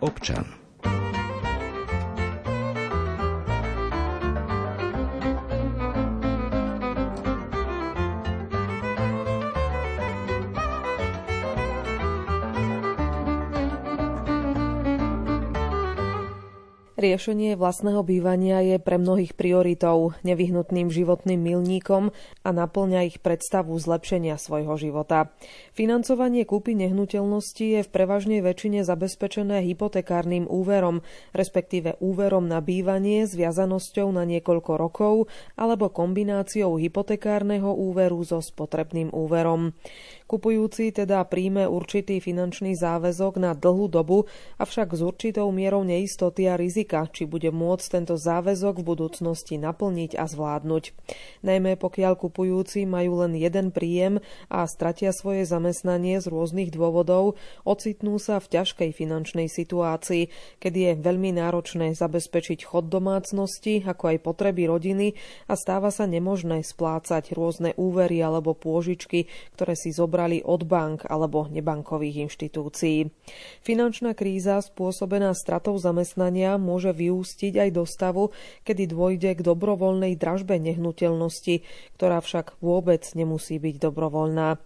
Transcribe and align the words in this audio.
občan. 0.00 0.60
Riešenie 17.00 17.56
vlastného 17.56 18.04
bývania 18.04 18.60
je 18.60 18.76
pre 18.76 19.00
mnohých 19.00 19.32
prioritou, 19.32 20.12
nevyhnutným 20.20 20.92
životným 20.92 21.40
milníkom 21.40 22.12
a 22.50 22.66
naplňa 22.66 23.06
ich 23.06 23.22
predstavu 23.22 23.78
zlepšenia 23.78 24.34
svojho 24.34 24.74
života. 24.74 25.30
Financovanie 25.70 26.42
kúpy 26.42 26.74
nehnuteľnosti 26.74 27.62
je 27.62 27.80
v 27.86 27.92
prevažnej 27.94 28.42
väčšine 28.42 28.82
zabezpečené 28.82 29.62
hypotekárnym 29.70 30.50
úverom, 30.50 31.06
respektíve 31.30 31.94
úverom 32.02 32.50
na 32.50 32.58
bývanie 32.58 33.22
s 33.22 33.38
viazanosťou 33.38 34.10
na 34.10 34.26
niekoľko 34.26 34.72
rokov 34.74 35.14
alebo 35.54 35.94
kombináciou 35.94 36.74
hypotekárneho 36.74 37.70
úveru 37.70 38.18
so 38.26 38.42
spotrebným 38.42 39.14
úverom. 39.14 39.70
Kupujúci 40.26 40.94
teda 40.94 41.26
príjme 41.26 41.66
určitý 41.66 42.22
finančný 42.22 42.78
záväzok 42.78 43.42
na 43.42 43.50
dlhú 43.50 43.90
dobu, 43.90 44.30
avšak 44.62 44.94
s 44.94 45.02
určitou 45.02 45.50
mierou 45.50 45.82
neistoty 45.82 46.46
a 46.46 46.54
rizika, 46.54 47.06
či 47.10 47.26
bude 47.26 47.50
môcť 47.50 47.86
tento 47.90 48.14
záväzok 48.14 48.78
v 48.78 48.88
budúcnosti 48.94 49.58
naplniť 49.58 50.14
a 50.14 50.30
zvládnuť. 50.30 50.84
Najmä 51.42 51.74
pokiaľ 51.74 52.14
kupujúci 52.40 52.88
majú 52.88 53.20
len 53.20 53.36
jeden 53.36 53.68
príjem 53.68 54.16
a 54.48 54.64
stratia 54.64 55.12
svoje 55.12 55.44
zamestnanie 55.44 56.24
z 56.24 56.32
rôznych 56.32 56.72
dôvodov, 56.72 57.36
ocitnú 57.68 58.16
sa 58.16 58.40
v 58.40 58.56
ťažkej 58.56 58.96
finančnej 58.96 59.44
situácii, 59.44 60.32
kedy 60.56 60.78
je 60.88 60.92
veľmi 61.04 61.36
náročné 61.36 61.92
zabezpečiť 61.92 62.64
chod 62.64 62.88
domácnosti, 62.88 63.84
ako 63.84 64.16
aj 64.16 64.24
potreby 64.24 64.72
rodiny 64.72 65.12
a 65.52 65.54
stáva 65.60 65.92
sa 65.92 66.08
nemožné 66.08 66.64
splácať 66.64 67.36
rôzne 67.36 67.76
úvery 67.76 68.24
alebo 68.24 68.56
pôžičky, 68.56 69.28
ktoré 69.52 69.76
si 69.76 69.92
zobrali 69.92 70.40
od 70.40 70.64
bank 70.64 71.04
alebo 71.12 71.44
nebankových 71.44 72.24
inštitúcií. 72.24 73.12
Finančná 73.60 74.16
kríza 74.16 74.64
spôsobená 74.64 75.36
stratou 75.36 75.76
zamestnania 75.76 76.56
môže 76.56 76.96
vyústiť 76.96 77.68
aj 77.68 77.70
do 77.76 77.84
stavu, 77.84 78.32
kedy 78.64 78.88
dôjde 78.88 79.36
k 79.36 79.44
dobrovoľnej 79.44 80.16
dražbe 80.16 80.56
nehnuteľnosti, 80.56 81.68
ktorá 82.00 82.19
však 82.20 82.60
vôbec 82.62 83.02
nemusí 83.12 83.58
byť 83.58 83.76
dobrovoľná. 83.82 84.60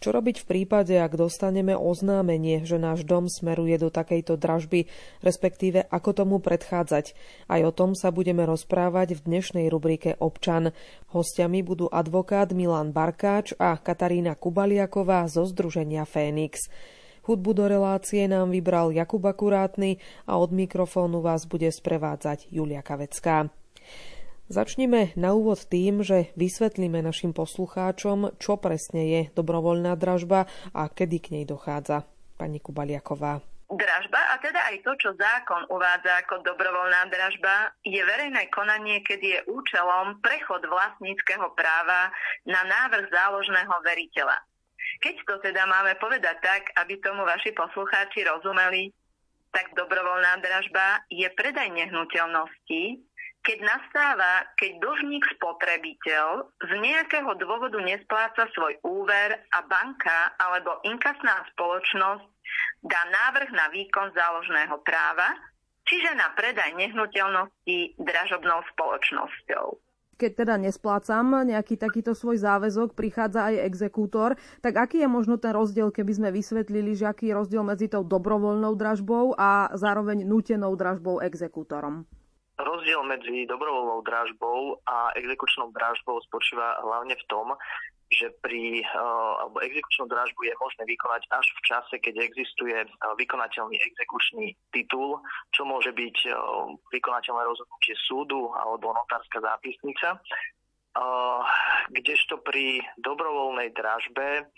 Čo 0.00 0.08
robiť 0.16 0.42
v 0.42 0.48
prípade, 0.48 0.96
ak 0.96 1.18
dostaneme 1.18 1.76
oznámenie, 1.76 2.64
že 2.64 2.80
náš 2.80 3.04
dom 3.04 3.28
smeruje 3.28 3.76
do 3.76 3.92
takejto 3.92 4.40
dražby, 4.40 4.88
respektíve 5.20 5.84
ako 5.90 6.10
tomu 6.16 6.36
predchádzať? 6.40 7.12
Aj 7.50 7.60
o 7.60 7.74
tom 7.74 7.92
sa 7.92 8.08
budeme 8.08 8.46
rozprávať 8.48 9.18
v 9.18 9.24
dnešnej 9.26 9.66
rubrike 9.68 10.16
Občan. 10.16 10.72
Hostiami 11.12 11.60
budú 11.60 11.90
advokát 11.92 12.54
Milan 12.56 12.94
Barkáč 12.94 13.52
a 13.58 13.76
Katarína 13.76 14.38
Kubaliaková 14.38 15.26
zo 15.28 15.44
Združenia 15.44 16.08
Fénix. 16.08 16.72
Hudbu 17.20 17.52
do 17.52 17.68
relácie 17.68 18.24
nám 18.24 18.48
vybral 18.48 18.96
Jakub 18.96 19.20
Akurátny 19.22 20.00
a 20.24 20.40
od 20.40 20.56
mikrofónu 20.56 21.20
vás 21.20 21.44
bude 21.44 21.68
sprevádzať 21.68 22.48
Julia 22.48 22.80
Kavecká. 22.80 23.52
Začneme 24.50 25.14
na 25.14 25.30
úvod 25.30 25.62
tým, 25.70 26.02
že 26.02 26.34
vysvetlíme 26.34 26.98
našim 27.06 27.30
poslucháčom, 27.30 28.34
čo 28.42 28.58
presne 28.58 29.06
je 29.06 29.20
dobrovoľná 29.30 29.94
dražba 29.94 30.50
a 30.74 30.90
kedy 30.90 31.16
k 31.22 31.30
nej 31.38 31.44
dochádza. 31.46 32.02
Pani 32.34 32.58
Kubaliaková. 32.58 33.38
Dražba, 33.70 34.20
a 34.34 34.34
teda 34.42 34.58
aj 34.74 34.82
to, 34.82 34.92
čo 34.98 35.14
zákon 35.14 35.70
uvádza 35.70 36.26
ako 36.26 36.42
dobrovoľná 36.42 37.06
dražba, 37.14 37.70
je 37.86 38.02
verejné 38.02 38.50
konanie, 38.50 38.98
kedy 39.06 39.38
je 39.38 39.40
účelom 39.54 40.18
prechod 40.18 40.66
vlastníckého 40.66 41.46
práva 41.54 42.10
na 42.42 42.66
návrh 42.66 43.06
záložného 43.06 43.74
veriteľa. 43.86 44.34
Keď 44.98 45.14
to 45.30 45.34
teda 45.46 45.62
máme 45.70 45.94
povedať 46.02 46.42
tak, 46.42 46.74
aby 46.74 46.98
tomu 46.98 47.22
vaši 47.22 47.54
poslucháči 47.54 48.26
rozumeli, 48.26 48.90
tak 49.54 49.70
dobrovoľná 49.78 50.42
dražba 50.42 51.06
je 51.10 51.26
predaj 51.38 51.70
nehnuteľnosti, 51.70 52.82
keď 53.40 53.58
nastáva, 53.64 54.44
keď 54.60 54.84
dlžník 54.84 55.24
spotrebiteľ 55.36 56.44
z 56.60 56.70
nejakého 56.76 57.30
dôvodu 57.40 57.80
nespláca 57.80 58.44
svoj 58.52 58.76
úver 58.84 59.40
a 59.56 59.58
banka 59.64 60.36
alebo 60.36 60.84
inkasná 60.84 61.48
spoločnosť 61.56 62.24
dá 62.84 63.02
návrh 63.08 63.50
na 63.56 63.72
výkon 63.72 64.12
záložného 64.12 64.76
práva, 64.84 65.32
čiže 65.88 66.12
na 66.20 66.36
predaj 66.36 66.76
nehnuteľnosti 66.76 67.96
dražobnou 67.96 68.60
spoločnosťou 68.76 69.66
keď 70.20 70.44
teda 70.44 70.60
nesplácam 70.60 71.48
nejaký 71.48 71.80
takýto 71.80 72.12
svoj 72.12 72.36
záväzok, 72.44 72.92
prichádza 72.92 73.48
aj 73.48 73.64
exekútor, 73.72 74.36
tak 74.60 74.76
aký 74.76 75.00
je 75.00 75.08
možno 75.08 75.40
ten 75.40 75.56
rozdiel, 75.56 75.88
keby 75.88 76.12
sme 76.12 76.28
vysvetlili, 76.28 76.92
že 76.92 77.08
aký 77.08 77.32
je 77.32 77.38
rozdiel 77.40 77.64
medzi 77.64 77.88
tou 77.88 78.04
dobrovoľnou 78.04 78.76
dražbou 78.76 79.32
a 79.40 79.72
zároveň 79.72 80.28
nutenou 80.28 80.76
dražbou 80.76 81.24
exekútorom? 81.24 82.04
Rozdiel 82.60 83.00
medzi 83.08 83.48
dobrovoľnou 83.48 84.04
dražbou 84.04 84.84
a 84.84 85.16
exekučnou 85.16 85.72
dražbou 85.72 86.20
spočíva 86.28 86.76
hlavne 86.84 87.16
v 87.16 87.24
tom, 87.24 87.56
že 88.10 88.26
pri 88.42 88.82
uh, 88.82 89.46
alebo 89.46 89.62
exekučnú 89.62 90.10
dražbu 90.10 90.40
je 90.44 90.54
možné 90.58 90.82
vykonať 90.82 91.22
až 91.30 91.46
v 91.46 91.60
čase, 91.62 91.94
keď 92.02 92.14
existuje 92.26 92.74
uh, 92.74 93.14
vykonateľný 93.16 93.78
exekučný 93.78 94.50
titul, 94.74 95.22
čo 95.54 95.62
môže 95.62 95.94
byť 95.94 96.16
uh, 96.28 96.36
vykonateľné 96.90 97.42
rozhodnutie 97.46 97.94
súdu 98.10 98.50
alebo 98.52 98.92
notárska 98.92 99.40
zápisnica. 99.40 100.20
Kdežto 101.86 102.42
pri 102.42 102.82
dobrovoľnej 102.98 103.70
dražbe 103.78 104.50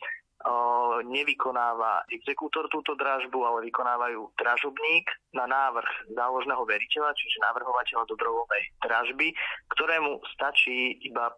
nevykonáva 1.06 2.06
exekútor 2.10 2.66
túto 2.66 2.98
dražbu, 2.98 3.38
ale 3.46 3.70
vykonávajú 3.70 4.34
dražobník 4.38 5.06
na 5.34 5.46
návrh 5.46 6.14
záložného 6.14 6.62
veriteľa, 6.66 7.14
čiže 7.14 7.44
navrhovateľa 7.46 8.10
dobrovoľnej 8.10 8.64
dražby, 8.82 9.30
ktorému 9.70 10.18
stačí 10.34 10.98
iba 11.06 11.30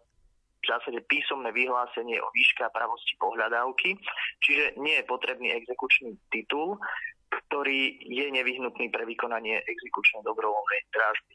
v 0.65 0.65
zásade 0.65 0.97
písomné 1.05 1.53
vyhlásenie 1.53 2.17
o 2.17 2.29
výške 2.33 2.65
a 2.65 2.73
pravosti 2.73 3.13
pohľadávky, 3.21 3.93
čiže 4.41 4.81
nie 4.81 4.97
je 4.97 5.05
potrebný 5.05 5.53
exekučný 5.53 6.17
titul, 6.33 6.81
ktorý 7.29 8.01
je 8.01 8.25
nevyhnutný 8.33 8.89
pre 8.89 9.05
vykonanie 9.05 9.61
exekučnej 9.61 10.25
dobrovoľnej 10.25 10.81
dražby. 10.89 11.33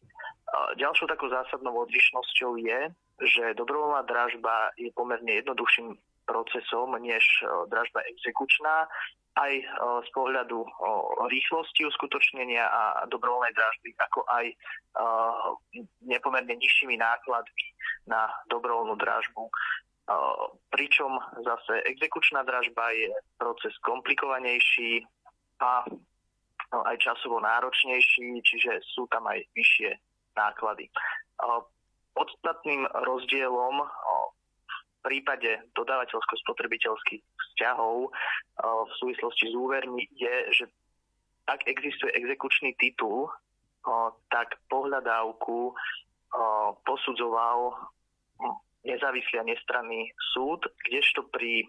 Ďalšou 0.82 1.06
takou 1.06 1.30
zásadnou 1.30 1.86
odlišnosťou 1.86 2.58
je, 2.58 2.90
že 3.22 3.54
dobrovoľná 3.54 4.02
dražba 4.10 4.74
je 4.74 4.90
pomerne 4.98 5.30
jednoduchším 5.38 5.94
procesom 6.26 6.96
než 7.00 7.24
dražba 7.68 8.00
exekučná, 8.10 8.88
aj 9.38 9.62
z 10.04 10.08
pohľadu 10.10 10.66
rýchlosti 11.30 11.86
uskutočnenia 11.86 12.66
a 12.66 13.06
dobrovoľnej 13.06 13.54
dražby, 13.54 13.94
ako 14.10 14.26
aj 14.26 14.46
nepomerne 16.02 16.50
nižšími 16.58 16.98
nákladmi 16.98 17.66
na 18.10 18.26
dobrovoľnú 18.50 18.98
dražbu. 18.98 19.46
Pričom 20.74 21.22
zase 21.46 21.86
exekučná 21.86 22.42
dražba 22.42 22.90
je 22.90 23.14
proces 23.38 23.70
komplikovanejší 23.86 25.06
a 25.62 25.86
aj 26.90 26.96
časovo 26.98 27.38
náročnejší, 27.38 28.42
čiže 28.42 28.82
sú 28.82 29.06
tam 29.14 29.30
aj 29.30 29.46
vyššie 29.54 29.94
náklady. 30.34 30.90
Podstatným 32.18 32.90
rozdielom 33.06 33.86
prípade 35.00 35.60
dodávateľsko-spotrebiteľských 35.76 37.22
vzťahov 37.24 38.12
v 38.60 38.92
súvislosti 39.00 39.50
s 39.50 39.54
úvermi 39.56 40.04
je, 40.16 40.34
že 40.52 40.64
ak 41.48 41.66
existuje 41.66 42.12
exekučný 42.14 42.76
titul, 42.78 43.28
tak 44.30 44.60
pohľadávku 44.68 45.74
posudzoval 46.84 47.74
nezávislý 48.84 49.40
a 49.40 49.48
nestranný 49.48 50.12
súd, 50.32 50.64
kdežto 50.88 51.26
pri 51.32 51.66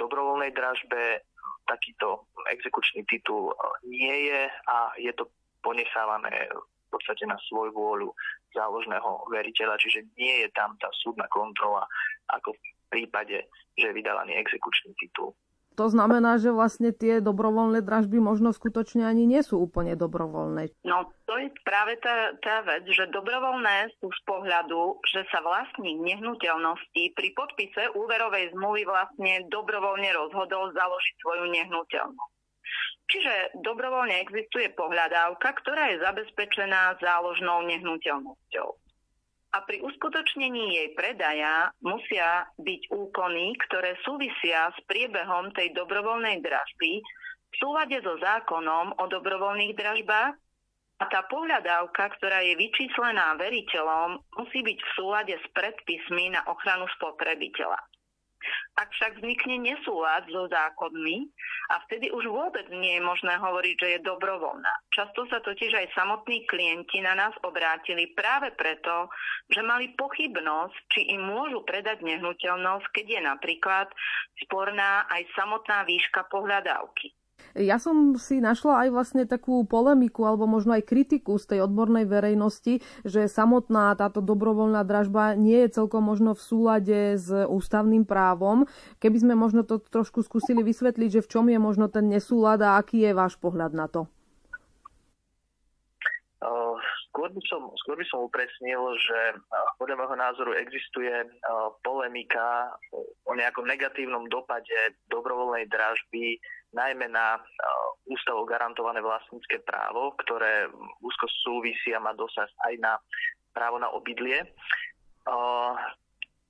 dobrovoľnej 0.00 0.52
dražbe 0.56 1.22
takýto 1.68 2.26
exekučný 2.50 3.04
titul 3.10 3.52
nie 3.84 4.32
je 4.32 4.42
a 4.48 4.76
je 4.96 5.12
to 5.12 5.28
ponechávané 5.60 6.48
v 6.86 6.92
podstate 6.94 7.26
na 7.26 7.36
svoju 7.50 7.74
vôľu 7.74 8.08
záložného 8.54 9.26
veriteľa, 9.28 9.76
čiže 9.82 10.06
nie 10.16 10.46
je 10.46 10.48
tam 10.54 10.78
tá 10.78 10.88
súdna 11.02 11.26
kontrola 11.28 11.82
ako 12.30 12.54
v 12.54 12.60
prípade, 12.88 13.50
že 13.74 13.90
je 13.90 13.96
vydávaný 13.96 14.38
exekučný 14.38 14.94
titul. 14.96 15.34
To 15.76 15.92
znamená, 15.92 16.40
že 16.40 16.48
vlastne 16.48 16.88
tie 16.88 17.20
dobrovoľné 17.20 17.84
dražby 17.84 18.16
možno 18.16 18.56
skutočne 18.56 19.04
ani 19.04 19.28
nie 19.28 19.44
sú 19.44 19.60
úplne 19.60 19.92
dobrovoľné. 19.92 20.72
No 20.88 21.12
to 21.28 21.36
je 21.36 21.52
práve 21.68 22.00
tá, 22.00 22.32
tá 22.40 22.64
vec, 22.64 22.88
že 22.88 23.12
dobrovoľné 23.12 23.92
sú 24.00 24.08
z 24.08 24.20
pohľadu, 24.24 25.04
že 25.04 25.28
sa 25.28 25.44
vlastník 25.44 26.00
nehnuteľnosti 26.00 27.12
pri 27.12 27.28
podpise 27.36 27.92
úverovej 27.92 28.56
zmluvy 28.56 28.88
vlastne 28.88 29.44
dobrovoľne 29.52 30.16
rozhodol 30.16 30.72
založiť 30.72 31.14
svoju 31.20 31.44
nehnuteľnosť. 31.52 32.35
Čiže 33.06 33.62
dobrovoľne 33.62 34.18
existuje 34.18 34.74
pohľadávka, 34.74 35.54
ktorá 35.62 35.94
je 35.94 36.02
zabezpečená 36.02 36.98
záložnou 36.98 37.62
nehnuteľnosťou. 37.70 38.68
A 39.54 39.62
pri 39.64 39.80
uskutočnení 39.80 40.74
jej 40.74 40.88
predaja 40.92 41.70
musia 41.80 42.44
byť 42.60 42.92
úkony, 42.92 43.56
ktoré 43.64 43.96
súvisia 44.02 44.68
s 44.74 44.78
priebehom 44.84 45.54
tej 45.54 45.72
dobrovoľnej 45.72 46.42
dražby 46.42 47.00
v 47.00 47.54
súlade 47.56 47.96
so 48.02 48.18
zákonom 48.20 49.00
o 49.00 49.04
dobrovoľných 49.08 49.72
dražbách 49.78 50.34
a 50.96 51.04
tá 51.08 51.24
pohľadávka, 51.28 52.08
ktorá 52.20 52.44
je 52.44 52.56
vyčíslená 52.56 53.36
veriteľom, 53.36 54.20
musí 54.40 54.60
byť 54.60 54.78
v 54.80 54.92
súlade 54.96 55.34
s 55.36 55.46
predpismi 55.56 56.36
na 56.36 56.44
ochranu 56.48 56.88
spotrebiteľa. 57.00 57.80
Ak 58.76 58.92
však 58.92 59.18
vznikne 59.18 59.56
nesúlad 59.64 60.28
so 60.28 60.52
zákonmi 60.52 61.32
a 61.72 61.80
vtedy 61.88 62.12
už 62.12 62.28
vôbec 62.28 62.68
nie 62.68 63.00
je 63.00 63.02
možné 63.02 63.40
hovoriť, 63.40 63.74
že 63.80 63.88
je 63.96 64.06
dobrovoľná. 64.06 64.74
Často 64.92 65.24
sa 65.32 65.40
totiž 65.40 65.72
aj 65.72 65.96
samotní 65.96 66.44
klienti 66.44 67.00
na 67.00 67.16
nás 67.16 67.32
obrátili 67.40 68.12
práve 68.12 68.52
preto, 68.52 69.08
že 69.48 69.64
mali 69.64 69.96
pochybnosť, 69.96 70.76
či 70.92 71.00
im 71.16 71.24
môžu 71.24 71.64
predať 71.64 72.04
nehnuteľnosť, 72.04 72.86
keď 72.92 73.06
je 73.16 73.20
napríklad 73.24 73.88
sporná 74.44 75.08
aj 75.08 75.24
samotná 75.32 75.88
výška 75.88 76.28
pohľadávky. 76.28 77.16
Ja 77.56 77.80
som 77.80 78.20
si 78.20 78.36
našla 78.44 78.84
aj 78.84 78.88
vlastne 78.92 79.24
takú 79.24 79.64
polemiku 79.64 80.28
alebo 80.28 80.44
možno 80.44 80.76
aj 80.76 80.84
kritiku 80.84 81.40
z 81.40 81.56
tej 81.56 81.58
odbornej 81.64 82.04
verejnosti, 82.04 82.84
že 83.00 83.32
samotná 83.32 83.96
táto 83.96 84.20
dobrovoľná 84.20 84.84
dražba 84.84 85.32
nie 85.32 85.64
je 85.64 85.80
celkom 85.80 86.04
možno 86.04 86.36
v 86.36 86.44
súlade 86.44 87.00
s 87.16 87.32
ústavným 87.32 88.04
právom. 88.04 88.68
Keby 89.00 89.24
sme 89.24 89.34
možno 89.34 89.64
to 89.64 89.80
trošku 89.80 90.20
skúsili 90.20 90.60
vysvetliť, 90.60 91.20
že 91.20 91.24
v 91.24 91.30
čom 91.32 91.48
je 91.48 91.56
možno 91.56 91.88
ten 91.88 92.12
nesúlad 92.12 92.60
a 92.60 92.76
aký 92.76 93.08
je 93.08 93.16
váš 93.16 93.40
pohľad 93.40 93.72
na 93.72 93.88
to? 93.88 94.04
Skôr 97.08 97.32
by, 97.32 97.40
som, 97.48 97.72
skôr 97.80 97.96
by 97.96 98.04
som 98.12 98.28
upresnil, 98.28 98.92
že 99.00 99.40
podľa 99.80 99.96
môjho 99.96 100.16
názoru 100.20 100.52
existuje 100.52 101.08
polemika 101.80 102.76
o 103.24 103.32
nejakom 103.32 103.64
negatívnom 103.64 104.28
dopade 104.28 104.76
dobrovoľnej 105.08 105.64
dražby 105.72 106.36
najmä 106.74 107.06
na 107.10 107.38
ústavo 108.06 108.46
garantované 108.46 109.02
vlastnícke 109.02 109.62
právo, 109.66 110.14
ktoré 110.22 110.70
úzko 111.02 111.26
súvisí 111.46 111.94
a 111.94 112.02
má 112.02 112.14
dosah 112.14 112.48
aj 112.66 112.74
na 112.78 112.92
právo 113.54 113.78
na 113.78 113.90
obydlie. 113.90 114.42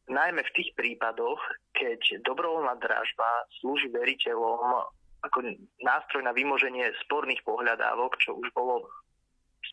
Najmä 0.06 0.40
v 0.46 0.54
tých 0.54 0.70
prípadoch, 0.78 1.40
keď 1.74 2.22
dobrovoľná 2.22 2.78
dražba 2.78 3.28
slúži 3.58 3.90
veriteľom 3.90 4.86
ako 5.26 5.38
nástroj 5.82 6.22
na 6.22 6.30
vymoženie 6.30 6.86
sporných 7.02 7.42
pohľadávok, 7.42 8.14
čo 8.22 8.38
už 8.38 8.52
bolo 8.54 8.86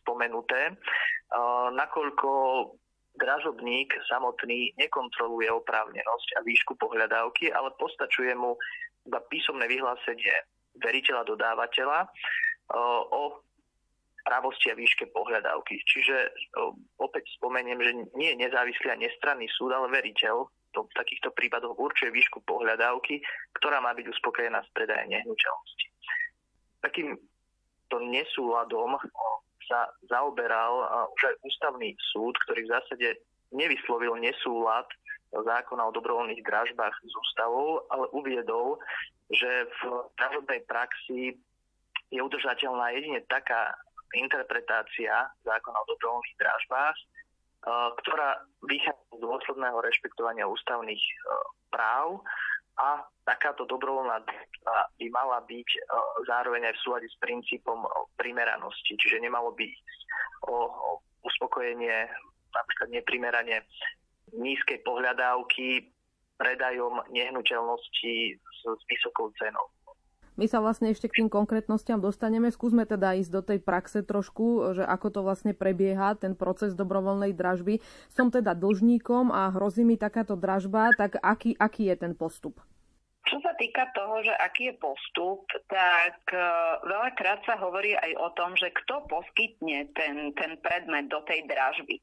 spomenuté, 0.01 0.74
nakoľko 1.74 2.30
dražobník 3.13 3.94
samotný 4.10 4.74
nekontroluje 4.74 5.46
oprávnenosť 5.54 6.30
a 6.34 6.39
výšku 6.42 6.74
pohľadávky, 6.81 7.54
ale 7.54 7.69
postačuje 7.78 8.34
mu 8.34 8.57
iba 9.07 9.19
písomné 9.27 9.65
vyhlásenie 9.67 10.35
veriteľa 10.79 11.23
dodávateľa 11.27 12.07
o 13.13 13.44
právosti 14.23 14.71
a 14.71 14.79
výške 14.79 15.11
pohľadávky. 15.11 15.83
Čiže 15.83 16.15
opäť 16.97 17.27
spomeniem, 17.35 17.79
že 17.83 17.91
nie 18.15 18.31
je 18.33 18.41
nezávislý 18.47 18.95
a 18.95 19.01
nestranný 19.01 19.51
súd, 19.51 19.75
ale 19.75 19.91
veriteľ 19.91 20.47
to 20.73 20.88
v 20.88 20.95
takýchto 20.97 21.29
prípadoch 21.35 21.77
určuje 21.77 22.09
výšku 22.09 22.41
pohľadávky, 22.47 23.21
ktorá 23.59 23.83
má 23.83 23.94
byť 23.94 24.09
uspokojená 24.09 24.63
z 24.63 24.69
predaja 24.73 25.05
nehnuteľnosti. 25.05 25.88
Takým 26.81 27.13
to 27.91 28.01
nesúladom 28.09 28.97
sa 29.69 29.91
zaoberal 30.09 30.88
už 31.13 31.21
aj 31.29 31.35
ústavný 31.45 31.94
súd, 32.15 32.33
ktorý 32.47 32.65
v 32.65 32.73
zásade 32.73 33.07
nevyslovil 33.53 34.17
nesúlad 34.17 34.88
zákona 35.41 35.89
o 35.89 35.95
dobrovoľných 35.95 36.45
dražbách 36.45 36.94
s 36.94 37.13
ústavou, 37.18 37.81
ale 37.89 38.06
uviedol, 38.13 38.77
že 39.33 39.50
v 39.65 39.81
národnej 40.21 40.62
praxi 40.69 41.33
je 42.13 42.19
udržateľná 42.21 42.94
jedine 42.94 43.25
taká 43.25 43.74
interpretácia 44.13 45.25
zákona 45.41 45.77
o 45.81 45.89
dobrovoľných 45.89 46.38
dražbách, 46.38 46.97
e, 46.97 47.06
ktorá 48.06 48.45
vychádza 48.69 49.18
z 49.18 49.19
dôsledného 49.25 49.80
rešpektovania 49.81 50.45
ústavných 50.45 51.01
e, 51.01 51.13
práv 51.74 52.21
a 52.77 53.01
takáto 53.25 53.65
dobrovoľná 53.65 54.21
by 55.01 55.07
mala 55.09 55.41
byť 55.41 55.69
e, 55.74 55.79
zároveň 56.29 56.69
aj 56.69 56.74
v 56.77 56.83
súlade 56.86 57.07
s 57.09 57.18
princípom 57.18 57.81
primeranosti, 58.21 58.94
čiže 58.94 59.18
nemalo 59.18 59.50
by 59.57 59.65
ísť 59.65 60.00
o 60.45 60.56
uspokojenie 61.25 62.06
napríklad 62.53 62.89
neprimerane 62.94 63.65
nízkej 64.33 64.81
pohľadávky 64.83 65.94
predajom 66.38 67.06
nehnuteľnosti 67.13 68.15
s, 68.38 68.59
s 68.65 68.81
vysokou 68.89 69.30
cenou. 69.38 69.69
My 70.33 70.50
sa 70.50 70.65
vlastne 70.65 70.89
ešte 70.89 71.06
k 71.13 71.21
tým 71.21 71.30
konkrétnostiam 71.30 72.01
dostaneme. 72.01 72.50
Skúsme 72.50 72.89
teda 72.89 73.13
ísť 73.13 73.30
do 73.30 73.41
tej 73.45 73.59
praxe 73.62 74.01
trošku, 74.01 74.74
že 74.74 74.81
ako 74.81 75.07
to 75.13 75.19
vlastne 75.21 75.53
prebieha, 75.53 76.18
ten 76.18 76.33
proces 76.33 76.74
dobrovoľnej 76.74 77.38
dražby. 77.38 77.77
Som 78.09 78.33
teda 78.33 78.57
dlžníkom 78.57 79.30
a 79.30 79.53
hrozí 79.53 79.85
mi 79.85 79.94
takáto 79.94 80.33
dražba, 80.33 80.89
tak 80.97 81.21
aký, 81.21 81.53
aký 81.53 81.94
je 81.94 81.95
ten 82.01 82.18
postup? 82.18 82.57
Čo 83.33 83.41
sa 83.41 83.57
týka 83.57 83.89
toho, 83.97 84.21
že 84.21 84.30
aký 84.30 84.69
je 84.69 84.75
postup, 84.77 85.50
tak 85.65 86.21
e, 86.30 86.38
veľakrát 86.85 87.41
sa 87.50 87.57
hovorí 87.57 87.97
aj 87.97 88.13
o 88.21 88.30
tom, 88.38 88.53
že 88.53 88.69
kto 88.69 89.09
poskytne 89.09 89.89
ten, 89.97 90.38
ten 90.38 90.53
predmet 90.62 91.09
do 91.09 91.18
tej 91.25 91.41
dražby. 91.50 91.97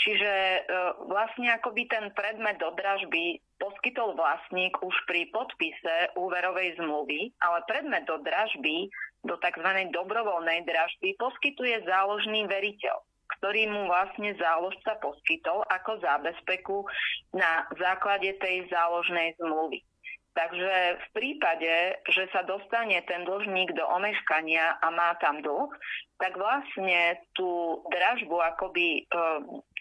Čiže 0.00 0.32
e, 0.32 0.60
vlastne 1.04 1.52
akoby 1.52 1.84
ten 1.84 2.08
predmet 2.16 2.56
do 2.56 2.72
dražby 2.80 3.44
poskytol 3.60 4.16
vlastník 4.16 4.72
už 4.80 4.96
pri 5.04 5.28
podpise 5.28 6.16
úverovej 6.16 6.80
zmluvy, 6.80 7.28
ale 7.44 7.60
predmet 7.68 8.08
do 8.08 8.16
dražby, 8.24 8.88
do 9.28 9.36
tzv. 9.36 9.68
dobrovoľnej 9.92 10.64
dražby 10.64 11.12
poskytuje 11.20 11.84
záložný 11.84 12.48
veriteľ 12.48 13.04
ktorý 13.30 13.70
mu 13.70 13.86
vlastne 13.86 14.34
záložca 14.36 14.98
poskytol 14.98 15.62
ako 15.70 16.02
zábezpeku 16.02 16.82
na 17.30 17.62
základe 17.78 18.34
tej 18.42 18.66
záložnej 18.68 19.38
zmluvy. 19.38 19.86
Takže 20.30 20.94
v 20.94 21.06
prípade, 21.10 21.98
že 22.06 22.30
sa 22.30 22.46
dostane 22.46 23.02
ten 23.02 23.26
dlžník 23.26 23.74
do 23.74 23.82
omeškania 23.82 24.78
a 24.78 24.86
má 24.94 25.18
tam 25.18 25.42
dlh, 25.42 25.74
tak 26.22 26.38
vlastne 26.38 27.18
tú 27.34 27.82
dražbu 27.90 28.38
akoby 28.54 29.02
e, 29.02 29.12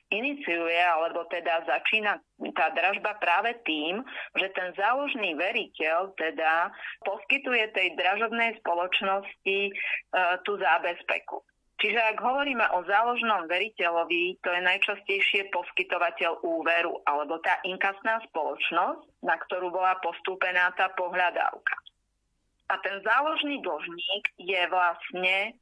iniciuje, 0.09 0.81
alebo 0.81 1.29
teda 1.29 1.69
začína 1.69 2.17
tá 2.57 2.74
dražba 2.74 3.21
práve 3.21 3.62
tým, 3.62 4.01
že 4.41 4.50
ten 4.57 4.74
záložný 4.74 5.38
veriteľ 5.38 6.17
teda 6.17 6.74
poskytuje 7.05 7.69
tej 7.77 7.88
dražobnej 7.93 8.57
spoločnosti 8.65 9.57
e, 9.69 9.71
tú 10.50 10.57
zábezpeku. 10.57 11.45
Čiže 11.79 11.95
ak 11.95 12.19
hovoríme 12.19 12.65
o 12.75 12.83
záložnom 12.83 13.48
veriteľovi, 13.48 14.36
to 14.43 14.51
je 14.51 14.62
najčastejšie 14.67 15.48
poskytovateľ 15.48 16.43
úveru 16.43 17.00
alebo 17.07 17.39
tá 17.39 17.55
inkasná 17.63 18.19
spoločnosť, 18.27 19.24
na 19.24 19.39
ktorú 19.48 19.71
bola 19.71 19.95
postúpená 20.03 20.75
tá 20.75 20.91
pohľadávka. 21.00 21.75
A 22.69 22.75
ten 22.83 23.00
záložný 23.01 23.63
dlžník 23.63 24.24
je 24.43 24.62
vlastne 24.67 25.55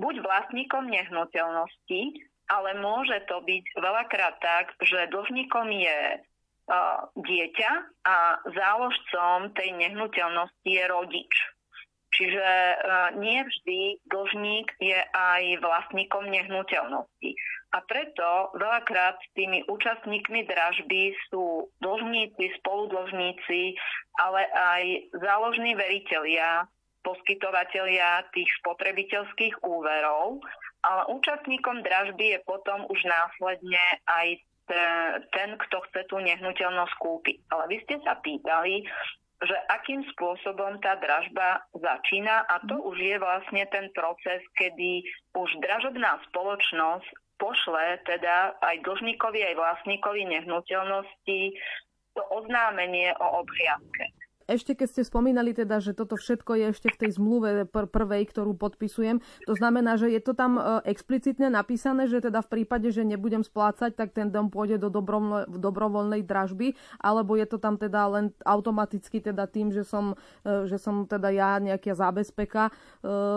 buď 0.00 0.24
vlastníkom 0.24 0.88
nehnuteľnosti, 0.88 2.02
ale 2.48 2.70
môže 2.80 3.20
to 3.28 3.44
byť 3.44 3.64
veľakrát 3.78 4.40
tak, 4.40 4.74
že 4.80 5.12
dlžníkom 5.12 5.70
je 5.76 6.00
uh, 6.18 7.04
dieťa 7.14 7.70
a 8.08 8.16
záložcom 8.48 9.52
tej 9.54 9.76
nehnuteľnosti 9.76 10.66
je 10.66 10.84
rodič. 10.88 11.32
Čiže 12.10 12.42
e, 12.42 12.74
nie 13.22 13.38
vždy 13.38 13.80
dlžník 14.10 14.68
je 14.82 15.00
aj 15.14 15.42
vlastníkom 15.62 16.26
nehnuteľnosti. 16.26 17.30
A 17.70 17.78
preto 17.86 18.50
veľakrát 18.58 19.22
tými 19.38 19.62
účastníkmi 19.70 20.42
dražby 20.42 21.14
sú 21.30 21.70
dlžníci, 21.78 22.58
spoludlžníci, 22.58 23.78
ale 24.18 24.42
aj 24.50 24.84
záložní 25.22 25.78
veriteľia, 25.78 26.66
poskytovateľia 27.06 28.26
tých 28.34 28.50
spotrebiteľských 28.58 29.62
úverov. 29.62 30.42
Ale 30.82 31.14
účastníkom 31.14 31.86
dražby 31.86 32.34
je 32.34 32.38
potom 32.42 32.90
už 32.90 33.00
následne 33.06 33.84
aj 34.10 34.40
ten, 35.34 35.50
kto 35.58 35.76
chce 35.90 36.00
tú 36.10 36.18
nehnuteľnosť 36.18 36.94
kúpiť. 36.98 37.38
Ale 37.54 37.64
vy 37.70 37.76
ste 37.86 37.96
sa 38.02 38.18
pýtali, 38.18 38.86
že 39.40 39.56
akým 39.72 40.04
spôsobom 40.12 40.76
tá 40.84 41.00
dražba 41.00 41.64
začína 41.72 42.44
a 42.44 42.60
to 42.68 42.76
už 42.76 43.00
je 43.00 43.16
vlastne 43.16 43.64
ten 43.72 43.88
proces, 43.96 44.44
kedy 44.60 45.00
už 45.32 45.50
dražobná 45.64 46.20
spoločnosť 46.28 47.08
pošle 47.40 48.04
teda 48.04 48.52
aj 48.60 48.84
dlžníkovi, 48.84 49.40
aj 49.48 49.56
vlastníkovi 49.56 50.28
nehnuteľnosti 50.28 51.40
to 52.12 52.22
oznámenie 52.36 53.16
o 53.16 53.26
obhliadke. 53.40 54.12
Ešte 54.50 54.74
keď 54.74 54.88
ste 54.90 55.02
spomínali 55.06 55.54
teda, 55.54 55.78
že 55.78 55.94
toto 55.94 56.18
všetko 56.18 56.58
je 56.58 56.64
ešte 56.74 56.88
v 56.90 56.98
tej 57.06 57.10
zmluve 57.14 57.70
pr- 57.70 57.86
prvej, 57.86 58.26
ktorú 58.34 58.58
podpisujem, 58.58 59.22
to 59.46 59.54
znamená, 59.54 59.94
že 59.94 60.10
je 60.10 60.18
to 60.18 60.34
tam 60.34 60.58
e, 60.58 60.62
explicitne 60.90 61.46
napísané, 61.46 62.10
že 62.10 62.18
teda 62.18 62.42
v 62.42 62.60
prípade, 62.60 62.90
že 62.90 63.06
nebudem 63.06 63.46
splácať, 63.46 63.94
tak 63.94 64.10
ten 64.10 64.34
dom 64.34 64.50
pôjde 64.50 64.82
do 64.82 64.90
dobrovoľnej, 64.90 65.46
dobrovoľnej 65.46 66.22
dražby, 66.26 66.74
alebo 66.98 67.38
je 67.38 67.46
to 67.46 67.62
tam 67.62 67.78
teda 67.78 68.10
len 68.10 68.34
automaticky 68.42 69.22
teda 69.22 69.46
tým, 69.46 69.70
že 69.70 69.86
som, 69.86 70.18
e, 70.42 70.66
že 70.66 70.82
som 70.82 71.06
teda 71.06 71.30
ja 71.30 71.62
nejaká 71.62 71.94
zábezpeka 71.94 72.68
e, 72.68 72.72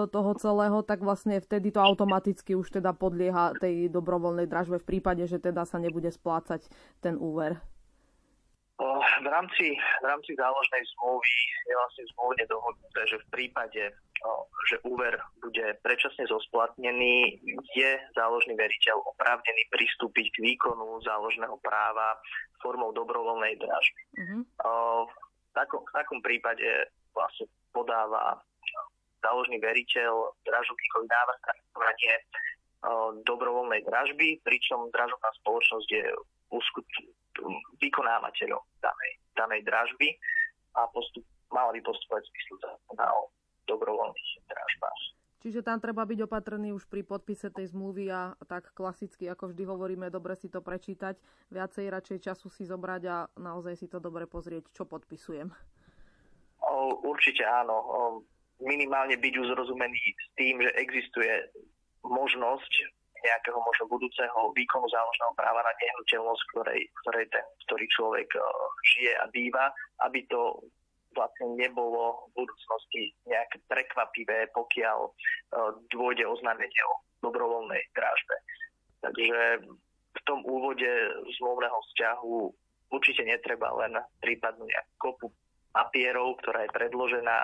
toho 0.09 0.31
celého, 0.41 0.81
tak 0.81 1.05
vlastne 1.05 1.37
vtedy 1.37 1.69
to 1.69 1.79
automaticky 1.79 2.57
už 2.57 2.81
teda 2.81 2.95
podlieha 2.97 3.53
tej 3.61 3.91
dobrovoľnej 3.93 4.49
dražbe 4.49 4.81
v 4.81 4.97
prípade, 4.97 5.27
že 5.29 5.37
teda 5.37 5.67
sa 5.67 5.77
nebude 5.77 6.09
splácať 6.09 6.65
ten 7.03 7.19
úver. 7.19 7.72
V 9.23 9.27
rámci, 9.31 9.79
v 9.79 10.05
rámci 10.05 10.35
záložnej 10.35 10.83
zmluvy 10.95 11.35
je 11.71 11.73
vlastne 11.73 12.03
zmluvne 12.15 12.43
dohodnuté, 12.51 12.99
že 13.07 13.17
v 13.23 13.27
prípade, 13.31 13.83
že 14.67 14.75
úver 14.83 15.15
bude 15.39 15.79
predčasne 15.79 16.27
zosplatnený, 16.27 17.39
je 17.79 17.91
záložný 18.11 18.59
veriteľ 18.59 18.99
oprávnený 19.15 19.63
pristúpiť 19.71 20.25
k 20.35 20.43
výkonu 20.43 20.99
záložného 20.99 21.55
práva 21.63 22.19
formou 22.59 22.91
dobrovoľnej 22.91 23.55
dražby. 23.55 24.01
Mm-hmm. 24.19 24.41
V, 25.07 25.51
takom, 25.55 25.83
v 25.87 25.91
takom 25.95 26.19
prípade 26.19 26.67
vlastne 27.15 27.47
podáva 27.71 28.35
záložný 29.23 29.63
veriteľ 29.63 30.35
dražobníkový 30.43 31.07
návrh 31.07 31.39
na 31.39 31.55
dobrovoľnej 33.23 33.87
dražby, 33.87 34.43
pričom 34.43 34.91
dražobná 34.91 35.31
spoločnosť 35.39 35.87
je 35.87 36.03
vykonávateľom 37.81 38.63
danej, 38.81 39.11
danej 39.33 39.61
dražby 39.65 40.13
a 40.77 40.85
postup, 40.93 41.25
mala 41.49 41.73
by 41.73 41.81
postupovať 41.81 42.23
zmyslu 42.29 42.55
zákona 42.61 43.05
o 43.13 43.21
dobrovoľných 43.69 44.31
dražbách. 44.49 45.01
Čiže 45.43 45.59
tam 45.59 45.75
treba 45.83 46.07
byť 46.07 46.23
opatrný 46.23 46.71
už 46.71 46.87
pri 46.87 47.03
podpise 47.03 47.51
tej 47.51 47.75
zmluvy 47.75 48.07
a 48.07 48.31
tak 48.47 48.71
klasicky, 48.71 49.27
ako 49.27 49.51
vždy 49.51 49.67
hovoríme, 49.67 50.07
dobre 50.07 50.39
si 50.39 50.47
to 50.47 50.63
prečítať, 50.63 51.19
viacej 51.51 51.91
radšej 51.91 52.19
času 52.31 52.47
si 52.47 52.63
zobrať 52.63 53.01
a 53.11 53.27
naozaj 53.35 53.75
si 53.75 53.91
to 53.91 53.99
dobre 53.99 54.23
pozrieť, 54.23 54.71
čo 54.71 54.87
podpisujem. 54.87 55.51
Určite 57.03 57.43
áno. 57.43 57.75
Minimálne 58.63 59.19
byť 59.19 59.33
uzrozumený 59.35 59.99
s 59.99 60.27
tým, 60.39 60.63
že 60.63 60.71
existuje 60.79 61.51
možnosť 62.07 62.71
nejakého 63.23 63.59
možno 63.59 63.87
budúceho 63.87 64.51
výkonu 64.51 64.87
záložného 64.91 65.33
práva 65.39 65.63
na 65.63 65.73
nehnuteľnosť, 65.79 66.43
ktorej, 66.53 66.81
ktorej 67.03 67.25
ten, 67.31 67.45
ktorý 67.67 67.85
človek 67.95 68.29
uh, 68.35 68.43
žije 68.83 69.13
a 69.17 69.25
býva, 69.31 69.71
aby 70.03 70.27
to 70.27 70.59
vlastne 71.13 71.55
nebolo 71.55 72.29
v 72.33 72.43
budúcnosti 72.43 73.15
nejaké 73.25 73.63
prekvapivé, 73.71 74.51
pokiaľ 74.51 74.99
uh, 75.07 75.71
dôjde 75.89 76.27
oznámenie 76.27 76.81
o 76.89 76.93
dobrovoľnej 77.23 77.81
drážbe. 77.95 78.35
Takže 78.99 79.39
v 80.13 80.21
tom 80.27 80.43
úvode 80.43 80.87
zmluvného 81.39 81.79
vzťahu 81.91 82.35
určite 82.93 83.23
netreba 83.25 83.73
len 83.79 83.97
prípadnú 84.21 84.67
nejakú 84.67 84.93
kopu 84.99 85.27
papierov, 85.73 86.37
ktorá 86.43 86.67
je 86.67 86.75
predložená 86.75 87.37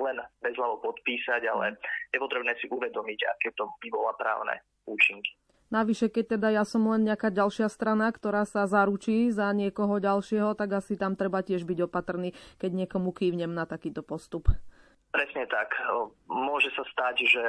len 0.00 0.16
bezľavo 0.40 0.80
podpísať, 0.80 1.44
ale 1.48 1.76
je 2.12 2.18
potrebné 2.20 2.56
si 2.60 2.66
uvedomiť, 2.68 3.20
aké 3.36 3.48
to 3.56 3.68
by 3.80 3.88
bola 3.92 4.12
právne 4.16 4.56
účinky. 4.90 5.30
Navyše, 5.70 6.10
keď 6.10 6.34
teda 6.34 6.48
ja 6.50 6.66
som 6.66 6.82
len 6.90 7.06
nejaká 7.06 7.30
ďalšia 7.30 7.70
strana, 7.70 8.10
ktorá 8.10 8.42
sa 8.42 8.66
zaručí 8.66 9.30
za 9.30 9.54
niekoho 9.54 10.02
ďalšieho, 10.02 10.58
tak 10.58 10.82
asi 10.82 10.98
tam 10.98 11.14
treba 11.14 11.46
tiež 11.46 11.62
byť 11.62 11.86
opatrný, 11.86 12.34
keď 12.58 12.70
niekomu 12.74 13.14
kývnem 13.14 13.54
na 13.54 13.70
takýto 13.70 14.02
postup. 14.02 14.50
Presne 15.10 15.46
tak. 15.46 15.74
Môže 16.26 16.74
sa 16.74 16.82
stať, 16.90 17.22
že 17.22 17.44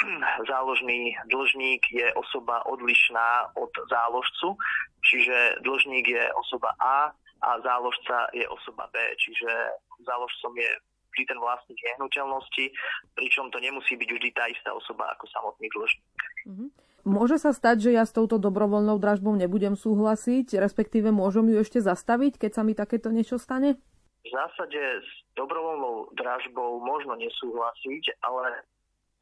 záložný 0.52 1.16
dlžník 1.28 1.84
je 1.92 2.08
osoba 2.16 2.64
odlišná 2.64 3.52
od 3.60 3.72
záložcu, 3.92 4.56
čiže 5.04 5.60
dlžník 5.60 6.08
je 6.08 6.24
osoba 6.32 6.72
A 6.80 7.12
a 7.44 7.50
záložca 7.60 8.32
je 8.32 8.48
osoba 8.48 8.88
B, 8.88 8.96
čiže 9.20 9.48
záložcom 10.00 10.52
je 10.56 10.72
vždy 11.16 11.24
ten 11.24 11.40
vlastník 11.40 11.80
nehnuteľnosti, 11.80 12.64
pričom 13.16 13.48
to 13.48 13.56
nemusí 13.56 13.96
byť 13.96 14.10
vždy 14.12 14.28
tá 14.36 14.44
istá 14.52 14.76
osoba 14.76 15.08
ako 15.16 15.24
samotný 15.32 15.72
dlžník. 15.72 16.20
Mm-hmm. 16.44 16.68
Môže 17.06 17.40
sa 17.40 17.56
stať, 17.56 17.88
že 17.88 17.90
ja 17.96 18.04
s 18.04 18.12
touto 18.12 18.36
dobrovoľnou 18.36 19.00
dražbou 19.00 19.32
nebudem 19.32 19.78
súhlasiť, 19.78 20.58
respektíve 20.60 21.08
môžem 21.14 21.48
ju 21.54 21.62
ešte 21.62 21.80
zastaviť, 21.80 22.36
keď 22.36 22.50
sa 22.52 22.62
mi 22.66 22.76
takéto 22.76 23.08
niečo 23.08 23.40
stane? 23.40 23.80
V 24.26 24.28
zásade 24.34 25.06
s 25.06 25.08
dobrovoľnou 25.38 26.18
dražbou 26.18 26.82
možno 26.82 27.14
nesúhlasiť, 27.14 28.20
ale 28.26 28.66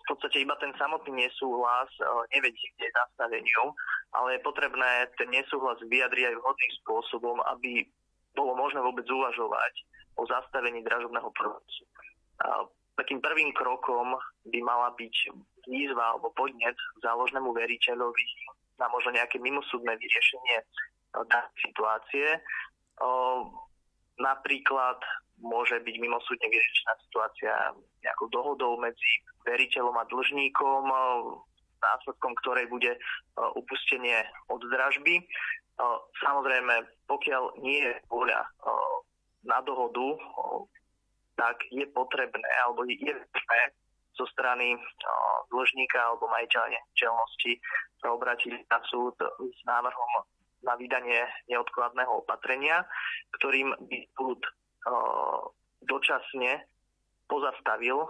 v 0.01 0.05
podstate 0.09 0.41
iba 0.41 0.57
ten 0.57 0.73
samotný 0.81 1.29
nesúhlas 1.29 1.93
eh, 2.01 2.09
nevedie 2.33 2.73
k 2.81 2.89
zastaveniu, 2.89 3.77
ale 4.17 4.41
je 4.41 4.47
potrebné 4.49 5.13
ten 5.21 5.29
nesúhlas 5.29 5.77
vyjadriť 5.85 6.25
aj 6.33 6.39
vhodným 6.41 6.73
spôsobom, 6.81 7.37
aby 7.53 7.85
bolo 8.35 8.59
možné 8.59 8.83
vôbec 8.83 9.07
uvažovať 9.07 9.75
o 10.19 10.27
zastavení 10.27 10.83
dražobného 10.83 11.31
procesu. 11.35 11.85
Takým 12.95 13.19
prvým 13.19 13.51
krokom 13.51 14.15
by 14.47 14.59
mala 14.63 14.95
byť 14.95 15.35
výzva 15.67 16.15
alebo 16.15 16.31
podnet 16.39 16.79
záložnému 17.03 17.51
veriteľovi 17.51 18.27
na 18.79 18.87
možno 18.91 19.15
nejaké 19.15 19.43
mimosúdne 19.43 19.99
vyriešenie 19.99 20.57
e, 20.63 20.65
danej 21.27 21.59
situácie. 21.63 22.27
Napríklad 24.15 24.99
môže 25.43 25.83
byť 25.83 25.97
mimosúdne 25.99 26.47
vyriešená 26.47 26.93
situácia 27.03 27.55
nejakou 28.07 28.31
dohodou 28.31 28.79
medzi 28.79 29.27
veriteľom 29.43 29.99
a 29.99 30.07
dlžníkom, 30.07 30.83
následkom 31.83 32.33
ktorej 32.43 32.71
bude 32.71 32.95
upustenie 33.59 34.23
od 34.47 34.63
dražby. 34.71 35.27
Samozrejme, 36.23 36.75
pokiaľ 37.11 37.59
nie 37.61 37.83
je 37.83 37.93
vôľa 38.07 38.41
na 39.45 39.59
dohodu, 39.67 40.15
tak 41.35 41.59
je 41.75 41.83
potrebné, 41.91 42.47
alebo 42.63 42.87
je 42.87 43.11
potrebné 43.11 43.63
zo 44.15 44.27
strany 44.31 44.79
dlžníka 45.51 45.99
alebo 45.99 46.31
majiteľa 46.31 46.71
nehnuteľnosti 46.71 47.53
sa 47.99 48.15
obrátiť 48.15 48.71
na 48.71 48.79
súd 48.87 49.19
s 49.43 49.61
návrhom 49.67 50.11
na 50.63 50.79
vydanie 50.79 51.27
neodkladného 51.51 52.23
opatrenia, 52.23 52.87
ktorým 53.37 53.75
by 53.91 53.99
súd 54.15 54.41
dočasne 55.85 56.63
pozastavil 57.27 58.07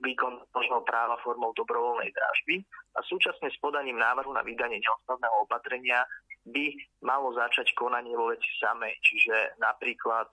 výkon 0.00 0.34
možného 0.54 0.82
práva 0.84 1.16
formou 1.24 1.50
dobrovoľnej 1.56 2.12
dražby 2.12 2.62
a 2.96 3.02
súčasne 3.04 3.48
s 3.48 3.58
podaním 3.58 3.98
návrhu 3.98 4.30
na 4.32 4.44
vydanie 4.44 4.78
neodkladného 4.80 5.36
opatrenia 5.48 6.04
by 6.46 6.66
malo 7.02 7.34
začať 7.34 7.74
konanie 7.74 8.14
vo 8.14 8.30
veci 8.30 8.46
samej, 8.62 8.94
čiže 9.02 9.58
napríklad 9.58 10.30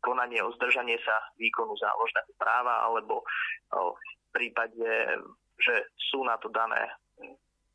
konanie 0.00 0.40
o 0.40 0.52
zdržanie 0.56 0.96
sa 1.04 1.16
výkonu 1.36 1.76
záložného 1.76 2.32
práva 2.40 2.88
alebo 2.88 3.24
v 3.72 4.28
prípade, 4.32 4.84
že 5.60 5.74
sú 5.96 6.24
na 6.24 6.36
to 6.40 6.48
dané 6.48 6.88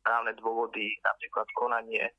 právne 0.02 0.34
dôvody, 0.38 0.94
napríklad 1.02 1.46
konanie 1.54 2.10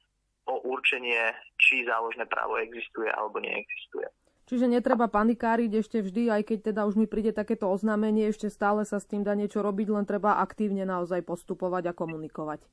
o 0.48 0.58
určenie, 0.68 1.32
či 1.60 1.86
záložné 1.86 2.25
právo 2.25 2.58
existuje 2.58 3.08
alebo 3.12 3.39
neexistuje. 3.39 4.10
Čiže 4.50 4.68
netreba 4.68 5.08
panikáriť 5.08 5.72
ešte 5.80 6.03
vždy, 6.03 6.27
aj 6.27 6.44
keď 6.44 6.60
teda 6.74 6.82
už 6.84 7.00
mi 7.00 7.08
príde 7.08 7.32
takéto 7.32 7.72
oznámenie, 7.72 8.27
ešte 8.27 8.51
stále 8.51 8.84
sa 8.84 9.00
s 9.00 9.08
tým 9.08 9.24
dá 9.24 9.32
niečo 9.32 9.63
robiť, 9.63 9.88
len 9.96 10.03
treba 10.03 10.44
aktívne 10.44 10.84
naozaj 10.84 11.24
postupovať 11.24 11.94
a 11.94 11.96
komunikovať. 11.96 12.68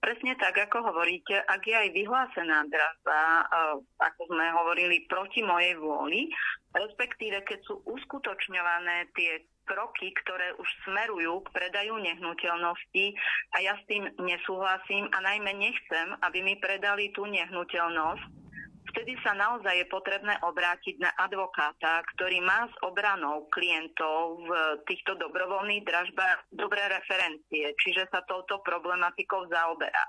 Presne 0.00 0.32
tak, 0.40 0.56
ako 0.56 0.80
hovoríte, 0.80 1.44
ak 1.44 1.60
je 1.60 1.76
aj 1.76 1.88
vyhlásená 1.92 2.64
dražba, 2.72 3.20
eh, 3.20 3.76
ako 4.00 4.20
sme 4.32 4.46
hovorili, 4.56 5.04
proti 5.04 5.44
mojej 5.44 5.76
vôli, 5.76 6.32
respektíve 6.72 7.44
keď 7.44 7.60
sú 7.68 7.84
uskutočňované 7.84 9.12
tie 9.12 9.44
kroky, 9.68 10.10
ktoré 10.24 10.56
už 10.58 10.68
smerujú 10.82 11.46
k 11.46 11.52
predaju 11.54 12.02
nehnuteľnosti 12.02 13.06
a 13.54 13.56
ja 13.62 13.78
s 13.78 13.82
tým 13.86 14.02
nesúhlasím 14.18 15.06
a 15.14 15.18
najmä 15.22 15.52
nechcem, 15.54 16.16
aby 16.26 16.42
mi 16.42 16.58
predali 16.58 17.14
tú 17.14 17.28
nehnuteľnosť, 17.30 18.49
vtedy 18.90 19.14
sa 19.22 19.32
naozaj 19.34 19.74
je 19.80 19.86
potrebné 19.88 20.34
obrátiť 20.42 21.00
na 21.00 21.10
advokáta, 21.16 22.02
ktorý 22.14 22.42
má 22.42 22.66
s 22.66 22.74
obranou 22.82 23.46
klientov 23.48 24.42
v 24.44 24.50
týchto 24.90 25.16
dobrovoľných 25.16 25.86
dražbách 25.86 26.50
dobré 26.52 26.82
referencie, 26.90 27.72
čiže 27.78 28.10
sa 28.10 28.26
touto 28.26 28.60
problematikou 28.60 29.46
zaoberá. 29.48 30.04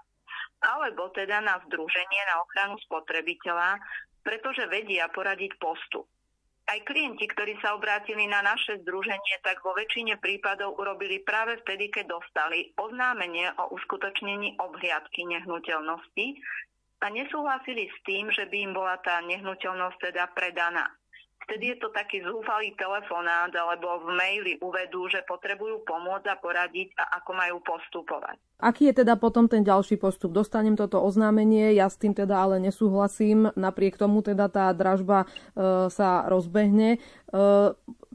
Alebo 0.61 1.09
teda 1.13 1.41
na 1.41 1.57
Združenie 1.65 2.21
na 2.29 2.35
ochranu 2.41 2.77
spotrebiteľa, 2.85 3.81
pretože 4.21 4.69
vedia 4.69 5.09
poradiť 5.09 5.57
postup. 5.57 6.05
Aj 6.69 6.77
klienti, 6.85 7.25
ktorí 7.25 7.57
sa 7.59 7.73
obrátili 7.73 8.29
na 8.29 8.45
naše 8.45 8.79
združenie, 8.85 9.41
tak 9.41 9.59
vo 9.65 9.73
väčšine 9.73 10.21
prípadov 10.21 10.77
urobili 10.77 11.19
práve 11.25 11.57
vtedy, 11.65 11.89
keď 11.89 12.15
dostali 12.15 12.71
oznámenie 12.77 13.49
o 13.57 13.73
uskutočnení 13.75 14.55
obhliadky 14.61 15.25
nehnuteľnosti, 15.25 16.25
a 17.01 17.09
nesúhlasili 17.09 17.89
s 17.89 17.97
tým, 18.05 18.29
že 18.29 18.45
by 18.45 18.57
im 18.69 18.71
bola 18.77 18.95
tá 19.01 19.19
nehnuteľnosť 19.25 19.97
teda 20.13 20.29
predaná. 20.37 20.85
vtedy 21.41 21.73
je 21.73 21.77
to 21.81 21.89
taký 21.89 22.21
zúfalý 22.21 22.71
telefonát 22.77 23.49
alebo 23.51 24.05
v 24.05 24.13
maili 24.13 24.53
uvedú, 24.61 25.09
že 25.09 25.25
potrebujú 25.25 25.81
pomôcť 25.83 26.29
a 26.29 26.37
poradiť 26.37 26.93
a 26.95 27.17
ako 27.17 27.31
majú 27.33 27.57
postupovať. 27.65 28.37
Aký 28.61 28.93
je 28.93 29.01
teda 29.01 29.17
potom 29.17 29.49
ten 29.49 29.65
ďalší 29.65 29.97
postup? 29.97 30.31
Dostanem 30.31 30.77
toto 30.77 31.01
oznámenie, 31.01 31.73
ja 31.73 31.89
s 31.89 31.97
tým 31.97 32.13
teda 32.13 32.37
ale 32.37 32.61
nesúhlasím, 32.61 33.49
napriek 33.57 33.97
tomu 33.97 34.21
teda 34.21 34.47
tá 34.53 34.69
dražba 34.69 35.25
e, 35.25 35.89
sa 35.89 36.29
rozbehne. 36.29 36.95
E, 36.95 36.99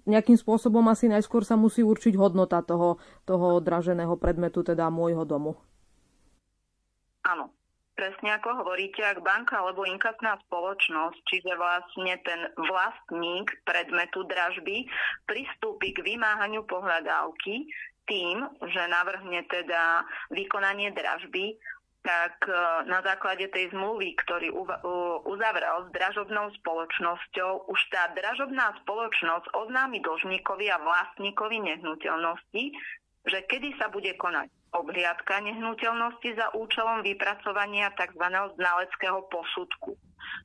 nejakým 0.06 0.38
spôsobom 0.38 0.86
asi 0.86 1.10
najskôr 1.10 1.42
sa 1.42 1.58
musí 1.58 1.82
určiť 1.82 2.14
hodnota 2.14 2.62
toho, 2.62 3.02
toho 3.26 3.58
draženého 3.58 4.14
predmetu, 4.14 4.62
teda 4.62 4.86
môjho 4.86 5.26
domu. 5.26 5.58
Áno, 7.26 7.50
presne 7.96 8.36
ako 8.36 8.62
hovoríte, 8.62 9.00
ak 9.00 9.24
banka 9.24 9.56
alebo 9.58 9.88
inkasná 9.88 10.36
spoločnosť, 10.46 11.18
čiže 11.26 11.52
vlastne 11.56 12.14
ten 12.22 12.40
vlastník 12.54 13.48
predmetu 13.64 14.22
dražby 14.28 14.84
pristúpi 15.24 15.96
k 15.96 16.04
vymáhaniu 16.04 16.62
pohľadávky 16.68 17.66
tým, 18.06 18.36
že 18.70 18.82
navrhne 18.86 19.42
teda 19.50 20.06
vykonanie 20.30 20.94
dražby, 20.94 21.58
tak 22.06 22.38
e, 22.46 22.54
na 22.86 23.02
základe 23.02 23.50
tej 23.50 23.74
zmluvy, 23.74 24.14
ktorý 24.22 24.54
uzavrel 25.26 25.76
s 25.82 25.88
dražobnou 25.90 26.54
spoločnosťou, 26.62 27.66
už 27.66 27.80
tá 27.90 28.14
dražobná 28.14 28.78
spoločnosť 28.86 29.50
oznámi 29.50 29.98
dlžníkovi 29.98 30.70
a 30.70 30.78
vlastníkovi 30.78 31.58
nehnuteľnosti, 31.66 32.64
že 33.26 33.38
kedy 33.50 33.74
sa 33.74 33.90
bude 33.90 34.14
konať 34.14 34.46
obhliadka 34.80 35.40
nehnuteľnosti 35.40 36.30
za 36.36 36.46
účelom 36.52 37.00
vypracovania 37.02 37.92
tzv. 37.96 38.24
znaleckého 38.56 39.24
posudku. 39.32 39.96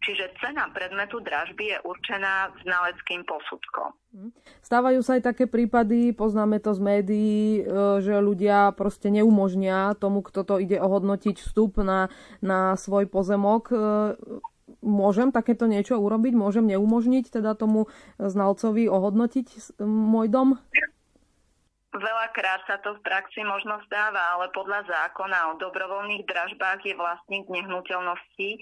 Čiže 0.01 0.33
cena 0.41 0.69
predmetu 0.73 1.21
dražby 1.21 1.73
je 1.73 1.77
určená 1.85 2.53
znaleckým 2.65 3.21
posudkom. 3.25 3.93
Hm. 4.13 4.31
Stávajú 4.61 4.99
sa 5.05 5.17
aj 5.17 5.33
také 5.33 5.45
prípady, 5.45 6.13
poznáme 6.13 6.57
to 6.61 6.73
z 6.73 6.79
médií, 6.81 7.61
e, 7.61 7.61
že 8.01 8.21
ľudia 8.21 8.73
proste 8.73 9.13
neumožnia 9.13 9.93
tomu, 9.97 10.25
kto 10.25 10.41
to 10.45 10.55
ide 10.57 10.77
ohodnotiť 10.77 11.37
vstup 11.41 11.81
na, 11.81 12.09
na 12.41 12.73
svoj 12.77 13.09
pozemok. 13.09 13.63
E, 13.69 13.75
môžem 14.81 15.29
takéto 15.29 15.69
niečo 15.69 16.01
urobiť? 16.01 16.33
Môžem 16.33 16.65
neumožniť 16.65 17.41
teda 17.41 17.53
tomu 17.53 17.89
znalcovi 18.17 18.89
ohodnotiť 18.89 19.77
môj 19.81 20.27
dom? 20.29 20.57
Veľakrát 21.91 22.63
sa 22.71 22.79
to 22.79 22.95
v 22.95 23.03
praxi 23.03 23.43
možno 23.43 23.75
stáva, 23.83 24.39
ale 24.39 24.47
podľa 24.55 24.87
zákona 24.87 25.51
o 25.51 25.59
dobrovoľných 25.59 26.23
dražbách 26.23 26.87
je 26.87 26.95
vlastník 26.95 27.51
nehnuteľnosti 27.51 28.55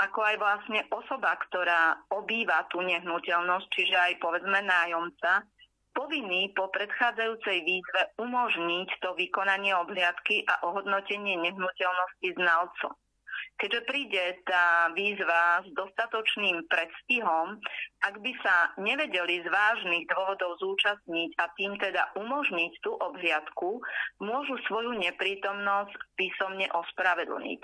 ako 0.00 0.20
aj 0.24 0.36
vlastne 0.40 0.80
osoba, 0.88 1.36
ktorá 1.36 2.00
obýva 2.08 2.64
tú 2.72 2.80
nehnuteľnosť, 2.80 3.68
čiže 3.68 3.96
aj 4.00 4.12
povedzme 4.24 4.64
nájomca, 4.64 5.44
povinný 5.92 6.56
po 6.56 6.72
predchádzajúcej 6.72 7.58
výzve 7.60 8.02
umožniť 8.16 8.88
to 9.04 9.12
vykonanie 9.12 9.76
obhliadky 9.76 10.48
a 10.48 10.64
ohodnotenie 10.64 11.36
nehnuteľnosti 11.36 12.28
znalcom. 12.32 12.92
Keďže 13.60 13.80
príde 13.84 14.24
tá 14.48 14.88
výzva 14.96 15.60
s 15.64 15.68
dostatočným 15.76 16.64
predstihom, 16.66 17.60
ak 18.00 18.14
by 18.20 18.32
sa 18.40 18.72
nevedeli 18.80 19.44
z 19.44 19.48
vážnych 19.52 20.08
dôvodov 20.08 20.56
zúčastniť 20.60 21.30
a 21.36 21.44
tým 21.56 21.76
teda 21.76 22.16
umožniť 22.16 22.72
tú 22.80 22.96
obhliadku, 22.96 23.84
môžu 24.20 24.56
svoju 24.64 24.96
neprítomnosť 24.96 25.92
písomne 26.16 26.66
ospravedlniť. 26.72 27.60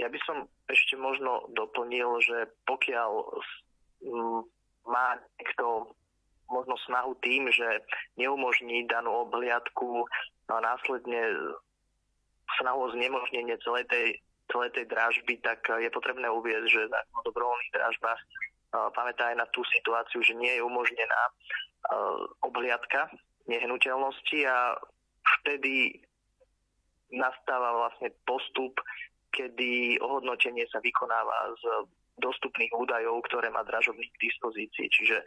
Ja 0.00 0.08
by 0.10 0.18
som 0.26 0.48
ešte 0.66 0.98
možno 0.98 1.46
doplnil, 1.54 2.18
že 2.24 2.50
pokiaľ 2.66 3.10
má 4.84 5.16
niekto 5.40 5.94
možno 6.48 6.76
snahu 6.84 7.16
tým, 7.24 7.48
že 7.48 7.84
neumožní 8.20 8.84
danú 8.84 9.28
obhliadku 9.28 10.04
a 10.52 10.60
následne 10.60 11.32
snahu 12.60 12.78
o 12.84 12.92
znemožnenie 12.92 13.56
celej 13.64 13.88
tej 13.88 14.06
celej 14.54 14.70
tej 14.78 14.86
dražby, 14.86 15.42
tak 15.42 15.66
je 15.66 15.90
potrebné 15.90 16.30
uvieť, 16.30 16.62
že 16.70 16.86
na 16.86 17.02
dobrovoľných 17.26 17.74
dražbách 17.74 18.20
pamätá 18.94 19.34
aj 19.34 19.42
na 19.42 19.46
tú 19.50 19.66
situáciu, 19.66 20.22
že 20.22 20.38
nie 20.38 20.54
je 20.54 20.62
umožnená 20.62 21.22
obhliadka 22.46 23.10
nehnuteľnosti 23.50 24.38
a 24.46 24.78
vtedy 25.42 25.98
nastáva 27.12 27.74
vlastne 27.82 28.14
postup, 28.24 28.78
kedy 29.34 29.98
ohodnotenie 29.98 30.64
sa 30.70 30.78
vykonáva 30.78 31.52
z 31.58 31.64
dostupných 32.22 32.70
údajov, 32.78 33.26
ktoré 33.26 33.50
má 33.50 33.66
dražobník 33.66 34.14
k 34.14 34.30
dispozícii. 34.30 34.86
Čiže 34.86 35.18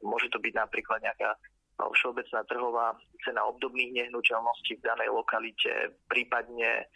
môže 0.00 0.32
to 0.32 0.40
byť 0.40 0.56
napríklad 0.56 1.04
nejaká 1.04 1.36
všeobecná 1.80 2.40
trhová 2.44 2.92
cena 3.24 3.44
obdobných 3.48 3.92
nehnuteľností 4.04 4.80
v 4.80 4.84
danej 4.84 5.08
lokalite, 5.12 5.96
prípadne 6.08 6.88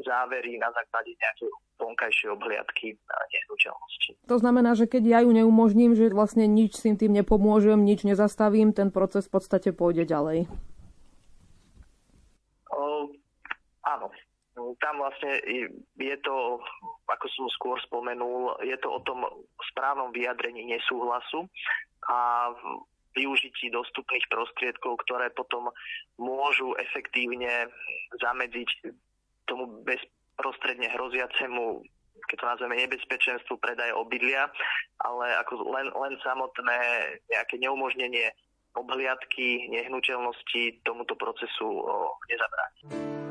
závery 0.00 0.58
na 0.58 0.70
základe 0.74 1.14
nejakej 1.14 1.50
vonkajšej 1.78 2.28
obhliadky 2.34 2.98
na 3.06 3.18
nehnuteľnosti. 3.30 4.10
To 4.26 4.36
znamená, 4.38 4.74
že 4.74 4.90
keď 4.90 5.02
ja 5.06 5.18
ju 5.22 5.30
neumožním, 5.34 5.94
že 5.94 6.10
vlastne 6.10 6.46
nič 6.46 6.78
s 6.78 6.86
tým 6.86 7.12
nepomôžem, 7.12 7.82
nič 7.82 8.02
nezastavím, 8.06 8.74
ten 8.74 8.90
proces 8.90 9.26
v 9.30 9.38
podstate 9.38 9.70
pôjde 9.74 10.06
ďalej. 10.06 10.46
O, 12.70 13.10
áno. 13.86 14.08
Tam 14.54 15.02
vlastne 15.02 15.42
je 15.98 16.16
to, 16.22 16.62
ako 17.10 17.26
som 17.34 17.46
skôr 17.58 17.76
spomenul, 17.82 18.54
je 18.62 18.78
to 18.78 18.86
o 18.86 19.02
tom 19.02 19.26
správnom 19.74 20.14
vyjadrení 20.14 20.62
nesúhlasu 20.70 21.50
a 22.06 22.50
využití 23.18 23.70
dostupných 23.74 24.26
prostriedkov, 24.30 25.02
ktoré 25.06 25.30
potom 25.34 25.74
môžu 26.18 26.74
efektívne 26.78 27.66
zamedziť 28.18 28.94
tomu 29.46 29.84
bezprostredne 29.84 30.88
hroziacemu 30.92 31.84
keď 32.24 32.36
to 32.40 32.46
nazveme 32.46 32.74
nebezpečenstvu 32.80 33.60
predaje 33.60 33.92
obydlia, 33.92 34.48
ale 35.04 35.36
ako 35.44 35.60
len, 35.76 35.92
len 35.92 36.16
samotné 36.24 36.78
nejaké 37.28 37.60
neumožnenie 37.60 38.32
obhliadky 38.74 39.70
nehnuteľnosti 39.70 40.82
tomuto 40.82 41.14
procesu 41.14 41.84
nezabráni. 42.26 43.23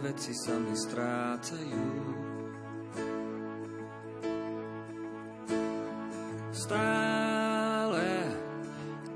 Veci 0.00 0.32
sa 0.36 0.56
mi 0.56 0.74
strácajú. 0.76 1.88
Stále, 6.56 8.06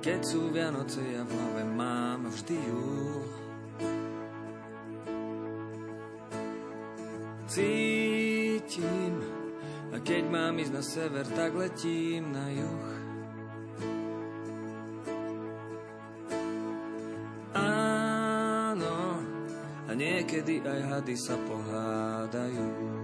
keď 0.05 0.21
sú 0.23 0.53
Vianoce, 0.53 1.01
ja 1.03 1.25
v 1.25 1.33
hlave 1.33 1.65
mám 1.73 2.29
vždy 2.29 2.57
júl. 2.57 3.25
Cítim, 7.51 9.15
a 9.91 9.99
keď 9.99 10.23
mám 10.31 10.55
ísť 10.55 10.73
na 10.73 10.83
sever, 10.87 11.27
tak 11.35 11.51
letím 11.59 12.31
na 12.31 12.47
juh. 12.55 13.10
Niekedy 20.41 20.65
aj 20.65 20.81
hady 20.89 21.17
sa 21.21 21.37
pohádajú. 21.37 23.00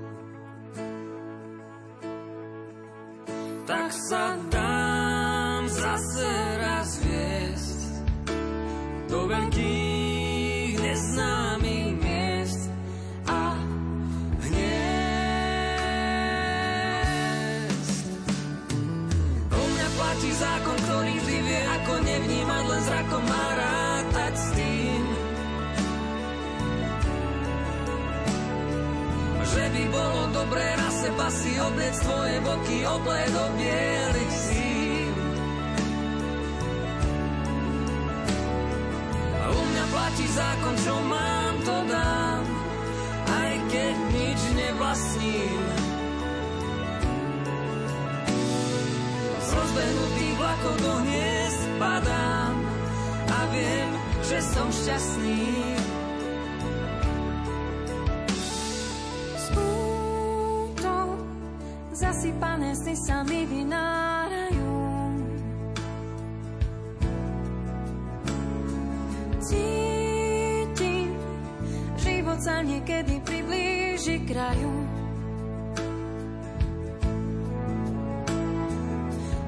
Zasypané 61.96 62.76
sny 62.76 62.92
sa 62.92 63.24
mi 63.24 63.48
vynárajú. 63.48 64.68
Cítim, 69.40 71.16
život 71.96 72.38
sa 72.44 72.60
niekedy 72.60 73.16
priblíži 73.24 74.28
kraju. 74.28 74.72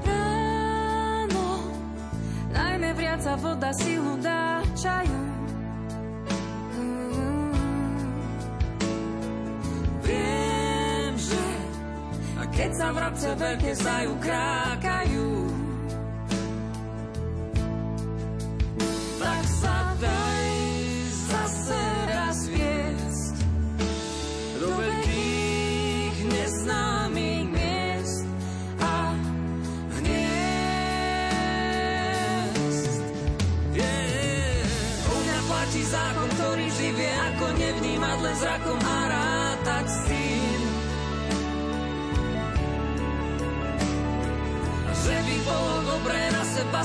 Ráno, 0.09 1.47
najmä 2.49 2.89
vriaca 2.97 3.37
voda 3.37 3.69
silu 3.77 4.17
dá 4.17 4.65
čaju. 4.73 5.28
Sa 12.89 12.97
vrabce 12.97 13.29
veľké 13.37 13.71
zajú 13.77 14.11
krákajú. 14.17 14.98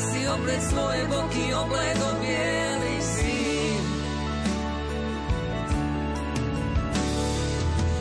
Si 0.01 0.21
obleť 0.25 0.61
svoje 0.73 1.03
boky, 1.09 1.45
obledo 1.53 2.09
bielý 2.21 2.97
sín. 3.01 3.85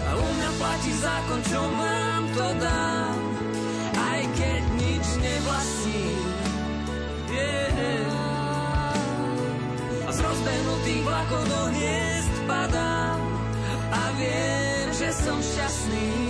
A 0.07 0.09
u 0.15 0.25
mňa 0.25 0.49
platí 0.59 0.91
zákon, 0.95 1.39
čo 1.47 1.61
mám, 1.75 2.23
to 2.31 2.47
dám, 2.59 3.17
aj 3.93 4.21
keď 4.35 4.61
nič 4.79 5.05
nevlastním. 5.19 6.23
Yeah. 7.33 7.63
A 10.03 10.09
z 10.11 10.19
rozbehnutých 10.19 11.01
vlakov 11.03 11.41
do 11.47 11.61
hniezd 11.73 12.35
padám 12.45 13.19
a 13.91 14.01
viem, 14.19 14.87
že 14.93 15.09
som 15.15 15.39
šťastný. 15.39 16.22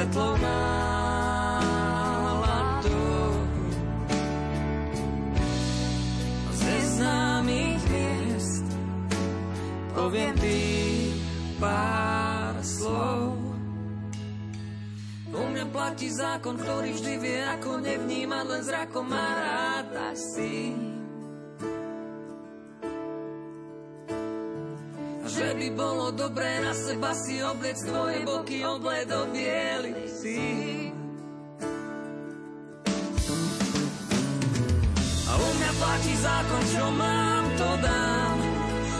Svetlou 0.00 0.32
náladou. 0.40 1.76
Z 6.56 6.60
neznámych 6.64 7.84
miest 7.92 8.64
poviem 9.92 10.32
ty 10.40 10.56
pár 11.60 12.56
slov. 12.64 13.36
U 15.36 15.42
mňa 15.52 15.68
platí 15.68 16.08
zákon, 16.08 16.56
ktorý 16.56 16.96
vždy 16.96 17.14
vie, 17.20 17.44
ako 17.60 17.84
nevnímať 17.84 18.44
len 18.48 18.62
zrakom 18.64 19.04
a 19.12 19.26
rátať 19.36 20.16
s 20.16 20.32
tým. 20.40 20.90
že 25.30 25.54
by 25.54 25.68
bolo 25.72 26.10
dobré 26.12 26.58
na 26.60 26.74
seba 26.76 27.14
si 27.14 27.40
obliec 27.40 27.78
tvoje 27.80 28.26
boky 28.26 28.66
obledo 28.66 29.30
si. 30.20 30.36
A 35.24 35.32
u 35.32 35.48
mňa 35.56 35.70
platí 35.80 36.14
zákon, 36.20 36.62
čo 36.76 36.84
mám, 36.92 37.44
to 37.56 37.70
dám, 37.80 38.36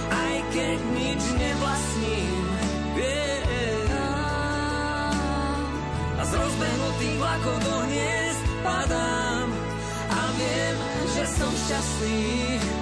aj 0.08 0.36
keď 0.56 0.78
nič 0.96 1.22
nevlastním. 1.36 2.40
Yeah. 2.96 3.40
A 6.16 6.22
z 6.24 6.32
rozbehnutých 6.32 7.16
vlakov 7.20 7.56
do 7.68 7.76
hniezd 7.84 8.44
padám 8.64 9.48
a 10.08 10.20
viem, 10.40 10.76
že 11.12 11.24
som 11.36 11.52
šťastný. 11.52 12.79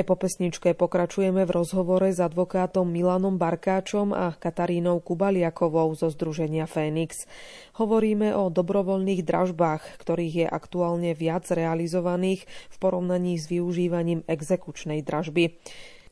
Aj 0.00 0.08
po 0.08 0.16
pesničke 0.16 0.72
pokračujeme 0.72 1.44
v 1.44 1.52
rozhovore 1.60 2.08
s 2.08 2.24
advokátom 2.24 2.88
Milanom 2.88 3.36
Barkáčom 3.36 4.16
a 4.16 4.32
Katarínou 4.32 4.96
Kubaliakovou 5.04 5.92
zo 5.92 6.08
Združenia 6.08 6.64
Fénix. 6.64 7.28
Hovoríme 7.76 8.32
o 8.32 8.48
dobrovoľných 8.48 9.20
dražbách, 9.20 10.00
ktorých 10.00 10.34
je 10.40 10.46
aktuálne 10.48 11.12
viac 11.12 11.44
realizovaných 11.52 12.48
v 12.48 12.76
porovnaní 12.80 13.36
s 13.36 13.52
využívaním 13.52 14.24
exekučnej 14.24 15.04
dražby. 15.04 15.60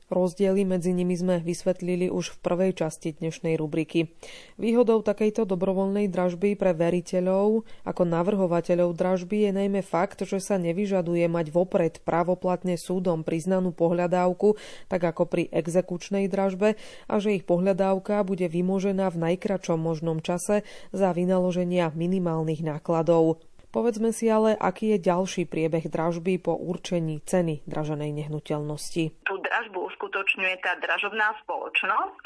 Rozdiely 0.08 0.64
medzi 0.64 0.96
nimi 0.96 1.12
sme 1.12 1.44
vysvetlili 1.44 2.08
už 2.08 2.32
v 2.32 2.38
prvej 2.40 2.72
časti 2.72 3.12
dnešnej 3.20 3.60
rubriky. 3.60 4.08
Výhodou 4.56 5.04
takejto 5.04 5.44
dobrovoľnej 5.44 6.08
dražby 6.08 6.56
pre 6.56 6.72
veriteľov 6.72 7.68
ako 7.84 8.02
navrhovateľov 8.08 8.96
dražby 8.96 9.44
je 9.44 9.50
najmä 9.52 9.84
fakt, 9.84 10.24
že 10.24 10.40
sa 10.40 10.56
nevyžaduje 10.56 11.28
mať 11.28 11.52
vopred 11.52 12.00
právoplatne 12.08 12.80
súdom 12.80 13.20
priznanú 13.20 13.76
pohľadávku, 13.76 14.56
tak 14.88 15.04
ako 15.04 15.28
pri 15.28 15.52
exekučnej 15.52 16.24
dražbe, 16.32 16.80
a 17.04 17.14
že 17.20 17.36
ich 17.36 17.44
pohľadávka 17.44 18.24
bude 18.24 18.48
vymožená 18.48 19.12
v 19.12 19.20
najkračom 19.28 19.76
možnom 19.76 20.24
čase 20.24 20.64
za 20.88 21.12
vynaloženia 21.12 21.92
minimálnych 21.92 22.64
nákladov. 22.64 23.44
Povedzme 23.68 24.16
si 24.16 24.32
ale, 24.32 24.56
aký 24.56 24.96
je 24.96 24.98
ďalší 25.04 25.44
priebeh 25.44 25.92
dražby 25.92 26.40
po 26.40 26.56
určení 26.56 27.20
ceny 27.20 27.68
draženej 27.68 28.16
nehnuteľnosti. 28.24 29.28
Tú 29.28 29.34
dražbu 29.44 29.92
uskutočňuje 29.92 30.56
tá 30.64 30.80
dražobná 30.80 31.36
spoločnosť 31.44 32.24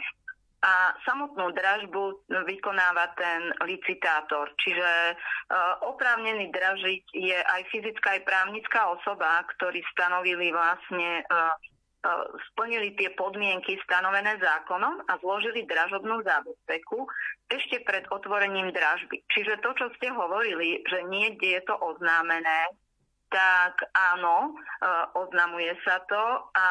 a 0.62 0.94
samotnú 1.02 1.50
dražbu 1.50 2.30
vykonáva 2.46 3.10
ten 3.18 3.50
licitátor. 3.66 4.54
Čiže 4.62 4.86
e, 5.10 5.14
oprávnený 5.82 6.54
dražiť 6.54 7.02
je 7.10 7.34
aj 7.34 7.62
fyzická, 7.74 8.14
aj 8.14 8.22
právnická 8.22 8.94
osoba, 8.94 9.42
ktorí 9.58 9.82
stanovili 9.90 10.54
vlastne 10.54 11.18
e, 11.18 11.22
splnili 12.52 12.98
tie 12.98 13.14
podmienky 13.14 13.78
stanovené 13.86 14.34
zákonom 14.42 15.06
a 15.06 15.12
zložili 15.22 15.62
dražobnú 15.70 16.22
zábezpeku 16.26 17.06
ešte 17.46 17.78
pred 17.86 18.02
otvorením 18.10 18.74
dražby. 18.74 19.22
Čiže 19.30 19.62
to, 19.62 19.70
čo 19.78 19.86
ste 19.98 20.10
hovorili, 20.10 20.82
že 20.90 21.06
niekde 21.06 21.58
je 21.58 21.62
to 21.62 21.78
oznámené, 21.78 22.74
tak 23.30 23.86
áno, 23.94 24.52
oznamuje 25.14 25.72
sa 25.86 26.02
to 26.10 26.24
a 26.52 26.68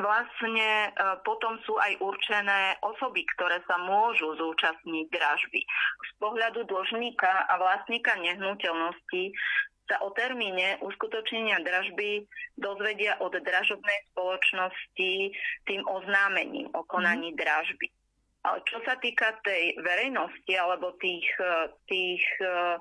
vlastne 0.00 0.90
potom 1.22 1.60
sú 1.68 1.76
aj 1.76 2.00
určené 2.00 2.80
osoby, 2.80 3.22
ktoré 3.36 3.60
sa 3.68 3.76
môžu 3.76 4.32
zúčastniť 4.40 5.06
dražby. 5.12 5.60
Z 6.00 6.10
pohľadu 6.16 6.64
dlžníka 6.64 7.46
a 7.46 7.54
vlastníka 7.60 8.16
nehnuteľnosti 8.16 9.36
sa 9.90 9.98
o 10.06 10.14
termíne 10.14 10.78
uskutočnenia 10.86 11.58
dražby 11.66 12.22
dozvedia 12.54 13.18
od 13.18 13.34
dražobnej 13.34 13.98
spoločnosti 14.14 15.12
tým 15.66 15.82
oznámením 15.82 16.70
o 16.78 16.86
konaní 16.86 17.34
mm. 17.34 17.38
dražby. 17.42 17.90
Ale 18.46 18.62
čo 18.64 18.78
sa 18.86 18.94
týka 19.02 19.34
tej 19.42 19.74
verejnosti 19.82 20.54
alebo 20.54 20.94
tých, 21.02 21.26
tých 21.90 22.22
eh, 22.40 22.78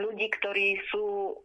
ľudí, 0.00 0.32
ktorí 0.40 0.80
sú 0.88 1.36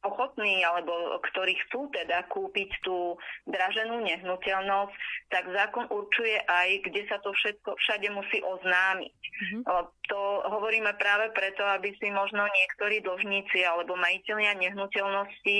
ochotní 0.00 0.64
alebo 0.64 1.20
ktorí 1.32 1.56
chcú 1.66 1.92
teda 1.92 2.24
kúpiť 2.32 2.70
tú 2.84 3.20
draženú 3.48 4.00
nehnuteľnosť, 4.00 4.94
tak 5.28 5.44
zákon 5.52 5.86
určuje 5.92 6.40
aj, 6.48 6.68
kde 6.88 7.02
sa 7.06 7.20
to 7.20 7.30
všetko 7.36 7.76
všade 7.76 8.08
musí 8.12 8.40
oznámiť. 8.40 9.14
Mm-hmm. 9.14 9.62
To 10.10 10.20
hovoríme 10.42 10.90
práve 10.98 11.30
preto, 11.32 11.62
aby 11.62 11.94
si 12.02 12.10
možno 12.10 12.42
niektorí 12.50 12.98
dlžníci 13.00 13.62
alebo 13.62 13.94
majiteľia 13.94 14.58
nehnuteľnosti 14.58 15.56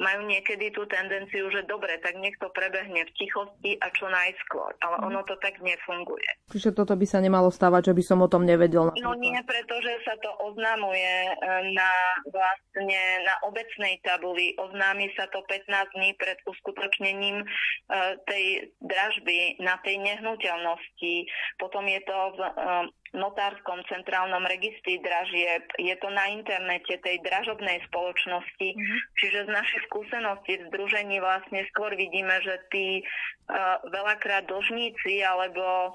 majú 0.00 0.24
niekedy 0.24 0.72
tú 0.72 0.88
tendenciu, 0.88 1.52
že 1.52 1.68
dobre, 1.68 2.00
tak 2.00 2.16
niekto 2.16 2.48
prebehne 2.56 3.04
v 3.04 3.14
tichosti 3.14 3.76
a 3.76 3.92
čo 3.92 4.08
najskôr. 4.08 4.72
Ale 4.80 4.96
mm-hmm. 4.98 5.08
ono 5.12 5.20
to 5.28 5.36
tak 5.38 5.60
nefunguje. 5.60 6.30
Čiže 6.50 6.72
toto 6.72 6.96
by 6.96 7.06
sa 7.06 7.20
nemalo 7.20 7.52
stávať, 7.52 7.92
že 7.92 7.96
by 7.98 8.02
som 8.02 8.18
o 8.24 8.28
tom 8.30 8.48
nevedel. 8.48 8.90
No 8.98 9.12
nie, 9.14 9.36
pretože 9.44 9.92
sa 10.02 10.16
to 10.18 10.30
oznamuje 10.48 11.12
e, 11.28 11.32
na 11.76 11.92
vlastne 12.32 13.02
na 13.26 13.34
obecné 13.44 13.79
informačnej 13.80 14.04
tabuli. 14.04 14.52
Oznámi 14.60 15.08
sa 15.16 15.26
to 15.32 15.40
15 15.48 15.96
dní 15.96 16.12
pred 16.20 16.36
uskutočnením 16.44 17.40
e, 17.40 17.46
tej 18.28 18.44
dražby 18.84 19.56
na 19.64 19.80
tej 19.80 19.96
nehnuteľnosti. 20.04 21.14
Potom 21.56 21.88
je 21.88 22.00
to 22.04 22.18
v 22.36 22.40
e, 22.44 22.50
notárskom 23.16 23.80
centrálnom 23.88 24.44
registri 24.46 25.00
dražieb, 25.02 25.66
je 25.80 25.94
to 25.98 26.08
na 26.12 26.30
internete 26.30 26.94
tej 27.02 27.18
dražobnej 27.26 27.82
spoločnosti. 27.90 28.68
Mm-hmm. 28.70 28.98
Čiže 29.18 29.48
z 29.48 29.50
našej 29.50 29.80
skúsenosti 29.90 30.52
v 30.60 30.68
združení 30.70 31.18
vlastne 31.18 31.66
skôr 31.74 31.90
vidíme, 31.98 32.38
že 32.38 32.54
tí 32.70 33.02
uh, 33.02 33.82
veľakrát 33.90 34.46
dlžníci 34.46 35.26
alebo 35.26 35.90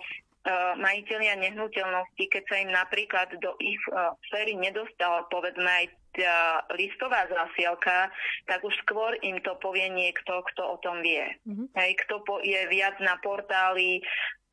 majiteľia 0.77 1.41
nehnuteľnosti, 1.41 2.23
keď 2.29 2.43
sa 2.45 2.55
im 2.61 2.69
napríklad 2.69 3.33
do 3.41 3.57
ich 3.57 3.81
sféry 4.29 4.53
nedostala 4.53 5.25
povedzme 5.33 5.65
aj 5.65 5.85
tá 6.15 6.63
listová 6.73 7.27
zásielka, 7.27 8.09
tak 8.47 8.63
už 8.63 8.73
skôr 8.87 9.19
im 9.21 9.37
to 9.43 9.53
povie 9.59 9.85
niekto, 9.91 10.41
kto 10.51 10.61
o 10.63 10.77
tom 10.79 11.03
vie. 11.03 11.27
Mm-hmm. 11.43 11.67
Hej, 11.75 11.91
kto 12.07 12.23
po, 12.23 12.39
je 12.39 12.61
viac 12.71 12.95
na 13.03 13.19
portáli 13.19 13.99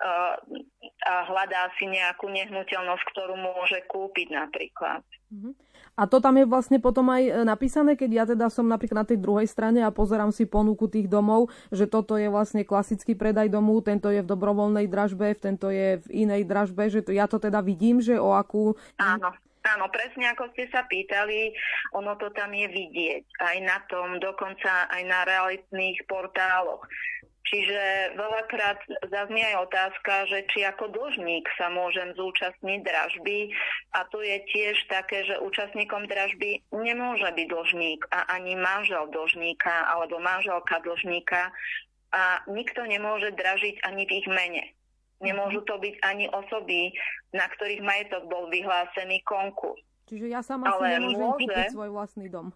uh, 0.03 0.35
a 1.07 1.15
hľadá 1.31 1.71
si 1.79 1.87
nejakú 1.87 2.27
nehnuteľnosť, 2.29 3.05
ktorú 3.15 3.35
môže 3.39 3.79
kúpiť 3.87 4.35
napríklad. 4.35 5.07
Mm-hmm. 5.31 5.55
A 5.93 6.09
to 6.09 6.25
tam 6.25 6.41
je 6.41 6.49
vlastne 6.49 6.81
potom 6.81 7.05
aj 7.13 7.23
e, 7.29 7.33
napísané, 7.45 8.01
keď 8.01 8.11
ja 8.11 8.25
teda 8.25 8.49
som 8.49 8.65
napríklad 8.65 9.05
na 9.05 9.09
tej 9.09 9.21
druhej 9.21 9.45
strane 9.45 9.85
a 9.85 9.93
pozerám 9.93 10.33
si 10.33 10.49
ponuku 10.49 10.89
tých 10.89 11.05
domov, 11.05 11.53
že 11.69 11.85
toto 11.85 12.17
je 12.17 12.33
vlastne 12.33 12.65
klasický 12.65 13.13
predaj 13.13 13.53
domu, 13.53 13.77
tento 13.85 14.09
je 14.09 14.25
v 14.25 14.31
dobrovoľnej 14.31 14.89
dražbe, 14.89 15.37
tento 15.37 15.69
je 15.69 16.01
v 16.01 16.07
inej 16.25 16.49
dražbe, 16.49 16.89
že 16.89 17.05
to, 17.05 17.13
ja 17.13 17.29
to 17.29 17.37
teda 17.37 17.61
vidím, 17.61 18.01
že 18.01 18.17
o 18.17 18.33
akú... 18.33 18.73
Áno. 18.97 19.37
Áno, 19.63 19.87
presne 19.95 20.27
ako 20.35 20.51
ste 20.53 20.67
sa 20.75 20.83
pýtali, 20.91 21.55
ono 21.95 22.19
to 22.19 22.35
tam 22.35 22.51
je 22.51 22.67
vidieť 22.67 23.25
aj 23.39 23.57
na 23.63 23.79
tom, 23.87 24.19
dokonca 24.19 24.91
aj 24.91 25.03
na 25.07 25.23
realitných 25.23 26.03
portáloch. 26.11 26.83
Čiže 27.43 28.15
veľakrát 28.15 28.79
zaznie 29.11 29.43
aj 29.43 29.67
otázka, 29.67 30.31
že 30.31 30.47
či 30.55 30.63
ako 30.63 30.95
dlžník 30.95 31.45
sa 31.59 31.69
môžem 31.75 32.15
zúčastniť 32.15 32.81
dražby 32.87 33.51
a 33.99 34.07
to 34.09 34.23
je 34.23 34.41
tiež 34.55 34.79
také, 34.87 35.27
že 35.27 35.43
účastníkom 35.43 36.07
dražby 36.07 36.63
nemôže 36.71 37.27
byť 37.29 37.47
dlžník 37.51 38.01
a 38.15 38.31
ani 38.39 38.55
manžel 38.55 39.11
dlžníka 39.11 39.75
alebo 39.91 40.23
manželka 40.23 40.81
dlžníka 40.87 41.51
a 42.15 42.41
nikto 42.47 42.87
nemôže 42.87 43.35
dražiť 43.35 43.85
ani 43.85 44.07
v 44.07 44.15
ich 44.23 44.29
mene. 44.31 44.65
Nemôžu 45.23 45.63
to 45.65 45.79
byť 45.79 45.95
ani 46.03 46.27
osoby, 46.35 46.91
na 47.31 47.47
ktorých 47.47 47.83
majetok 47.83 48.27
bol 48.27 48.51
vyhlásený 48.51 49.23
konkurs. 49.23 49.79
Čiže 50.11 50.27
ja 50.29 50.43
sama 50.43 50.69
ale 50.69 50.83
si 50.83 50.93
nemôžem 50.99 51.23
môže, 51.23 51.47
kúpiť 51.47 51.73
svoj 51.73 51.91
vlastný 51.95 52.27
dom. 52.29 52.51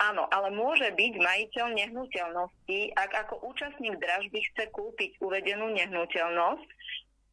Áno, 0.00 0.24
ale 0.32 0.48
môže 0.50 0.88
byť 0.96 1.12
majiteľ 1.20 1.66
nehnuteľnosti, 1.76 2.78
ak 2.96 3.10
ako 3.26 3.52
účastník 3.52 4.00
dražby 4.00 4.40
chce 4.52 4.72
kúpiť 4.72 5.20
uvedenú 5.20 5.68
nehnuteľnosť 5.76 6.68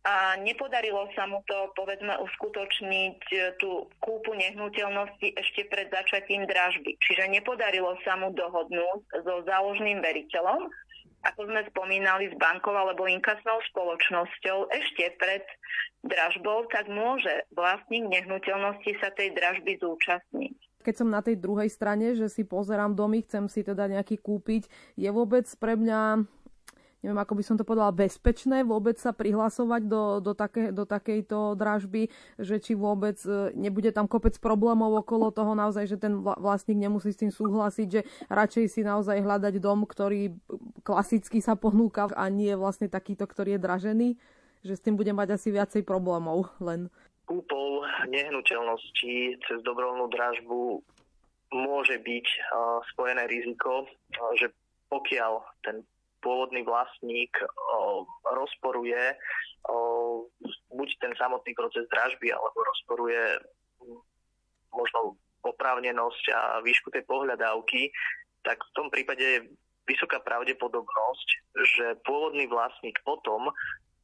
a 0.07 0.39
nepodarilo 0.39 1.07
sa 1.15 1.27
mu 1.27 1.43
to, 1.47 1.71
povedzme, 1.75 2.15
uskutočniť 2.15 3.19
e, 3.27 3.37
tú 3.59 3.91
kúpu 3.99 4.31
nehnuteľnosti 4.39 5.35
ešte 5.35 5.67
pred 5.67 5.91
začatím 5.91 6.47
dražby. 6.47 6.95
Čiže 7.03 7.27
nepodarilo 7.27 7.95
sa 8.07 8.15
mu 8.15 8.31
dohodnúť 8.31 9.03
so 9.23 9.43
záložným 9.43 9.99
veriteľom, 9.99 10.71
ako 11.25 11.49
sme 11.49 11.61
spomínali, 11.73 12.29
s 12.29 12.35
bankou 12.37 12.73
alebo 12.73 13.09
inkasnou 13.09 13.57
spoločnosťou 13.73 14.69
ešte 14.69 15.15
pred 15.17 15.43
dražbou, 16.05 16.69
tak 16.69 16.87
môže 16.87 17.45
vlastník 17.53 18.05
nehnuteľnosti 18.07 18.91
sa 19.01 19.09
tej 19.15 19.33
dražby 19.33 19.81
zúčastniť. 19.81 20.55
Keď 20.85 20.95
som 20.95 21.11
na 21.11 21.19
tej 21.19 21.35
druhej 21.35 21.67
strane, 21.67 22.15
že 22.15 22.31
si 22.31 22.47
pozerám 22.47 22.95
domy, 22.95 23.19
chcem 23.27 23.51
si 23.51 23.59
teda 23.59 23.91
nejaký 23.91 24.23
kúpiť, 24.23 24.71
je 24.95 25.09
vôbec 25.11 25.43
pre 25.59 25.75
mňa 25.75 26.23
neviem, 27.07 27.23
ako 27.23 27.39
by 27.39 27.43
som 27.47 27.55
to 27.55 27.63
povedala, 27.63 27.95
bezpečné 27.95 28.67
vôbec 28.67 28.99
sa 28.99 29.15
prihlasovať 29.15 29.87
do, 29.87 30.19
do, 30.19 30.35
také, 30.35 30.75
do 30.75 30.83
takejto 30.83 31.55
dražby, 31.55 32.11
že 32.35 32.59
či 32.59 32.75
vôbec 32.75 33.15
e, 33.23 33.55
nebude 33.55 33.95
tam 33.95 34.11
kopec 34.11 34.35
problémov 34.43 34.91
okolo 35.07 35.31
toho 35.31 35.55
naozaj, 35.55 35.87
že 35.87 35.95
ten 35.95 36.19
vlastník 36.19 36.75
nemusí 36.75 37.15
s 37.15 37.23
tým 37.23 37.31
súhlasiť, 37.31 37.87
že 37.87 38.03
radšej 38.27 38.65
si 38.67 38.81
naozaj 38.83 39.23
hľadať 39.23 39.63
dom, 39.63 39.87
ktorý 39.87 40.35
klasicky 40.83 41.39
sa 41.39 41.55
ponúka 41.55 42.11
a 42.11 42.27
nie 42.27 42.51
vlastne 42.59 42.91
takýto, 42.91 43.23
ktorý 43.23 43.55
je 43.55 43.63
dražený, 43.63 44.09
že 44.67 44.75
s 44.75 44.83
tým 44.83 44.99
bude 44.99 45.15
mať 45.15 45.39
asi 45.39 45.55
viacej 45.55 45.87
problémov 45.87 46.51
len. 46.59 46.91
Kúpou 47.23 47.87
nehnuteľnosti 48.11 49.15
cez 49.47 49.59
dobrovoľnú 49.63 50.11
dražbu 50.11 50.83
môže 51.55 51.95
byť 52.03 52.27
spojené 52.91 53.23
riziko, 53.31 53.87
že 54.35 54.51
pokiaľ 54.91 55.39
ten 55.63 55.83
pôvodný 56.19 56.65
vlastník 56.65 57.31
o, 57.43 58.05
rozporuje 58.25 59.15
o, 59.69 59.77
buď 60.73 60.89
ten 61.01 61.13
samotný 61.15 61.53
proces 61.53 61.85
dražby, 61.89 62.33
alebo 62.33 62.57
rozporuje 62.63 63.41
možno 64.73 65.17
oprávnenosť 65.45 66.23
a 66.33 66.41
výšku 66.61 66.91
tej 66.91 67.07
pohľadávky, 67.07 67.89
tak 68.43 68.59
v 68.59 68.75
tom 68.75 68.87
prípade 68.91 69.23
je 69.23 69.39
vysoká 69.87 70.19
pravdepodobnosť, 70.19 71.27
že 71.63 71.85
pôvodný 72.03 72.45
vlastník 72.51 72.99
potom, 73.07 73.47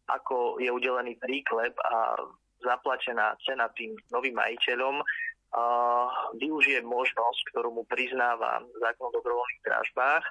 ako 0.08 0.60
je 0.60 0.72
udelený 0.72 1.20
príklep 1.20 1.76
a 1.84 2.16
zaplatená 2.64 3.36
cena 3.44 3.68
tým 3.76 3.92
novým 4.08 4.40
majiteľom, 4.40 5.04
uh, 5.04 6.08
využije 6.40 6.80
možnosť, 6.88 7.40
ktorú 7.52 7.76
mu 7.76 7.84
priznáva 7.84 8.64
zákon 8.80 9.12
o 9.12 9.16
dobrovoľných 9.20 9.64
dražbách 9.68 10.24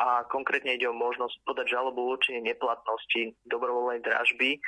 a 0.00 0.24
konkrétne 0.32 0.76
ide 0.76 0.88
o 0.88 0.96
možnosť 0.96 1.36
podať 1.44 1.76
žalobu 1.76 2.16
určenie 2.16 2.40
neplatnosti 2.40 3.36
dobrovoľnej 3.48 4.00
dražby, 4.00 4.58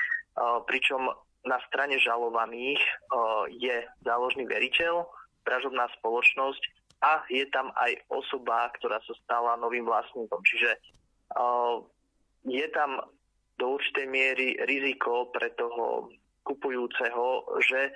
pričom 0.68 1.08
na 1.44 1.58
strane 1.68 2.00
žalovaných 2.00 2.80
je 3.56 3.84
záložný 4.04 4.48
veriteľ, 4.48 5.04
dražobná 5.44 5.88
spoločnosť 6.00 6.62
a 7.04 7.20
je 7.28 7.44
tam 7.52 7.68
aj 7.76 8.00
osoba, 8.08 8.72
ktorá 8.80 8.96
sa 9.04 9.14
stala 9.24 9.60
novým 9.60 9.84
vlastníkom. 9.84 10.40
Čiže 10.40 10.70
je 12.48 12.66
tam 12.72 13.00
do 13.60 13.76
určitej 13.76 14.06
miery 14.08 14.56
riziko 14.64 15.28
pre 15.30 15.52
toho 15.54 16.10
kupujúceho, 16.44 17.44
že 17.64 17.92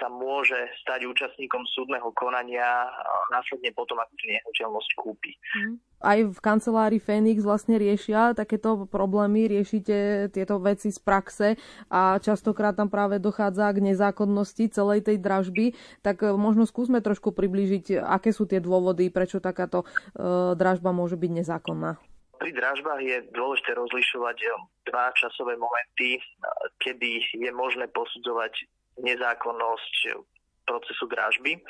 sa 0.00 0.08
môže 0.08 0.56
stať 0.80 1.04
účastníkom 1.04 1.68
súdneho 1.68 2.08
konania 2.16 2.88
následne 3.28 3.70
potom, 3.76 4.00
ako 4.00 4.12
tú 4.16 4.24
nehnuteľnosť 4.32 4.90
kúpi. 4.96 5.32
Mm. 5.60 5.76
Aj 6.04 6.20
v 6.20 6.36
kancelárii 6.36 7.00
Fénix 7.00 7.40
vlastne 7.40 7.80
riešia 7.80 8.36
takéto 8.36 8.84
problémy, 8.84 9.48
riešite 9.48 10.28
tieto 10.36 10.60
veci 10.60 10.92
z 10.92 11.00
praxe 11.00 11.48
a 11.88 12.20
častokrát 12.20 12.76
tam 12.76 12.92
práve 12.92 13.16
dochádza 13.16 13.72
k 13.72 13.80
nezákonnosti 13.80 14.68
celej 14.68 15.08
tej 15.08 15.16
dražby. 15.16 15.72
Tak 16.04 16.28
e, 16.28 16.36
možno 16.36 16.68
skúsme 16.68 17.00
trošku 17.00 17.32
priblížiť, 17.32 18.04
aké 18.04 18.36
sú 18.36 18.44
tie 18.44 18.60
dôvody, 18.60 19.08
prečo 19.08 19.40
takáto 19.40 19.84
e, 19.84 19.86
dražba 20.60 20.92
môže 20.92 21.16
byť 21.16 21.30
nezákonná. 21.40 21.96
Pri 22.36 22.52
dražbách 22.52 23.00
je 23.00 23.16
dôležité 23.32 23.72
rozlišovať 23.72 24.36
e, 24.44 24.48
dva 24.92 25.08
časové 25.16 25.56
momenty, 25.56 26.20
kedy 26.84 27.40
je 27.40 27.50
možné 27.56 27.88
posudzovať 27.88 28.68
nezákonnosť 29.00 29.94
procesu 30.64 31.04
dražby. 31.12 31.60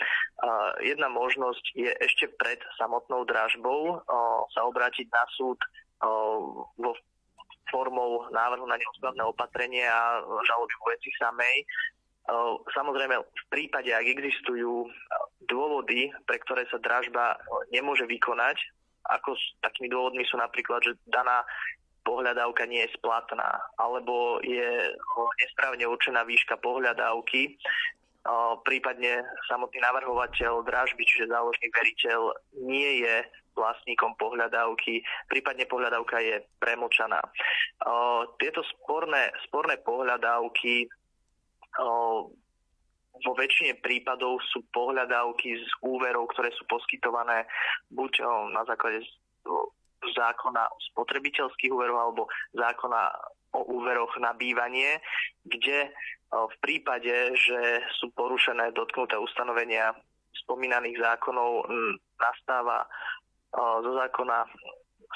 Jedna 0.87 1.11
možnosť 1.11 1.65
je 1.75 1.91
ešte 1.99 2.31
pred 2.39 2.63
samotnou 2.79 3.27
dražbou 3.27 3.99
sa 4.55 4.61
obrátiť 4.67 5.11
na 5.11 5.25
súd 5.35 5.59
vo 6.79 6.93
formou 7.73 8.29
návrhu 8.31 8.69
na 8.71 8.79
neústavné 8.79 9.25
opatrenie 9.25 9.83
a 9.83 10.23
žaloby 10.23 10.75
veci 10.95 11.11
samej. 11.19 11.67
Samozrejme, 12.71 13.19
v 13.19 13.45
prípade, 13.51 13.91
ak 13.91 14.07
existujú 14.07 14.87
dôvody, 15.51 16.09
pre 16.25 16.39
ktoré 16.47 16.65
sa 16.71 16.79
dražba 16.79 17.37
nemôže 17.75 18.07
vykonať, 18.07 18.57
ako 19.05 19.37
s 19.37 19.45
takými 19.61 19.93
dôvodmi 19.93 20.25
sú 20.25 20.41
napríklad, 20.41 20.81
že 20.81 20.97
daná 21.05 21.45
pohľadávka 22.05 22.69
nie 22.69 22.85
je 22.85 22.95
splatná, 23.01 23.59
alebo 23.81 24.39
je 24.45 24.93
nesprávne 25.41 25.89
určená 25.89 26.23
výška 26.23 26.61
pohľadávky, 26.61 27.57
prípadne 28.65 29.21
samotný 29.49 29.85
navrhovateľ 29.85 30.65
dražby, 30.65 31.05
čiže 31.05 31.29
záložný 31.29 31.69
veriteľ, 31.69 32.33
nie 32.65 33.05
je 33.05 33.25
vlastníkom 33.53 34.17
pohľadávky, 34.17 35.05
prípadne 35.29 35.69
pohľadávka 35.69 36.19
je 36.25 36.41
premočaná. 36.59 37.21
Tieto 38.41 38.65
sporné, 38.75 39.29
sporné 39.45 39.77
pohľadávky 39.85 40.89
vo 43.15 43.33
väčšine 43.39 43.79
prípadov 43.79 44.43
sú 44.51 44.67
pohľadávky 44.75 45.55
z 45.55 45.71
úverov, 45.87 46.27
ktoré 46.35 46.51
sú 46.59 46.67
poskytované 46.67 47.47
buď 47.95 48.27
na 48.51 48.67
základe 48.67 49.07
zákona 50.13 50.63
o 50.69 50.79
spotrebiteľských 50.93 51.73
úveroch 51.73 52.01
alebo 52.05 52.23
zákona 52.53 53.03
o 53.55 53.61
úveroch 53.81 54.13
na 54.19 54.35
bývanie, 54.35 54.99
kde 55.47 55.95
v 56.35 56.57
prípade, 56.59 57.15
že 57.39 57.87
sú 58.03 58.11
porušené 58.13 58.75
dotknuté 58.75 59.15
ustanovenia 59.15 59.95
spomínaných 60.45 60.99
zákonov, 60.99 61.71
nastáva 62.19 62.83
zo 63.55 63.91
zákona 63.95 64.43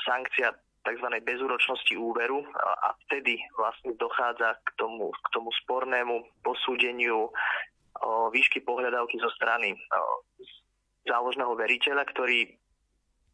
sankcia 0.06 0.54
tzv. 0.86 1.08
bezúročnosti 1.26 1.98
úveru 1.98 2.46
a 2.86 2.94
vtedy 3.04 3.34
vlastne 3.58 3.98
dochádza 3.98 4.54
k 4.62 4.68
tomu, 4.78 5.10
k 5.10 5.26
tomu 5.34 5.50
spornému 5.66 6.22
posúdeniu 6.46 7.28
výšky 8.30 8.62
pohľadávky 8.62 9.18
zo 9.18 9.26
strany 9.34 9.74
záložného 11.02 11.58
veriteľa, 11.58 12.06
ktorý 12.14 12.46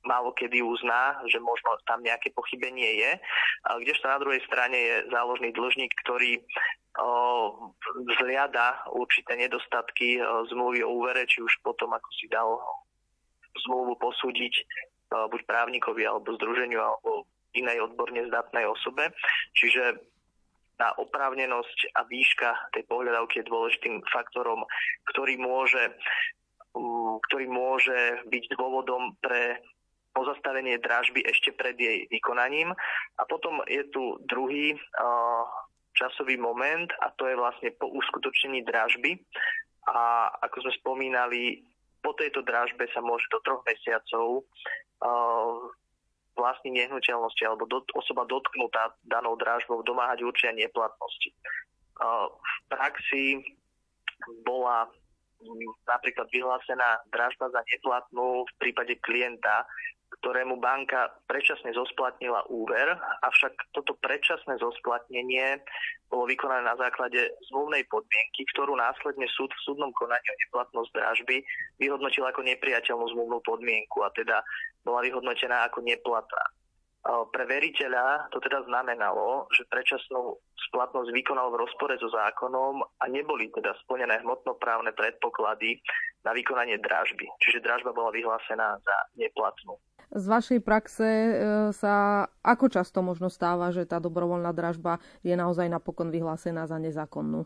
málo 0.04 0.36
kedy 0.36 0.60
uzná, 0.60 1.18
že 1.26 1.40
možno 1.40 1.76
tam 1.88 2.04
nejaké 2.04 2.30
pochybenie 2.36 3.00
je, 3.00 3.10
kdežto 3.84 4.06
na 4.08 4.20
druhej 4.20 4.40
strane 4.44 4.76
je 4.76 4.96
záložný 5.08 5.50
dlžník, 5.52 5.92
ktorý 6.04 6.40
zliada 8.20 8.86
určité 8.94 9.34
nedostatky 9.34 10.22
zmluvy 10.52 10.86
o 10.86 10.94
úvere, 10.94 11.26
či 11.26 11.42
už 11.42 11.50
potom, 11.66 11.90
ako 11.90 12.08
si 12.14 12.30
dal 12.30 12.54
zmluvu 13.66 13.98
posúdiť 13.98 14.54
buď 15.10 15.40
právnikovi 15.46 16.06
alebo 16.06 16.38
združeniu 16.38 16.78
alebo 16.78 17.26
inej 17.54 17.86
odborne 17.86 18.26
zdatnej 18.30 18.66
osobe. 18.66 19.10
Čiže 19.54 19.98
tá 20.74 20.90
oprávnenosť 20.98 21.94
a 21.94 22.02
výška 22.02 22.74
tej 22.74 22.82
pohľadavky 22.90 23.42
je 23.42 23.50
dôležitým 23.50 24.02
faktorom, 24.10 24.66
ktorý 25.14 25.38
môže, 25.38 25.94
ktorý 27.30 27.46
môže 27.46 28.26
byť 28.26 28.44
dôvodom 28.58 29.14
pre 29.22 29.62
pozastavenie 30.14 30.78
dražby 30.78 31.26
ešte 31.26 31.50
pred 31.52 31.74
jej 31.74 32.06
vykonaním. 32.08 32.70
A 33.18 33.22
potom 33.26 33.60
je 33.66 33.82
tu 33.90 34.16
druhý 34.30 34.78
časový 35.94 36.38
moment 36.38 36.88
a 37.02 37.10
to 37.18 37.26
je 37.26 37.36
vlastne 37.36 37.70
po 37.76 37.90
uskutočnení 37.90 38.62
dražby. 38.62 39.18
A 39.90 40.30
ako 40.40 40.64
sme 40.64 40.72
spomínali, 40.80 41.60
po 42.00 42.16
tejto 42.16 42.40
dražbe 42.46 42.88
sa 42.94 43.02
môže 43.04 43.26
do 43.28 43.42
troch 43.44 43.60
mesiacov 43.66 44.46
vlastní 46.34 46.74
nehnuteľnosti 46.74 47.42
alebo 47.46 47.68
osoba 47.94 48.26
dotknutá 48.26 48.90
danou 49.06 49.38
dražbou 49.38 49.86
domáhať 49.86 50.26
určenia 50.26 50.66
neplatnosti. 50.66 51.30
V 51.94 52.62
praxi 52.66 53.38
bola 54.42 54.90
napríklad 55.86 56.26
vyhlásená 56.32 57.04
dražba 57.12 57.52
za 57.52 57.60
neplatnú 57.68 58.44
v 58.48 58.52
prípade 58.60 58.96
klienta, 59.04 59.68
ktorému 60.20 60.62
banka 60.62 61.10
predčasne 61.26 61.74
zosplatnila 61.74 62.46
úver, 62.46 62.94
avšak 63.26 63.74
toto 63.74 63.98
predčasné 63.98 64.56
zosplatnenie 64.62 65.58
bolo 66.06 66.30
vykonané 66.30 66.62
na 66.64 66.78
základe 66.78 67.34
zmluvnej 67.50 67.82
podmienky, 67.90 68.46
ktorú 68.54 68.78
následne 68.78 69.26
súd 69.34 69.50
v 69.50 69.64
súdnom 69.66 69.90
konaní 69.98 70.24
o 70.30 70.36
neplatnosť 70.46 70.90
dražby 70.94 71.36
vyhodnotil 71.82 72.24
ako 72.24 72.46
nepriateľnú 72.46 73.04
zmluvnú 73.10 73.38
podmienku 73.42 74.06
a 74.06 74.08
teda 74.14 74.40
bola 74.86 75.02
vyhodnotená 75.02 75.66
ako 75.66 75.82
neplatná. 75.82 76.44
Pre 77.04 77.44
veriteľa 77.44 78.32
to 78.32 78.40
teda 78.40 78.64
znamenalo, 78.64 79.44
že 79.52 79.68
predčasnú 79.68 80.40
splatnosť 80.72 81.12
vykonal 81.12 81.52
v 81.52 81.60
rozpore 81.60 81.92
so 82.00 82.08
zákonom 82.08 82.80
a 82.80 83.04
neboli 83.12 83.52
teda 83.52 83.76
splnené 83.84 84.24
hmotnoprávne 84.24 84.96
predpoklady 84.96 85.84
na 86.24 86.32
vykonanie 86.32 86.80
dražby. 86.80 87.28
Čiže 87.44 87.60
dražba 87.60 87.92
bola 87.92 88.08
vyhlásená 88.08 88.80
za 88.80 88.96
neplatnú. 89.20 89.76
Z 90.16 90.24
vašej 90.30 90.60
praxe 90.64 91.04
e, 91.04 91.32
sa 91.76 92.24
ako 92.40 92.72
často 92.72 93.04
možno 93.04 93.28
stáva, 93.28 93.68
že 93.68 93.84
tá 93.84 94.00
dobrovoľná 94.00 94.56
dražba 94.56 94.96
je 95.20 95.36
naozaj 95.36 95.68
napokon 95.68 96.08
vyhlásená 96.08 96.64
za 96.64 96.80
nezákonnú? 96.80 97.44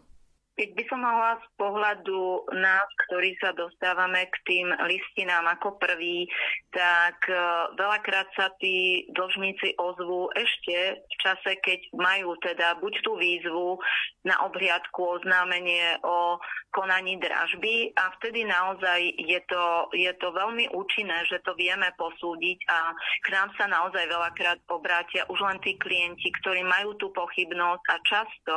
Keď 0.59 0.75
by 0.75 0.85
som 0.91 1.01
mala 1.07 1.39
z 1.39 1.47
pohľadu 1.55 2.51
nás, 2.59 2.89
ktorí 3.07 3.39
sa 3.39 3.55
dostávame 3.55 4.27
k 4.27 4.37
tým 4.43 4.67
listinám 4.91 5.47
ako 5.55 5.79
prvý, 5.79 6.27
tak 6.75 7.31
e, 7.31 7.39
veľakrát 7.79 8.27
sa 8.35 8.51
tí 8.59 9.07
dlžníci 9.15 9.79
ozvú 9.79 10.27
ešte 10.35 10.99
v 10.99 11.15
čase, 11.23 11.63
keď 11.63 11.81
majú 11.95 12.35
teda 12.43 12.75
buď 12.83 12.95
tú 13.07 13.15
výzvu 13.15 13.79
na 14.27 14.35
obhliadku, 14.51 15.23
oznámenie 15.23 16.03
o 16.03 16.43
konaní 16.75 17.17
dražby. 17.23 17.95
A 17.95 18.11
vtedy 18.19 18.43
naozaj 18.43 19.15
je 19.15 19.41
to, 19.47 19.95
je 19.95 20.11
to 20.19 20.29
veľmi 20.35 20.75
účinné, 20.75 21.23
že 21.31 21.39
to 21.47 21.55
vieme 21.55 21.87
posúdiť 21.95 22.59
a 22.67 22.93
k 23.25 23.27
nám 23.31 23.49
sa 23.55 23.71
naozaj 23.71 24.05
veľakrát 24.11 24.59
obrátia 24.69 25.23
už 25.31 25.39
len 25.39 25.59
tí 25.63 25.79
klienti, 25.79 26.35
ktorí 26.43 26.67
majú 26.67 26.99
tú 26.99 27.15
pochybnosť 27.15 27.85
a 27.89 27.97
často 28.03 28.57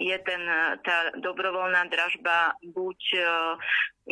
je 0.00 0.16
ten, 0.24 0.42
tá 0.82 1.12
dobrovoľná 1.34 1.90
dražba 1.90 2.54
buď 2.62 3.00
e, 3.18 3.20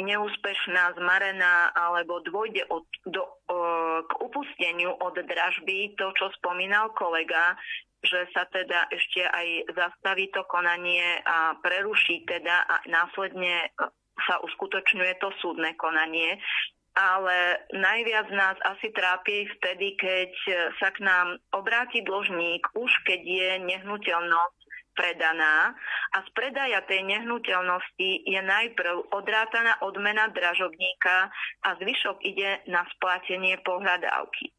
neúspešná, 0.02 0.98
zmarená, 0.98 1.70
alebo 1.70 2.18
dôjde 2.26 2.66
od, 2.66 2.82
do, 3.06 3.22
o, 3.22 3.30
k 4.02 4.12
upusteniu 4.18 4.90
od 4.98 5.14
dražby, 5.14 5.94
to, 5.94 6.10
čo 6.18 6.34
spomínal 6.42 6.90
kolega, 6.98 7.54
že 8.02 8.26
sa 8.34 8.50
teda 8.50 8.90
ešte 8.90 9.22
aj 9.22 9.70
zastaví 9.70 10.26
to 10.34 10.42
konanie 10.50 11.22
a 11.22 11.54
preruší 11.62 12.26
teda 12.26 12.66
a 12.66 12.82
následne 12.90 13.70
sa 14.26 14.42
uskutočňuje 14.42 15.22
to 15.22 15.30
súdne 15.38 15.78
konanie. 15.78 16.42
Ale 16.92 17.64
najviac 17.72 18.28
nás 18.36 18.58
asi 18.68 18.92
trápi 18.92 19.48
vtedy, 19.56 19.96
keď 19.96 20.32
sa 20.76 20.92
k 20.92 21.00
nám 21.00 21.40
obráti 21.56 22.04
dlžník, 22.04 22.68
už 22.76 22.92
keď 23.08 23.20
je 23.22 23.50
nehnuteľnosť 23.64 24.61
predaná 24.92 25.72
a 26.12 26.18
z 26.24 26.28
predaja 26.36 26.80
tej 26.84 27.04
nehnuteľnosti 27.08 28.10
je 28.28 28.40
najprv 28.40 29.12
odrátaná 29.12 29.80
odmena 29.84 30.28
dražobníka 30.32 31.32
a 31.64 31.68
zvyšok 31.80 32.20
ide 32.24 32.60
na 32.68 32.84
splatenie 32.96 33.56
pohľadávky. 33.64 34.52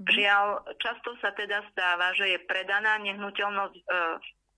Mhm. 0.00 0.08
Žiaľ, 0.08 0.46
často 0.80 1.12
sa 1.20 1.30
teda 1.36 1.60
stáva, 1.72 2.16
že 2.16 2.32
je 2.32 2.38
predaná 2.48 2.96
nehnuteľnosť 3.04 3.76
e, 3.76 3.82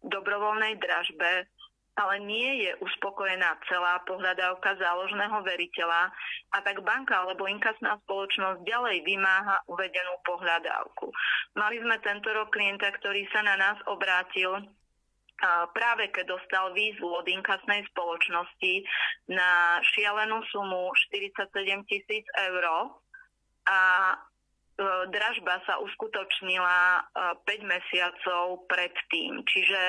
v 0.03 0.07
dobrovoľnej 0.07 0.79
dražbe, 0.79 1.47
ale 1.93 2.25
nie 2.25 2.65
je 2.65 2.73
uspokojená 2.81 3.61
celá 3.69 4.01
pohľadávka 4.09 4.81
záložného 4.81 5.45
veriteľa 5.45 6.09
a 6.57 6.59
tak 6.65 6.81
banka 6.81 7.21
alebo 7.21 7.45
inkasná 7.45 8.01
spoločnosť 8.09 8.65
ďalej 8.65 9.05
vymáha 9.05 9.61
uvedenú 9.69 10.17
pohľadávku. 10.25 11.13
Mali 11.59 11.77
sme 11.85 12.01
tento 12.01 12.33
rok 12.33 12.49
klienta, 12.49 12.89
ktorý 12.97 13.29
sa 13.29 13.45
na 13.45 13.61
nás 13.61 13.77
obrátil 13.85 14.65
práve 15.75 16.11
keď 16.15 16.39
dostal 16.39 16.71
výzvu 16.71 17.09
od 17.09 17.27
inkasnej 17.27 17.83
spoločnosti 17.91 18.75
na 19.31 19.83
šialenú 19.83 20.43
sumu 20.51 20.91
47 21.11 21.51
tisíc 21.91 22.25
eur 22.39 22.65
a 23.67 23.81
e, 24.15 24.17
dražba 25.11 25.63
sa 25.67 25.79
uskutočnila 25.83 27.07
5 27.43 27.47
e, 27.47 27.65
mesiacov 27.67 28.67
predtým. 28.67 29.43
Čiže 29.47 29.83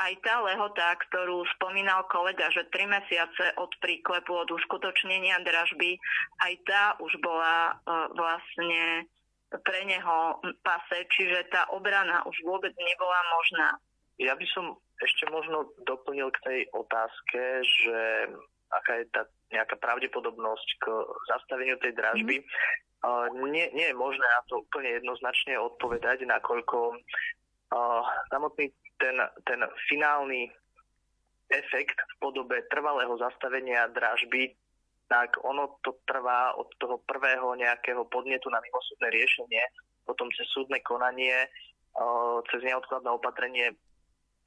aj 0.00 0.12
tá 0.24 0.40
lehota, 0.44 0.96
ktorú 1.08 1.44
spomínal 1.56 2.04
kolega, 2.08 2.48
že 2.52 2.68
3 2.68 2.88
mesiace 2.88 3.56
od 3.56 3.72
príklepu, 3.80 4.32
od 4.32 4.52
uskutočnenia 4.52 5.40
dražby, 5.44 5.96
aj 6.44 6.52
tá 6.64 6.82
už 7.00 7.12
bola 7.20 7.72
e, 7.72 7.74
vlastne 8.16 9.08
pre 9.50 9.82
neho 9.82 10.38
pase, 10.62 11.10
čiže 11.10 11.50
tá 11.50 11.66
obrana 11.74 12.22
už 12.22 12.36
vôbec 12.46 12.70
nebola 12.78 13.18
možná. 13.34 13.68
Ja 14.20 14.36
by 14.36 14.46
som 14.52 14.76
ešte 15.00 15.24
možno 15.32 15.72
doplnil 15.88 16.28
k 16.36 16.42
tej 16.44 16.60
otázke, 16.76 17.64
že 17.64 18.00
aká 18.68 19.00
je 19.00 19.06
tá 19.10 19.22
nejaká 19.50 19.80
pravdepodobnosť 19.80 20.68
k 20.78 20.84
zastaveniu 21.26 21.80
tej 21.80 21.96
dražby. 21.96 22.44
Mm. 22.44 23.48
Nie, 23.48 23.72
nie 23.72 23.88
je 23.88 23.96
možné 23.96 24.22
na 24.22 24.44
to 24.44 24.60
úplne 24.60 24.92
jednoznačne 25.00 25.56
odpovedať, 25.56 26.28
nakoľko 26.28 26.92
uh, 26.92 28.04
samotný 28.28 28.68
ten, 29.00 29.16
ten 29.48 29.64
finálny 29.88 30.52
efekt 31.48 31.96
v 31.96 32.14
podobe 32.20 32.62
trvalého 32.68 33.16
zastavenia 33.16 33.88
dražby, 33.90 34.54
tak 35.10 35.34
ono 35.42 35.80
to 35.82 35.98
trvá 36.06 36.54
od 36.54 36.70
toho 36.78 37.02
prvého 37.08 37.56
nejakého 37.58 38.06
podnetu 38.06 38.46
na 38.52 38.62
mimosúdne 38.62 39.10
riešenie, 39.10 39.64
potom 40.06 40.30
cez 40.36 40.46
súdne 40.54 40.78
konanie, 40.86 41.50
cez 42.46 42.60
neodkladné 42.62 43.10
opatrenie 43.10 43.74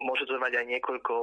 môže 0.01 0.25
to 0.25 0.33
trvať 0.37 0.63
aj 0.63 0.65
niekoľko 0.77 1.15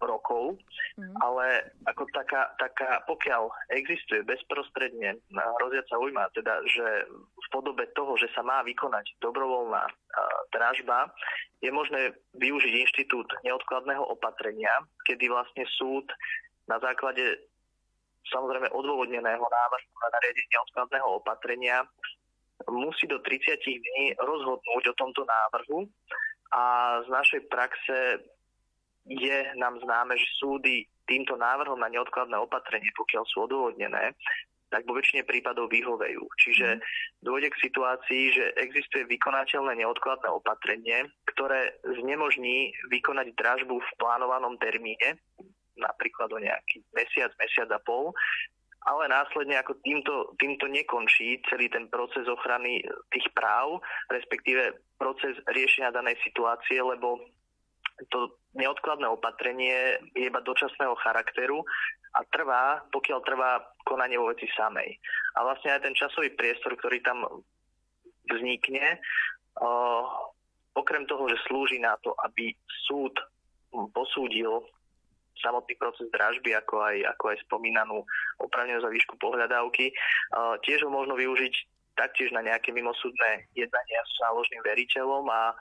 rokov, 0.00 0.56
mm. 0.96 1.12
ale 1.20 1.76
ako 1.84 2.08
taká, 2.16 2.56
taká, 2.56 3.04
pokiaľ 3.04 3.52
existuje 3.76 4.24
bezprostredne 4.24 5.20
hroziaca 5.30 6.00
ujma, 6.00 6.24
teda, 6.32 6.64
že 6.64 7.04
v 7.20 7.46
podobe 7.52 7.84
toho, 7.92 8.16
že 8.16 8.32
sa 8.32 8.40
má 8.40 8.64
vykonať 8.64 9.20
dobrovoľná 9.20 9.84
uh, 9.84 9.92
dražba, 10.56 11.12
je 11.60 11.68
možné 11.68 12.16
využiť 12.40 12.74
inštitút 12.80 13.28
neodkladného 13.44 14.00
opatrenia, 14.08 14.72
kedy 15.04 15.28
vlastne 15.28 15.68
súd 15.76 16.08
na 16.64 16.80
základe 16.80 17.44
samozrejme 18.32 18.72
odôvodneného 18.72 19.44
návrhu 19.44 19.92
na 20.00 20.08
nariadenie 20.16 20.48
neodkladného 20.52 21.08
opatrenia 21.20 21.84
musí 22.68 23.08
do 23.08 23.16
30 23.24 23.56
dní 23.64 24.12
rozhodnúť 24.20 24.84
o 24.92 24.98
tomto 25.00 25.24
návrhu 25.24 25.88
a 26.50 26.62
z 27.06 27.08
našej 27.08 27.40
praxe 27.46 28.26
je 29.06 29.38
nám 29.56 29.78
známe, 29.80 30.14
že 30.18 30.38
súdy 30.38 30.86
týmto 31.06 31.34
návrhom 31.34 31.78
na 31.78 31.90
neodkladné 31.90 32.38
opatrenie, 32.38 32.90
pokiaľ 32.94 33.24
sú 33.26 33.46
odôvodnené, 33.50 34.14
tak 34.70 34.86
vo 34.86 34.94
väčšine 34.94 35.26
prípadov 35.26 35.66
vyhovejú. 35.66 36.22
Čiže 36.38 36.78
mhm. 36.78 36.82
dôjde 37.26 37.48
k 37.50 37.62
situácii, 37.66 38.22
že 38.34 38.44
existuje 38.62 39.02
vykonateľné 39.10 39.82
neodkladné 39.82 40.30
opatrenie, 40.30 41.10
ktoré 41.34 41.74
znemožní 41.82 42.70
vykonať 42.88 43.34
dražbu 43.34 43.82
v 43.82 43.90
plánovanom 43.98 44.54
termíne, 44.62 45.18
napríklad 45.74 46.30
o 46.30 46.38
nejaký 46.38 46.86
mesiac, 46.94 47.34
mesiac 47.40 47.68
a 47.74 47.80
pol, 47.82 48.14
ale 48.80 49.12
následne 49.12 49.60
ako 49.60 49.76
týmto, 49.84 50.32
týmto 50.40 50.64
nekončí 50.64 51.44
celý 51.52 51.68
ten 51.68 51.92
proces 51.92 52.24
ochrany 52.24 52.80
tých 53.12 53.28
práv, 53.36 53.84
respektíve 54.08 54.80
proces 54.96 55.36
riešenia 55.52 55.92
danej 55.92 56.16
situácie, 56.24 56.80
lebo 56.80 57.20
to 58.08 58.40
neodkladné 58.56 59.04
opatrenie 59.04 60.00
je 60.16 60.32
iba 60.32 60.40
dočasného 60.40 60.96
charakteru 61.04 61.60
a 62.16 62.24
trvá, 62.32 62.80
pokiaľ 62.88 63.18
trvá 63.20 63.60
konanie 63.84 64.16
vo 64.16 64.32
veci 64.32 64.48
samej. 64.56 64.96
A 65.36 65.44
vlastne 65.44 65.76
aj 65.76 65.84
ten 65.84 65.94
časový 65.94 66.32
priestor, 66.32 66.74
ktorý 66.80 67.04
tam 67.04 67.28
vznikne, 68.32 68.96
okrem 70.72 71.04
toho, 71.04 71.28
že 71.28 71.44
slúži 71.44 71.78
na 71.78 71.94
to, 72.00 72.16
aby 72.24 72.56
súd 72.88 73.12
posúdil 73.92 74.64
samotný 75.40 75.74
proces 75.76 76.06
dražby, 76.12 76.54
ako 76.56 76.84
aj, 76.84 76.96
ako 77.16 77.24
aj 77.34 77.36
spomínanú 77.48 78.04
opravnenú 78.38 78.80
za 78.80 78.92
výšku 78.92 79.16
pohľadávky, 79.18 79.90
uh, 79.90 80.56
tiež 80.62 80.84
ho 80.86 80.90
možno 80.92 81.16
využiť 81.16 81.54
taktiež 81.98 82.32
na 82.32 82.40
nejaké 82.40 82.72
mimosúdne 82.72 83.50
jednania 83.52 84.00
s 84.06 84.12
záložným 84.24 84.62
veriteľom 84.64 85.26
a 85.28 85.52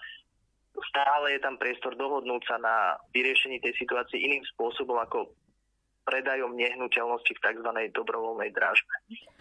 stále 0.93 1.35
je 1.35 1.39
tam 1.43 1.59
priestor 1.59 1.97
dohodnúť 1.99 2.41
sa 2.47 2.55
na 2.61 2.95
vyriešení 3.11 3.59
tej 3.59 3.75
situácie 3.75 4.21
iným 4.21 4.45
spôsobom 4.55 4.95
ako 4.95 5.33
predajom 6.07 6.57
nehnuteľnosti 6.57 7.31
v 7.37 7.43
tzv. 7.43 7.69
dobrovoľnej 7.93 8.49
dražbe. 8.55 8.93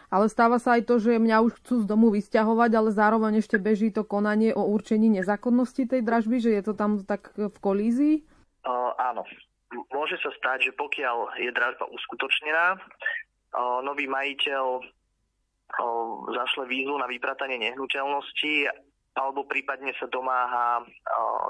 Ale 0.09 0.28
stáva 0.28 0.61
sa 0.61 0.76
aj 0.76 0.89
to, 0.89 1.01
že 1.01 1.20
mňa 1.20 1.45
už 1.45 1.53
chcú 1.64 1.84
z 1.84 1.86
domu 1.89 2.09
vysťahovať, 2.12 2.70
ale 2.76 2.91
zároveň 2.93 3.32
ešte 3.41 3.61
beží 3.61 3.93
to 3.93 4.05
konanie 4.05 4.53
o 4.53 4.64
určení 4.64 5.09
nezákonnosti 5.12 5.89
tej 5.89 6.01
dražby, 6.05 6.36
že 6.41 6.51
je 6.61 6.62
to 6.64 6.72
tam 6.76 7.05
tak 7.05 7.32
v 7.36 7.57
kolízii? 7.61 8.14
Uh, 8.64 8.93
áno. 9.01 9.24
Môže 9.93 10.16
sa 10.25 10.33
stať, 10.33 10.71
že 10.71 10.73
pokiaľ 10.73 11.37
je 11.45 11.51
dražba 11.53 11.85
uskutočnená, 11.93 12.81
nový 13.85 14.09
majiteľ 14.09 14.81
zašle 16.33 16.64
výzvu 16.64 16.97
na 16.97 17.05
vypratanie 17.05 17.61
nehnuteľnosti 17.61 18.73
alebo 19.19 19.45
prípadne 19.45 19.93
sa 19.99 20.07
domáha, 20.07 20.87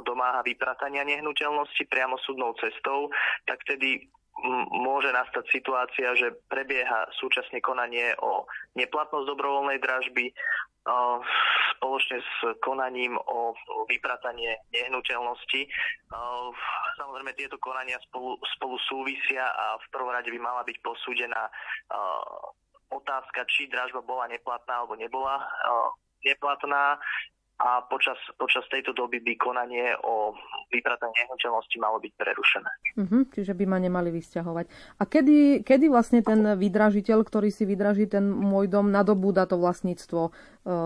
domáha 0.02 0.40
vypratania 0.42 1.04
nehnuteľnosti 1.04 1.84
priamo 1.86 2.16
súdnou 2.24 2.56
cestou, 2.56 3.12
tak 3.44 3.60
tedy 3.68 4.08
môže 4.72 5.10
nastať 5.10 5.44
situácia, 5.50 6.14
že 6.14 6.34
prebieha 6.46 7.10
súčasne 7.18 7.58
konanie 7.58 8.14
o 8.22 8.46
neplatnosť 8.78 9.26
dobrovoľnej 9.26 9.78
dražby 9.82 10.30
spoločne 11.76 12.18
s 12.18 12.34
konaním 12.64 13.14
o 13.14 13.54
vypratanie 13.86 14.56
nehnuteľnosti. 14.74 15.60
Samozrejme, 16.98 17.32
tieto 17.38 17.60
konania 17.62 18.00
spolu, 18.10 18.40
spolu 18.58 18.76
súvisia 18.88 19.46
a 19.46 19.78
v 19.78 19.86
prvom 19.94 20.10
rade 20.10 20.28
by 20.32 20.40
mala 20.42 20.66
byť 20.66 20.76
posúdená 20.82 21.46
otázka, 22.88 23.44
či 23.52 23.68
dražba 23.68 24.00
bola 24.02 24.26
neplatná 24.26 24.82
alebo 24.82 24.96
nebola 24.96 25.44
neplatná 26.24 26.98
a 27.58 27.82
počas, 27.90 28.14
počas 28.38 28.62
tejto 28.70 28.94
doby 28.94 29.18
by 29.18 29.34
konanie 29.34 29.90
o 30.06 30.30
vyprataní 30.70 31.10
nehnuteľnosti 31.26 31.76
malo 31.82 31.98
byť 31.98 32.12
prerušené. 32.14 32.70
Uh-huh, 33.02 33.22
čiže 33.34 33.50
by 33.50 33.64
ma 33.66 33.82
nemali 33.82 34.14
vysťahovať. 34.14 34.66
A 34.98 35.02
kedy, 35.02 35.66
kedy 35.66 35.90
vlastne 35.90 36.22
ten 36.22 36.38
vydražiteľ, 36.38 37.18
ktorý 37.26 37.50
si 37.50 37.66
vydraží 37.66 38.06
ten 38.06 38.22
môj 38.30 38.70
dom, 38.70 38.94
nadobúda 38.94 39.50
to 39.50 39.58
vlastníctvo 39.58 40.30
uh, 40.30 40.32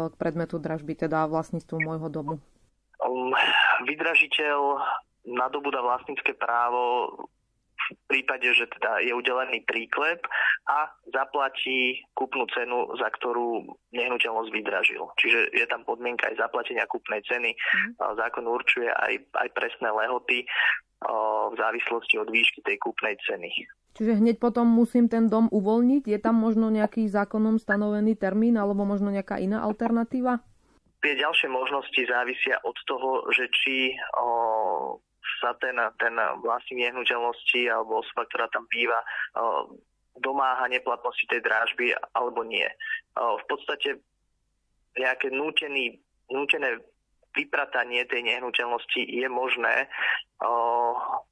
k 0.08 0.14
predmetu 0.16 0.56
dražby, 0.56 0.96
teda 0.96 1.28
vlastníctvo 1.28 1.76
môjho 1.76 2.08
domu? 2.08 2.34
Um, 3.04 3.36
vydražiteľ 3.84 4.80
nadobúda 5.28 5.84
vlastnícke 5.84 6.32
právo 6.40 7.12
v 7.90 8.04
prípade, 8.06 8.48
že 8.54 8.70
teda 8.78 9.02
je 9.02 9.12
udelený 9.16 9.64
príklep 9.66 10.22
a 10.68 10.90
zaplatí 11.10 12.02
kúpnu 12.14 12.46
cenu, 12.54 12.92
za 12.96 13.08
ktorú 13.18 13.66
nehnuteľnosť 13.90 14.50
vydražil. 14.52 15.02
Čiže 15.18 15.54
je 15.56 15.66
tam 15.66 15.82
podmienka 15.82 16.30
aj 16.30 16.38
zaplatenia 16.38 16.86
kúpnej 16.86 17.24
ceny. 17.26 17.52
Mm. 17.52 17.90
Zákon 17.98 18.46
určuje 18.46 18.88
aj, 18.88 19.18
aj 19.34 19.48
presné 19.56 19.90
lehoty 19.90 20.46
v 21.50 21.54
závislosti 21.58 22.14
od 22.22 22.30
výšky 22.30 22.62
tej 22.62 22.78
kúpnej 22.78 23.18
ceny. 23.26 23.50
Čiže 23.92 24.22
hneď 24.24 24.40
potom 24.40 24.64
musím 24.64 25.10
ten 25.10 25.28
dom 25.28 25.50
uvoľniť? 25.52 26.08
Je 26.08 26.18
tam 26.22 26.40
možno 26.40 26.72
nejaký 26.72 27.10
zákonom 27.10 27.60
stanovený 27.60 28.16
termín 28.16 28.56
alebo 28.56 28.88
možno 28.88 29.12
nejaká 29.12 29.36
iná 29.36 29.60
alternatíva? 29.60 30.40
Tie 31.02 31.18
ďalšie 31.18 31.50
možnosti 31.50 31.98
závisia 32.06 32.62
od 32.62 32.78
toho, 32.86 33.26
že 33.34 33.50
či 33.50 33.90
o, 34.14 35.02
sa 35.42 35.58
ten, 35.58 35.74
ten 35.98 36.14
vlastník 36.38 36.86
nehnuteľnosti 36.86 37.66
alebo 37.66 38.06
osoba, 38.06 38.22
ktorá 38.30 38.46
tam 38.54 38.70
býva, 38.70 39.02
domáha 40.22 40.70
neplatnosti 40.70 41.26
tej 41.26 41.42
drážby 41.42 41.90
alebo 42.14 42.46
nie. 42.46 42.70
V 43.18 43.44
podstate 43.50 43.98
nejaké 44.94 45.34
nútený, 45.34 45.98
nútené 46.30 46.78
vypratanie 47.32 48.04
tej 48.04 48.28
nehnuteľnosti 48.28 49.08
je 49.08 49.24
možné 49.24 49.88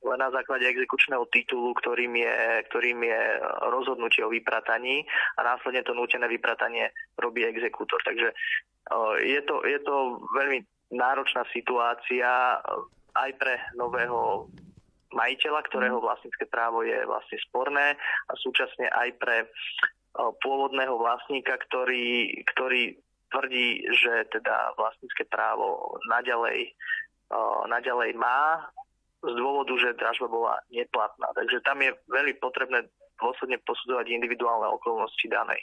len 0.00 0.16
na 0.16 0.32
základe 0.32 0.64
exekučného 0.64 1.28
titulu, 1.28 1.76
ktorým 1.76 2.16
je, 2.16 2.64
ktorým 2.72 3.04
je 3.04 3.20
rozhodnutie 3.68 4.24
o 4.24 4.32
vyprataní 4.32 5.04
a 5.36 5.44
následne 5.44 5.84
to 5.84 5.92
nútené 5.92 6.24
vypratanie 6.24 6.88
robí 7.20 7.44
exekútor. 7.44 8.00
Takže 8.00 8.32
je 9.28 9.40
to, 9.44 9.60
je 9.68 9.76
to 9.84 10.24
veľmi 10.32 10.64
náročná 10.96 11.44
situácia 11.52 12.56
aj 13.26 13.30
pre 13.36 13.54
nového 13.76 14.48
majiteľa, 15.10 15.60
ktorého 15.66 15.98
mhm. 15.98 16.04
vlastnícke 16.06 16.44
právo 16.48 16.86
je 16.86 16.98
vlastne 17.06 17.38
sporné 17.50 17.98
a 18.30 18.32
súčasne 18.38 18.86
aj 18.90 19.08
pre 19.18 19.36
pôvodného 20.42 20.98
vlastníka, 20.98 21.54
ktorý, 21.70 22.42
ktorý 22.54 22.98
tvrdí, 23.30 23.86
že 23.94 24.26
teda 24.34 24.74
vlastnícke 24.74 25.22
právo 25.30 25.98
naďalej, 26.10 26.74
naďalej 27.70 28.18
má 28.18 28.66
z 29.22 29.34
dôvodu, 29.38 29.70
že 29.78 29.94
dražba 29.94 30.26
bola 30.26 30.54
neplatná. 30.74 31.30
Takže 31.38 31.62
tam 31.62 31.78
je 31.78 31.94
veľmi 32.10 32.34
potrebné 32.42 32.90
dôsledne 33.22 33.62
posudzovať 33.62 34.10
individuálne 34.10 34.66
okolnosti 34.74 35.26
danej, 35.30 35.62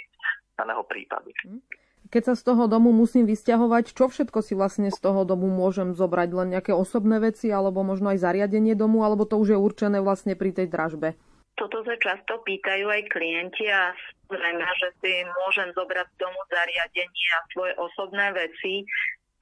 daného 0.55 0.84
prípadu. 0.88 1.34
Mm 1.43 1.60
keď 2.08 2.24
sa 2.32 2.36
z 2.39 2.43
toho 2.47 2.66
domu 2.72 2.95
musím 2.95 3.28
vysťahovať, 3.28 3.93
čo 3.93 4.08
všetko 4.08 4.39
si 4.43 4.53
vlastne 4.55 4.89
z 4.89 4.99
toho 4.99 5.28
domu 5.28 5.51
môžem 5.51 5.91
zobrať? 5.91 6.30
Len 6.34 6.47
nejaké 6.58 6.72
osobné 6.72 7.20
veci, 7.20 7.51
alebo 7.51 7.84
možno 7.84 8.12
aj 8.12 8.24
zariadenie 8.24 8.74
domu, 8.74 9.03
alebo 9.03 9.28
to 9.28 9.36
už 9.38 9.55
je 9.55 9.60
určené 9.60 9.99
vlastne 9.99 10.36
pri 10.36 10.55
tej 10.55 10.68
dražbe? 10.72 11.20
Toto 11.58 11.82
sa 11.82 11.97
často 11.97 12.38
pýtajú 12.45 12.86
aj 12.86 13.01
klienti 13.10 13.66
a 13.68 13.89
samozrejme, 14.30 14.62
že 14.78 14.89
si 15.01 15.12
môžem 15.26 15.74
zobrať 15.74 16.05
z 16.05 16.18
domu 16.22 16.39
zariadenie 16.53 17.28
a 17.34 17.39
svoje 17.49 17.74
osobné 17.82 18.28
veci. 18.38 18.86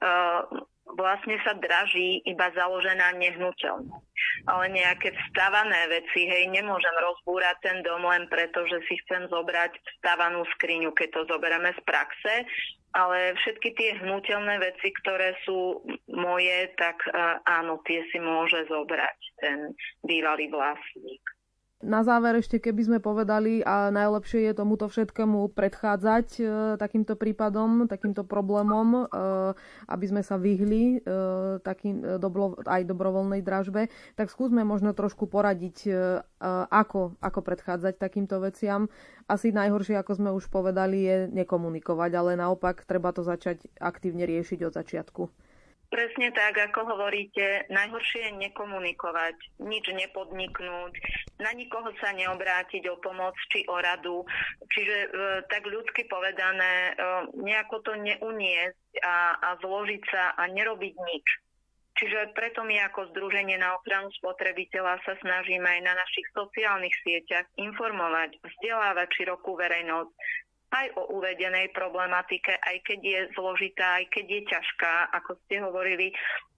Uh, 0.00 0.44
vlastne 0.94 1.34
sa 1.42 1.58
draží 1.58 2.22
iba 2.22 2.46
založená 2.54 3.18
nehnuteľnosť. 3.18 4.06
Ale 4.46 4.64
nejaké 4.70 5.10
vstavané 5.10 5.90
veci, 5.90 6.30
hej, 6.30 6.46
nemôžem 6.48 6.94
rozbúrať 7.02 7.56
ten 7.66 7.78
dom 7.82 8.06
len 8.06 8.30
preto, 8.30 8.62
že 8.70 8.78
si 8.86 8.94
chcem 9.04 9.26
zobrať 9.26 9.74
vstavanú 9.98 10.46
skriňu, 10.56 10.94
keď 10.94 11.08
to 11.10 11.20
zoberieme 11.26 11.74
z 11.74 11.80
praxe, 11.82 12.34
ale 12.96 13.36
všetky 13.44 13.76
tie 13.76 13.90
hnutelné 14.00 14.56
veci, 14.56 14.88
ktoré 15.04 15.36
sú 15.44 15.84
moje, 16.08 16.72
tak 16.80 16.96
áno, 17.44 17.84
tie 17.84 18.00
si 18.08 18.16
môže 18.16 18.64
zobrať 18.72 19.18
ten 19.42 19.76
bývalý 20.00 20.48
vlastník. 20.48 21.35
Na 21.84 22.00
záver 22.00 22.40
ešte, 22.40 22.56
keby 22.56 22.82
sme 22.88 22.98
povedali, 23.04 23.60
a 23.60 23.92
najlepšie 23.92 24.48
je 24.48 24.56
tomuto 24.56 24.88
všetkému 24.88 25.52
predchádzať 25.52 26.28
e, 26.40 26.42
takýmto 26.80 27.20
prípadom, 27.20 27.84
takýmto 27.84 28.24
problémom, 28.24 29.04
e, 29.04 29.52
aby 29.84 30.04
sme 30.08 30.24
sa 30.24 30.40
vyhli 30.40 31.04
e, 31.04 31.12
takým 31.60 32.00
e, 32.00 32.16
dobro, 32.16 32.56
aj 32.64 32.80
dobrovoľnej 32.80 33.44
dražbe, 33.44 33.92
tak 34.16 34.32
skúsme 34.32 34.64
možno 34.64 34.96
trošku 34.96 35.28
poradiť, 35.28 35.76
e, 35.84 35.92
ako, 36.72 37.20
ako 37.20 37.40
predchádzať 37.44 38.00
takýmto 38.00 38.40
veciam. 38.40 38.88
Asi 39.28 39.52
najhoršie, 39.52 40.00
ako 40.00 40.12
sme 40.16 40.30
už 40.32 40.48
povedali, 40.48 41.04
je 41.04 41.16
nekomunikovať, 41.28 42.10
ale 42.16 42.40
naopak 42.40 42.88
treba 42.88 43.12
to 43.12 43.20
začať 43.20 43.68
aktívne 43.76 44.24
riešiť 44.24 44.64
od 44.64 44.72
začiatku. 44.72 45.22
Presne 45.86 46.34
tak, 46.34 46.58
ako 46.58 46.98
hovoríte, 46.98 47.70
najhoršie 47.70 48.26
je 48.26 48.32
nekomunikovať, 48.42 49.36
nič 49.62 49.86
nepodniknúť, 49.86 50.92
na 51.38 51.54
nikoho 51.54 51.94
sa 52.02 52.10
neobrátiť 52.10 52.90
o 52.90 52.98
pomoc 52.98 53.38
či 53.54 53.62
o 53.70 53.78
radu. 53.78 54.26
Čiže 54.66 54.96
e, 54.98 55.08
tak 55.46 55.62
ľudsky 55.62 56.10
povedané, 56.10 56.90
e, 56.90 56.92
nejako 57.38 57.86
to 57.86 57.92
neuniesť 58.02 58.98
a, 58.98 59.38
a 59.38 59.48
zložiť 59.62 60.02
sa 60.10 60.34
a 60.34 60.42
nerobiť 60.50 60.94
nič. 60.98 61.26
Čiže 61.96 62.36
preto 62.36 62.60
my 62.60 62.76
ako 62.92 63.08
Združenie 63.14 63.56
na 63.56 63.72
ochranu 63.72 64.12
spotrebiteľa 64.20 65.00
sa 65.00 65.16
snažíme 65.16 65.64
aj 65.64 65.80
na 65.80 65.96
našich 65.96 66.28
sociálnych 66.36 66.92
sieťach 67.00 67.48
informovať, 67.56 68.36
vzdelávať 68.44 69.08
širokú 69.16 69.56
verejnosť, 69.56 70.12
aj 70.82 70.86
o 71.00 71.02
uvedenej 71.16 71.72
problematike, 71.72 72.52
aj 72.60 72.76
keď 72.84 73.00
je 73.00 73.20
zložitá, 73.32 74.02
aj 74.02 74.06
keď 74.12 74.26
je 74.28 74.42
ťažká, 74.52 74.92
ako 75.16 75.30
ste 75.46 75.62
hovorili. 75.62 76.12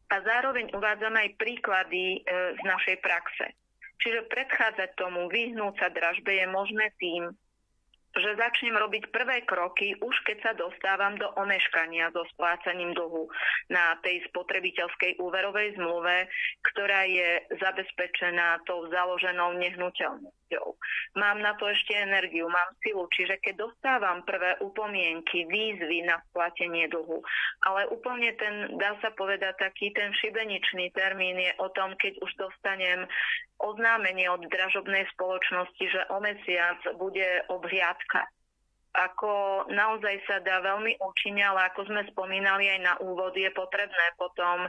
A 0.09 0.25
zároveň 0.25 0.73
uvádzame 0.73 1.19
aj 1.21 1.31
príklady 1.37 2.19
e, 2.19 2.55
z 2.57 2.61
našej 2.65 2.97
praxe. 3.05 3.53
Čiže 3.99 4.31
predchádzať 4.31 4.95
tomu, 4.97 5.27
vyhnúť 5.29 5.75
sa 5.79 5.89
dražbe 5.91 6.33
je 6.33 6.47
možné 6.49 6.89
tým, 6.97 7.29
že 8.17 8.41
začnem 8.41 8.73
robiť 8.73 9.13
prvé 9.13 9.45
kroky 9.45 9.93
už 10.01 10.17
keď 10.25 10.39
sa 10.41 10.53
dostávam 10.57 11.17
do 11.21 11.29
omeškania 11.37 12.09
so 12.17 12.25
splácaním 12.33 12.97
dlhu 12.97 13.29
na 13.69 13.97
tej 14.01 14.25
spotrebiteľskej 14.33 15.21
úverovej 15.21 15.77
zmluve, 15.77 16.29
ktorá 16.73 17.05
je 17.05 17.45
zabezpečená 17.61 18.65
tou 18.65 18.89
založenou 18.89 19.57
nehnuteľnosťou. 19.61 20.67
Mám 21.21 21.45
na 21.45 21.53
to 21.61 21.69
ešte 21.69 21.93
energiu, 21.93 22.49
mám 22.49 22.71
silu, 22.81 23.05
čiže 23.13 23.37
keď 23.45 23.69
dostávam 23.69 24.25
prvé 24.25 24.57
upomienky, 24.65 25.45
výzvy 25.45 26.09
na 26.09 26.21
splatenie 26.33 26.89
dlhu, 26.89 27.21
ale 27.69 27.89
úplne 27.93 28.33
ten, 28.41 28.77
dá 28.81 28.97
sa 29.05 29.13
povedať, 29.13 29.61
taký 29.61 29.93
ten 29.93 30.13
šibeničný 30.17 30.93
termín 30.97 31.37
je 31.37 31.53
o 31.61 31.69
tom, 31.77 31.93
keď 32.01 32.17
už 32.25 32.33
dostanem 32.41 33.05
oznámenie 33.59 34.31
od 34.31 34.47
dražobnej 34.47 35.07
spoločnosti, 35.15 35.85
že 35.91 36.01
o 36.15 36.23
mesiac 36.23 36.79
bude 36.97 37.27
obhliadka 37.51 38.27
ako 38.99 39.65
naozaj 39.71 40.19
sa 40.27 40.43
dá 40.43 40.59
veľmi 40.59 40.99
účinne, 40.99 41.47
ale 41.47 41.71
ako 41.71 41.87
sme 41.87 42.03
spomínali 42.11 42.67
aj 42.67 42.81
na 42.83 42.95
úvod, 42.99 43.31
je 43.39 43.47
potrebné 43.55 44.07
potom, 44.19 44.67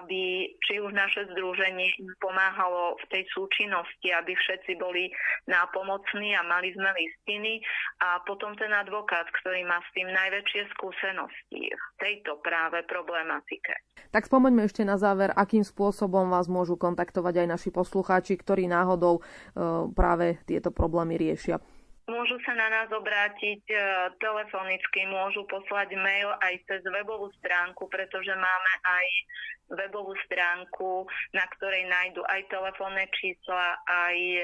aby 0.00 0.48
či 0.64 0.80
už 0.80 0.96
naše 0.96 1.28
združenie 1.36 1.92
pomáhalo 2.16 2.96
v 2.96 3.04
tej 3.12 3.24
súčinnosti, 3.36 4.08
aby 4.08 4.32
všetci 4.32 4.80
boli 4.80 5.12
nápomocní 5.44 6.32
a 6.32 6.42
mali 6.48 6.72
sme 6.72 6.88
listiny 6.96 7.60
a 8.00 8.24
potom 8.24 8.56
ten 8.56 8.72
advokát, 8.72 9.28
ktorý 9.44 9.68
má 9.68 9.84
s 9.84 9.88
tým 9.92 10.08
najväčšie 10.08 10.72
skúsenosti 10.72 11.68
v 11.68 11.86
tejto 12.00 12.40
práve 12.40 12.80
problematike. 12.88 13.76
Tak 14.08 14.24
spomeňme 14.32 14.64
ešte 14.64 14.86
na 14.86 14.96
záver, 14.96 15.28
akým 15.36 15.66
spôsobom 15.66 16.32
vás 16.32 16.48
môžu 16.48 16.80
kontaktovať 16.80 17.44
aj 17.44 17.48
naši 17.52 17.70
poslucháči, 17.74 18.40
ktorí 18.40 18.64
náhodou 18.64 19.20
e, 19.20 19.22
práve 19.92 20.40
tieto 20.48 20.72
problémy 20.72 21.20
riešia. 21.20 21.60
Môžu 22.06 22.38
sa 22.46 22.54
na 22.54 22.70
nás 22.70 22.86
obrátiť 22.94 23.66
e, 23.66 23.76
telefonicky, 24.22 25.10
môžu 25.10 25.42
poslať 25.50 25.90
mail 25.98 26.30
aj 26.38 26.54
cez 26.70 26.78
webovú 26.86 27.34
stránku, 27.42 27.90
pretože 27.90 28.30
máme 28.30 28.72
aj 28.86 29.06
webovú 29.74 30.14
stránku, 30.30 31.02
na 31.34 31.42
ktorej 31.58 31.82
nájdu 31.90 32.22
aj 32.30 32.46
telefónne 32.46 33.10
čísla, 33.10 33.74
aj 33.90 34.16
e, 34.22 34.42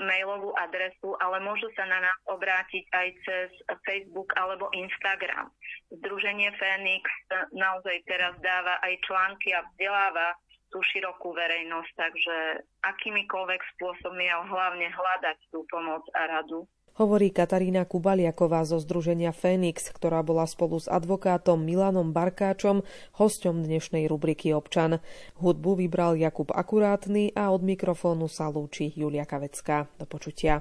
mailovú 0.00 0.56
adresu, 0.56 1.12
ale 1.20 1.36
môžu 1.44 1.68
sa 1.76 1.84
na 1.84 2.00
nás 2.00 2.18
obrátiť 2.32 2.84
aj 2.96 3.08
cez 3.28 3.48
Facebook 3.84 4.32
alebo 4.40 4.72
Instagram. 4.72 5.52
Združenie 5.92 6.48
Fénix 6.56 7.04
naozaj 7.52 8.00
teraz 8.08 8.32
dáva 8.40 8.80
aj 8.80 8.96
články 9.04 9.52
a 9.52 9.60
vzdeláva 9.68 10.32
tú 10.68 10.78
širokú 10.84 11.32
verejnosť, 11.32 11.92
takže 11.96 12.36
akýmikoľvek 12.84 13.60
spôsobmi 13.76 14.28
a 14.28 14.44
hlavne 14.44 14.88
hľadať 14.88 15.38
tú 15.52 15.64
pomoc 15.68 16.04
a 16.12 16.28
radu. 16.28 16.68
Hovorí 16.98 17.30
Katarína 17.30 17.86
Kubaliaková 17.86 18.66
zo 18.66 18.82
Združenia 18.82 19.30
Fénix, 19.30 19.86
ktorá 19.94 20.18
bola 20.26 20.50
spolu 20.50 20.82
s 20.82 20.90
advokátom 20.90 21.62
Milanom 21.62 22.10
Barkáčom 22.10 22.82
hosťom 23.14 23.62
dnešnej 23.62 24.10
rubriky 24.10 24.50
Občan. 24.50 24.98
Hudbu 25.38 25.78
vybral 25.78 26.18
Jakub 26.18 26.50
Akurátny 26.50 27.30
a 27.38 27.54
od 27.54 27.62
mikrofónu 27.62 28.26
sa 28.26 28.50
lúči 28.50 28.90
Julia 28.98 29.22
Kavecká. 29.30 29.86
Do 29.94 30.10
počutia. 30.10 30.58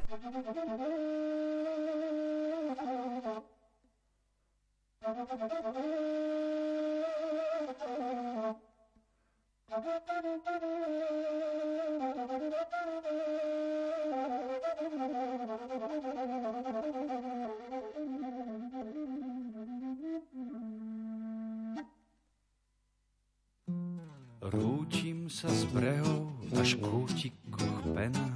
Rútim 24.48 25.32
sa 25.32 25.48
z 25.48 25.64
brehov 25.72 26.36
až 26.60 26.76
kútikoch 26.84 27.80
pena. 27.96 28.28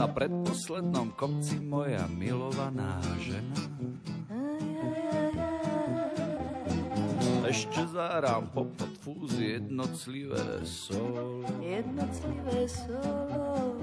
Na 0.00 0.08
predposlednom 0.08 1.12
kopci 1.20 1.60
moja 1.60 2.08
milovaná 2.08 2.96
žena. 3.20 3.69
Ešte 7.50 7.82
zárám 7.90 8.46
popod 8.54 8.94
fúzy 9.02 9.58
jednotlivé 9.58 10.62
sol. 10.62 11.42
Jednotlivé 11.58 12.62
sol. 12.70 13.74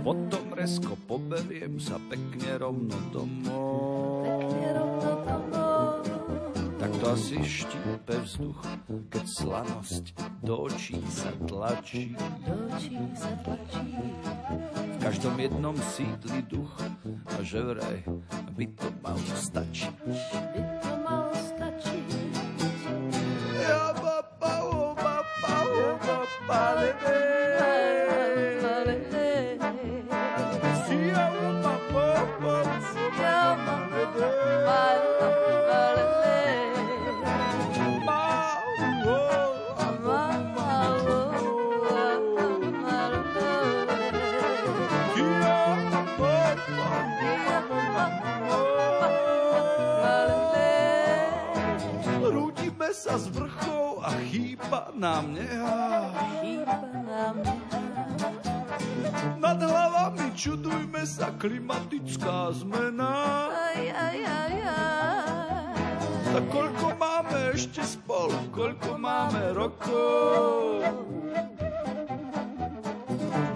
Potom 0.00 0.56
resko 0.56 0.96
poberiem 1.04 1.76
sa 1.76 2.00
pekne 2.08 2.56
rovno 2.56 2.96
domov. 3.12 4.24
Pekne 4.24 4.68
rovno 4.72 5.12
domov. 5.20 6.00
Tak 6.80 6.90
to 6.96 7.06
asi 7.12 7.44
štípe 7.44 8.16
vzduch, 8.24 8.64
keď 9.12 9.24
slanosť 9.28 10.04
do 10.40 10.64
očí 10.64 10.96
sa 11.12 11.28
tlačí. 11.44 12.16
Do 12.40 12.56
očí 12.72 12.96
sa 13.12 13.36
tlačí. 13.44 14.00
V 14.80 14.96
každom 14.96 15.36
jednom 15.36 15.76
sídli 15.92 16.40
duch 16.48 16.72
a 17.36 17.38
že 17.44 17.60
vraj 17.60 18.00
by 18.56 18.64
to 18.80 18.88
malo 19.04 19.28
stačiť. 19.36 19.92
By 20.08 20.81
klimatická 61.42 62.54
zmena. 62.54 63.50
Aj, 63.50 63.82
aj, 63.82 64.18
aj, 64.22 64.54
aj. 64.62 65.74
A 66.32 66.38
koľko 66.54 66.94
máme 66.94 67.50
ešte 67.50 67.82
spolu, 67.82 68.38
koľko 68.54 68.94
máme 68.94 69.50
rokov. 69.50 70.86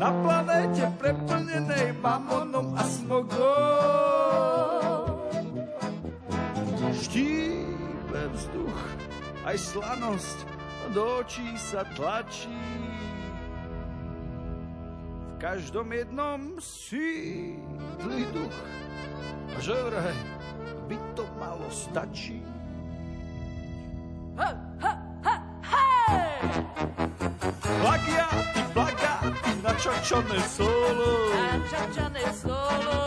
Na 0.02 0.10
planéte 0.10 0.90
preplnenej 0.98 1.94
mamonom 2.02 2.74
a 2.74 2.82
smogom. 2.82 3.46
Štípe 6.90 8.22
vzduch, 8.34 8.82
aj 9.46 9.56
slanosť 9.62 10.38
do 10.90 11.22
očí 11.22 11.54
sa 11.54 11.86
tlačí. 11.94 12.50
Každom 15.46 15.94
jednom 15.94 16.58
sídli 16.58 18.26
duch. 18.34 18.58
A 19.54 19.62
že 19.62 19.78
vraj 19.78 20.18
by 20.90 20.98
to 21.14 21.22
malo 21.38 21.70
stačiť. 21.70 22.42
Ha, 24.42 24.50
ha, 24.82 24.92
ha, 25.22 25.34
hej! 25.62 26.50
Plagiáty, 27.62 28.60
plagáty, 28.74 29.50
načačané 29.62 30.38
solo. 30.50 31.30
Načačané 31.30 32.26
solo. 32.34 32.98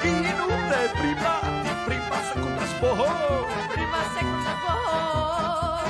Vyhnuté 0.00 0.82
primáty, 0.96 1.70
prima 1.84 2.18
sekunda 2.32 2.64
s 2.64 2.74
bohom. 2.80 3.44
Prima 3.68 4.02
sekunda 4.16 4.54
bohom. 4.64 5.84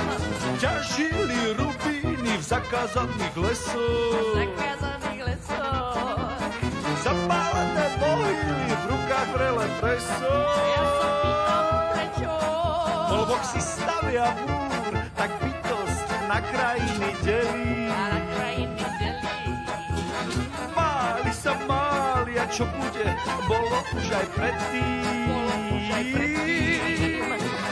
Ťažili 0.59 1.55
rubíny 1.55 2.33
v 2.35 2.43
zakázaných 2.43 3.35
lesoch. 3.39 4.35
Zakázaných 4.35 4.90
vrele 9.81 9.97
preso. 9.97 10.29
Ja 10.77 10.83
sa 10.85 11.09
pýtam, 11.21 11.65
prečo? 11.91 12.31
Lebo 13.11 13.35
si 13.41 13.59
stavia 13.59 14.27
múr, 14.45 14.93
tak 15.17 15.31
bytosť 15.41 16.07
na 16.29 16.37
krajiny 16.45 17.09
delí. 17.25 17.89
A 17.89 18.01
na 18.13 18.19
krajiny 18.37 18.85
delí. 19.01 19.33
Máli 20.77 21.31
sa 21.33 21.53
máli 21.65 22.33
a 22.37 22.45
čo 22.47 22.63
bude, 22.69 23.05
bolo 23.49 23.77
už 23.97 24.07
aj 24.13 24.27
predtým. 24.37 25.03
Bolo 25.27 25.53
už 25.75 25.85
aj 25.89 26.03
predtým. 26.13 27.25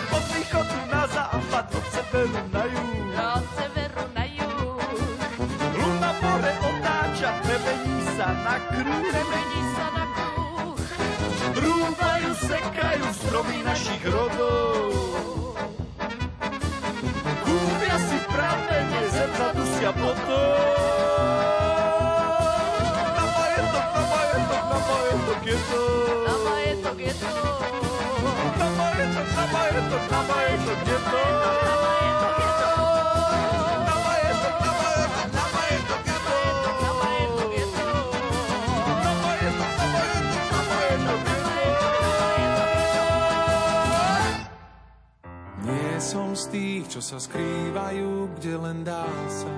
Od 0.10 0.26
východu 0.34 0.78
na 0.90 1.04
západ, 1.14 1.66
od 1.78 1.86
severu 1.94 2.42
na 2.50 2.64
juh. 2.66 2.94
Od 3.14 3.46
severu 3.56 4.04
na 4.18 4.26
juh. 4.26 4.82
Luna 5.78 6.12
more 6.20 6.54
otáča, 6.60 7.30
prebení 7.46 7.98
sa 8.18 8.28
na 8.44 8.56
kruh. 8.68 9.06
Premení 9.10 9.49
sekajú 12.50 13.06
stromy 13.14 13.62
našich 13.62 14.02
rodov. 14.10 14.90
Kúpia 17.46 17.96
si 18.02 18.18
pramene, 18.26 19.02
zem 19.14 19.30
zadusia 19.38 19.92
potom. 19.94 20.58
Na 23.06 23.26
majetok, 23.30 23.86
na 23.94 24.02
majetok, 24.10 24.64
na 24.66 24.78
majetok 24.82 25.42
je 25.46 25.58
to. 25.62 25.82
Na 26.26 26.34
majetok 26.42 26.98
je 26.98 27.14
to. 27.14 27.32
Na 28.58 28.68
majetok, 28.74 29.28
na 29.30 29.46
majetok, 29.54 30.04
na 30.10 30.20
majetok 30.26 30.80
je 30.82 30.98
to. 31.06 31.22
Na 31.22 31.74
majetok 31.86 32.34
je 32.34 32.50
to. 32.58 32.89
Som 46.10 46.34
z 46.34 46.50
tých, 46.50 46.84
čo 46.98 47.06
sa 47.06 47.22
skrývajú, 47.22 48.34
kde 48.42 48.54
len 48.58 48.82
dá 48.82 49.06
sa. 49.30 49.54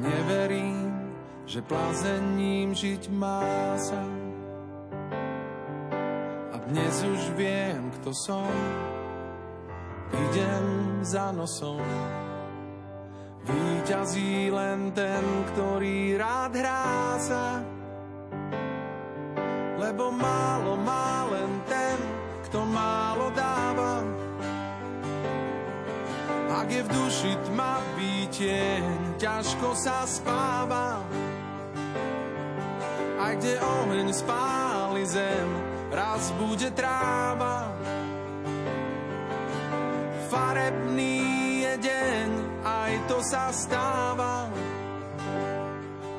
Neverím, 0.00 1.12
že 1.44 1.60
plazením 1.60 2.72
žiť 2.72 3.12
má 3.12 3.76
sa. 3.76 4.00
A 6.52 6.56
dnes 6.72 6.94
už 7.04 7.36
viem, 7.36 7.92
kto 8.00 8.16
som. 8.16 8.48
Idem 10.08 11.04
za 11.04 11.36
nosom. 11.36 11.84
Výťazí 13.44 14.48
len 14.56 14.88
ten, 14.96 15.24
ktorý 15.52 16.16
rád 16.16 16.52
hrá 16.56 17.20
sa. 17.20 17.60
Lebo 19.76 20.08
málo 20.08 20.80
má 20.80 21.28
len 21.28 21.60
ten, 21.68 22.15
kto 22.46 22.62
málo 22.62 23.34
dáva. 23.34 24.06
Ak 26.56 26.70
je 26.70 26.82
v 26.82 26.88
duši 26.88 27.32
tma 27.50 27.82
výtieň, 27.98 29.18
ťažko 29.18 29.74
sa 29.74 30.06
spáva. 30.06 31.02
Aj 33.18 33.34
kde 33.34 33.58
oheň 33.58 34.08
spáli 34.14 35.02
zem, 35.04 35.48
raz 35.90 36.30
bude 36.38 36.70
tráva. 36.72 37.70
Farebný 40.30 41.22
je 41.66 41.74
deň, 41.82 42.28
aj 42.62 42.92
to 43.10 43.18
sa 43.26 43.50
stáva. 43.50 44.46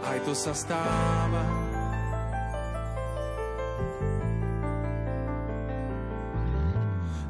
Aj 0.03 0.17
to 0.23 0.35
sa 0.35 0.51
stáva. 0.51 1.66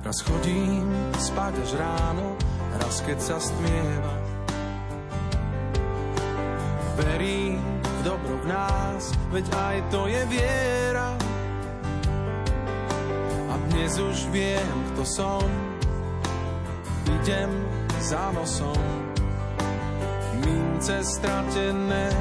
Raz 0.08 0.24
chodím 0.24 0.88
spať 1.20 1.68
až 1.68 1.84
ráno, 1.84 2.39
raz 2.80 3.03
keď 3.03 3.20
sa 3.20 3.43
stmieva. 3.43 4.16
Verím 6.95 7.60
v 7.84 7.99
dobro 8.08 8.39
v 8.39 8.45
nás, 8.47 9.12
veď 9.36 9.45
aj 9.51 9.78
to 9.91 10.08
je 10.08 10.22
viera. 10.32 11.12
A 13.51 13.53
dnes 13.68 13.99
už 13.99 14.32
viem, 14.32 14.72
kto 14.95 15.03
som, 15.03 15.43
idem 17.20 17.51
za 17.99 18.32
nosom. 18.32 18.80
Mince 20.39 21.03
stratené 21.03 22.16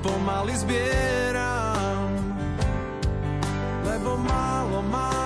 pomaly 0.00 0.56
zbieram, 0.56 2.16
lebo 3.84 4.16
málo 4.24 4.80
má 4.88 5.19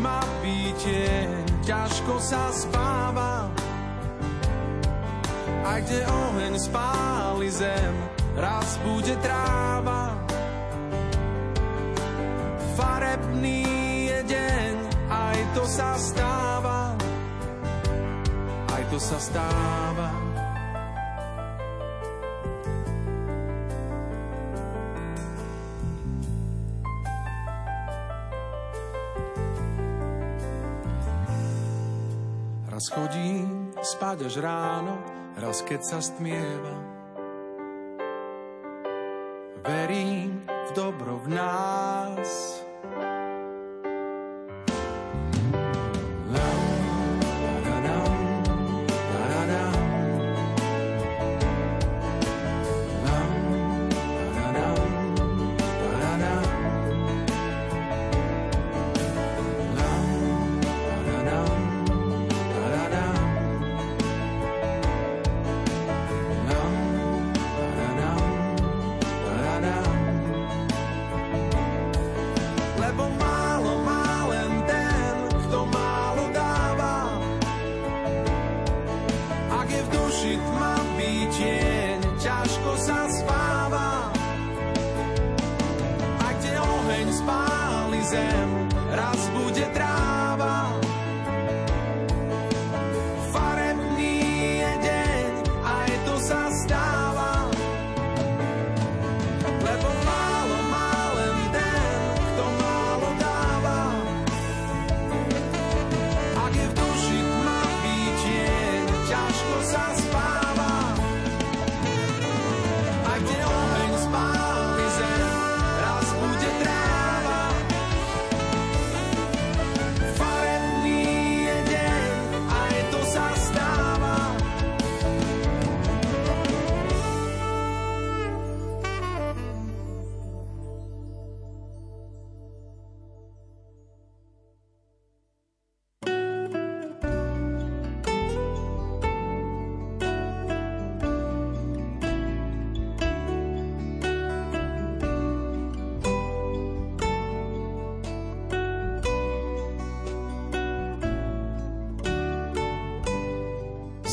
tma 0.00 0.24
pítieň, 0.40 1.28
ťažko 1.60 2.16
sa 2.24 2.48
spáva. 2.56 3.52
Aj 5.60 5.76
kde 5.84 6.00
oheň 6.08 6.56
spáli 6.56 7.52
zem, 7.52 7.94
raz 8.32 8.80
bude 8.80 9.12
tráva. 9.20 10.16
Farebný 12.80 13.60
je 14.08 14.18
deň, 14.24 14.74
aj 15.12 15.38
to 15.52 15.68
sa 15.68 15.92
stáva. 16.00 16.96
Aj 18.72 18.82
to 18.88 18.96
sa 18.96 19.20
stáva. 19.20 20.29
Chodím 32.90 33.70
spať 33.82 34.26
až 34.26 34.34
ráno, 34.42 34.98
raz 35.38 35.62
keď 35.62 35.80
sa 35.80 35.98
stmieva. 36.02 36.76
Verím 39.62 40.42
v 40.48 40.70
dobro 40.74 41.22
v 41.22 41.26
nás. 41.30 41.99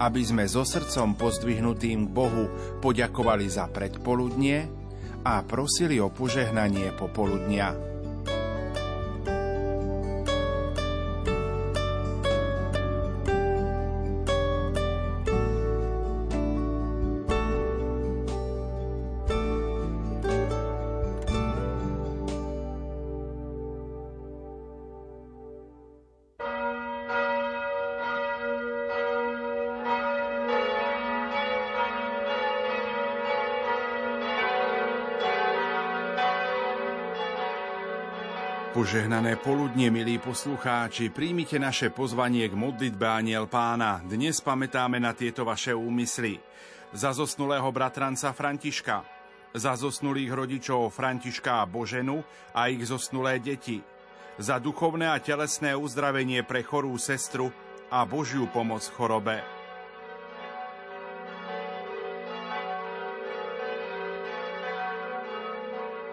aby 0.00 0.22
sme 0.26 0.44
so 0.50 0.66
srdcom 0.66 1.14
pozdvihnutým 1.14 2.08
k 2.08 2.10
Bohu 2.10 2.44
poďakovali 2.82 3.46
za 3.46 3.70
predpoludnie 3.70 4.66
a 5.24 5.40
prosili 5.46 6.02
o 6.02 6.10
požehnanie 6.10 6.92
popoludnia. 6.98 7.93
Požehnané 38.84 39.40
poludne, 39.40 39.88
milí 39.88 40.20
poslucháči, 40.20 41.08
príjmite 41.08 41.56
naše 41.56 41.88
pozvanie 41.88 42.44
k 42.44 42.52
modlitbe 42.52 43.08
Aniel 43.08 43.48
Pána. 43.48 44.04
Dnes 44.04 44.44
pamätáme 44.44 45.00
na 45.00 45.16
tieto 45.16 45.40
vaše 45.40 45.72
úmysly. 45.72 46.36
Za 46.92 47.16
zosnulého 47.16 47.64
bratranca 47.72 48.36
Františka, 48.36 49.00
za 49.56 49.72
zosnulých 49.72 50.28
rodičov 50.28 50.92
Františka 50.92 51.64
a 51.64 51.64
Boženu 51.64 52.28
a 52.52 52.68
ich 52.68 52.84
zosnulé 52.84 53.40
deti, 53.40 53.80
za 54.36 54.60
duchovné 54.60 55.08
a 55.08 55.16
telesné 55.16 55.72
uzdravenie 55.72 56.44
pre 56.44 56.60
chorú 56.60 56.92
sestru 57.00 57.56
a 57.88 58.04
Božiu 58.04 58.52
pomoc 58.52 58.84
v 58.84 58.96
chorobe. 59.00 59.53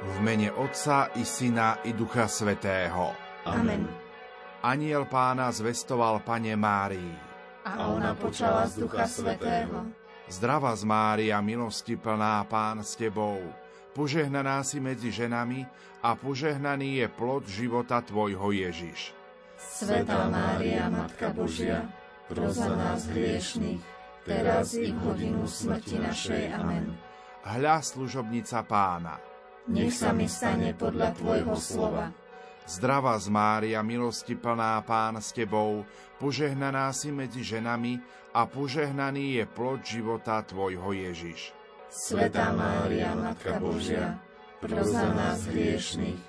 V 0.02 0.18
mene 0.18 0.50
Otca 0.50 1.14
i 1.14 1.22
Syna 1.22 1.78
i 1.86 1.94
Ducha 1.94 2.26
Svetého. 2.26 3.14
Amen. 3.46 3.86
Aniel 4.66 5.06
pána 5.06 5.54
zvestoval 5.54 6.26
pane 6.26 6.58
Márii. 6.58 7.14
A 7.62 7.86
ona 7.86 8.18
počala 8.18 8.66
z 8.66 8.82
Ducha 8.82 9.06
Svetého. 9.06 9.94
Zdrava 10.26 10.74
z 10.74 10.90
Mária, 10.90 11.38
milosti 11.46 12.02
plná 12.02 12.42
pán 12.50 12.82
s 12.82 12.98
tebou. 12.98 13.38
Požehnaná 13.94 14.66
si 14.66 14.82
medzi 14.82 15.14
ženami 15.14 15.70
a 16.02 16.18
požehnaný 16.18 17.06
je 17.06 17.08
plod 17.14 17.46
života 17.46 18.02
tvojho 18.02 18.58
Ježiš. 18.58 19.14
Svetá 19.62 20.26
Mária, 20.34 20.90
Matka 20.90 21.30
Božia, 21.30 21.86
pros 22.26 22.58
za 22.58 22.74
nás 22.74 23.06
hriešných, 23.06 23.86
teraz 24.26 24.74
i 24.74 24.90
v 24.90 24.98
hodinu 24.98 25.46
smrti 25.46 26.02
našej. 26.02 26.58
Amen. 26.58 26.90
Hľa 27.46 27.86
služobnica 27.86 28.66
pána. 28.66 29.31
Nech 29.70 29.94
sa 29.94 30.10
mi 30.10 30.26
stane 30.26 30.74
podľa 30.74 31.14
Tvojho 31.14 31.54
slova. 31.60 32.10
Zdrava 32.66 33.18
z 33.18 33.28
Mária, 33.28 33.82
milosti 33.84 34.38
plná 34.38 34.80
pán 34.86 35.20
s 35.20 35.34
tebou, 35.34 35.84
požehnaná 36.22 36.94
si 36.94 37.10
medzi 37.10 37.44
ženami 37.44 38.00
a 38.32 38.48
požehnaný 38.48 39.42
je 39.42 39.46
plod 39.50 39.84
života 39.84 40.40
tvojho 40.46 40.96
Ježiš. 40.96 41.52
Svetá 41.92 42.56
Mária, 42.56 43.12
Matka 43.12 43.60
Božia, 43.60 44.16
pros 44.64 44.88
za 44.88 45.10
nás 45.12 45.44
hriešných, 45.52 46.22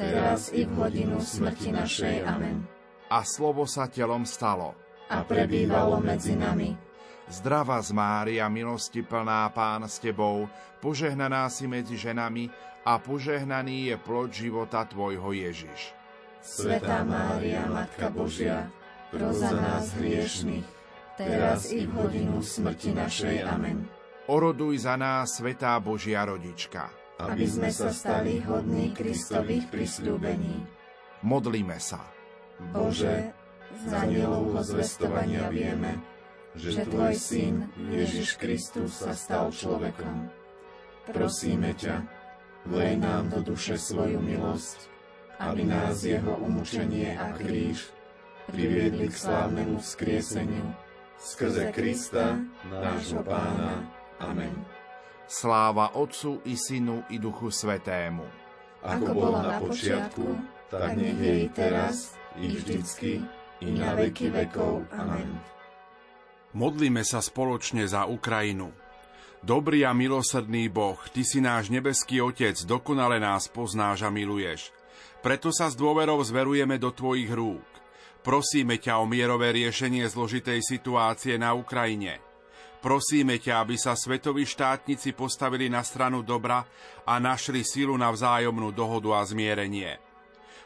teraz 0.00 0.48
i 0.56 0.64
v 0.64 0.72
hodinu 0.78 1.20
smrti 1.20 1.74
našej. 1.74 2.24
Amen. 2.24 2.64
A 3.12 3.20
slovo 3.26 3.68
sa 3.68 3.90
telom 3.90 4.24
stalo. 4.24 4.72
A 5.10 5.20
prebývalo 5.26 6.00
medzi 6.00 6.38
nami. 6.38 6.89
Zdrava 7.30 7.78
z 7.78 7.94
Mária, 7.94 8.50
milosti 8.50 9.06
plná 9.06 9.46
pán 9.54 9.86
s 9.86 10.02
tebou, 10.02 10.50
požehnaná 10.82 11.46
si 11.46 11.70
medzi 11.70 11.94
ženami 11.94 12.50
a 12.82 12.98
požehnaný 12.98 13.94
je 13.94 13.96
plod 14.02 14.34
života 14.34 14.82
tvojho 14.82 15.30
Ježiš. 15.30 15.94
Svetá 16.42 17.06
Mária, 17.06 17.70
Matka 17.70 18.10
Božia, 18.10 18.66
pros 19.14 19.38
za 19.38 19.54
nás 19.54 19.94
hriešných, 19.94 20.66
teraz 21.14 21.70
i 21.70 21.86
v 21.86 21.92
hodinu 22.02 22.42
smrti 22.42 22.98
našej. 22.98 23.46
Amen. 23.46 23.86
Oroduj 24.26 24.90
za 24.90 24.98
nás, 24.98 25.38
Svetá 25.38 25.78
Božia 25.78 26.26
rodička. 26.26 26.90
Aby 27.22 27.46
sme 27.46 27.70
sa 27.70 27.94
stali 27.94 28.42
hodní 28.42 28.90
Kristových 28.90 29.70
prisľúbení. 29.70 30.66
Modlíme 31.22 31.78
sa. 31.78 32.02
Bože, 32.74 33.30
z 33.86 33.90
anielovho 33.94 34.64
zvestovania 34.66 35.46
vieme, 35.52 36.00
že 36.56 36.82
Tvoj 36.86 37.14
Syn 37.14 37.70
Ježiš 37.90 38.38
Kristus 38.40 38.98
sa 38.98 39.14
stal 39.14 39.54
človekom. 39.54 40.30
Prosíme 41.10 41.74
ťa, 41.74 42.02
vlej 42.66 42.98
nám 42.98 43.30
do 43.30 43.40
duše 43.54 43.78
svoju 43.78 44.18
milosť, 44.18 44.90
aby 45.40 45.64
nás 45.64 46.02
jeho 46.02 46.36
umúčenie 46.42 47.16
a 47.16 47.32
kríž 47.34 47.90
priviedli 48.50 49.08
k 49.08 49.14
slávnemu 49.14 49.78
vzkrieseniu 49.78 50.66
skrze 51.20 51.72
Krista, 51.72 52.40
nášho 52.66 53.20
Pána. 53.22 53.84
Amen. 54.20 54.52
Sláva 55.30 55.94
Otcu 55.94 56.42
i 56.44 56.56
Synu 56.58 57.06
i 57.12 57.22
Duchu 57.22 57.52
Svetému. 57.52 58.26
Ako 58.82 59.12
bolo 59.12 59.38
na 59.38 59.60
počiatku, 59.60 60.26
tak 60.72 60.96
nech 60.96 61.20
je 61.20 61.34
i 61.44 61.48
teraz, 61.52 62.16
i 62.40 62.48
vždycky, 62.48 63.20
i 63.60 63.68
na 63.70 63.92
veky 63.94 64.32
vekov. 64.32 64.88
Amen. 64.96 65.28
Modlíme 66.50 67.06
sa 67.06 67.22
spoločne 67.22 67.86
za 67.86 68.10
Ukrajinu. 68.10 68.74
Dobrý 69.38 69.86
a 69.86 69.94
milosrdný 69.94 70.66
Boh, 70.66 70.98
Ty 70.98 71.22
si 71.22 71.38
náš 71.38 71.70
nebeský 71.70 72.18
Otec, 72.18 72.58
dokonale 72.66 73.22
nás 73.22 73.46
poznáš 73.46 74.02
a 74.02 74.10
miluješ. 74.10 74.74
Preto 75.22 75.54
sa 75.54 75.70
s 75.70 75.78
dôverou 75.78 76.18
zverujeme 76.26 76.74
do 76.74 76.90
Tvojich 76.90 77.30
rúk. 77.30 77.62
Prosíme 78.26 78.82
ťa 78.82 78.98
o 78.98 79.06
mierové 79.06 79.54
riešenie 79.54 80.02
zložitej 80.10 80.58
situácie 80.58 81.38
na 81.38 81.54
Ukrajine. 81.54 82.18
Prosíme 82.82 83.38
ťa, 83.38 83.62
aby 83.62 83.78
sa 83.78 83.94
svetoví 83.94 84.42
štátnici 84.42 85.14
postavili 85.14 85.70
na 85.70 85.86
stranu 85.86 86.26
dobra 86.26 86.66
a 87.06 87.14
našli 87.22 87.62
silu 87.62 87.94
na 87.94 88.10
vzájomnú 88.10 88.74
dohodu 88.74 89.20
a 89.20 89.22
zmierenie. 89.22 90.02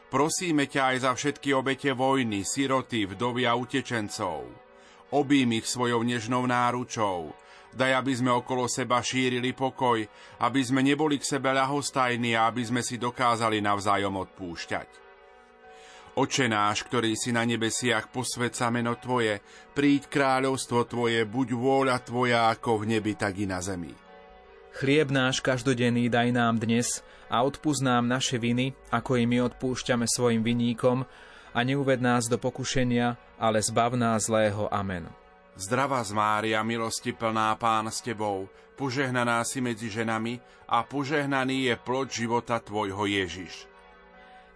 Prosíme 0.09 0.65
ťa 0.65 0.95
aj 0.95 0.97
za 1.05 1.11
všetky 1.13 1.53
obete 1.53 1.93
vojny, 1.93 2.41
siroty, 2.41 3.05
vdovy 3.05 3.45
a 3.45 3.53
utečencov. 3.53 4.64
Obím 5.13 5.61
ich 5.61 5.69
svojou 5.69 6.01
nežnou 6.01 6.49
náručou. 6.49 7.33
Daj, 7.75 7.91
aby 7.91 8.13
sme 8.15 8.31
okolo 8.31 8.71
seba 8.71 9.03
šírili 9.03 9.51
pokoj, 9.51 9.99
aby 10.39 10.61
sme 10.63 10.79
neboli 10.79 11.19
k 11.19 11.27
sebe 11.27 11.51
ľahostajní 11.51 12.33
a 12.39 12.47
aby 12.47 12.63
sme 12.63 12.79
si 12.79 12.95
dokázali 12.95 13.59
navzájom 13.59 14.15
odpúšťať. 14.15 15.05
Oče 16.15 16.47
náš, 16.47 16.87
ktorý 16.87 17.11
si 17.19 17.35
na 17.35 17.43
nebesiach, 17.43 18.07
posvedca 18.07 18.71
meno 18.71 18.95
Tvoje, 18.95 19.43
príď 19.75 20.07
kráľovstvo 20.07 20.87
Tvoje, 20.87 21.27
buď 21.27 21.47
vôľa 21.51 21.99
Tvoja 22.07 22.47
ako 22.55 22.87
v 22.87 22.95
nebi, 22.95 23.19
tak 23.19 23.35
i 23.35 23.43
na 23.43 23.59
zemi. 23.59 23.91
Chlieb 24.79 25.11
náš 25.11 25.43
každodenný 25.43 26.07
daj 26.07 26.31
nám 26.31 26.63
dnes 26.63 27.03
a 27.27 27.43
odpúsť 27.43 27.83
nám 27.83 28.07
naše 28.07 28.39
viny, 28.39 28.71
ako 28.95 29.19
i 29.19 29.27
my 29.27 29.43
odpúšťame 29.51 30.07
svojim 30.07 30.39
viníkom 30.39 31.03
a 31.55 31.63
neuved 31.63 32.03
nás 32.03 32.27
do 32.27 32.35
pokušenia, 32.35 33.15
ale 33.39 33.63
zbav 33.63 33.95
nás 33.95 34.27
zlého. 34.27 34.67
Amen. 34.67 35.07
Zdravá 35.55 36.03
z 36.03 36.11
Mária, 36.11 36.59
milosti 36.67 37.15
plná 37.15 37.55
Pán 37.55 37.87
s 37.87 38.03
Tebou, 38.03 38.51
požehnaná 38.75 39.39
si 39.47 39.63
medzi 39.63 39.87
ženami 39.87 40.43
a 40.67 40.83
požehnaný 40.83 41.71
je 41.71 41.75
plod 41.79 42.11
života 42.11 42.59
Tvojho 42.59 43.07
Ježiš. 43.07 43.71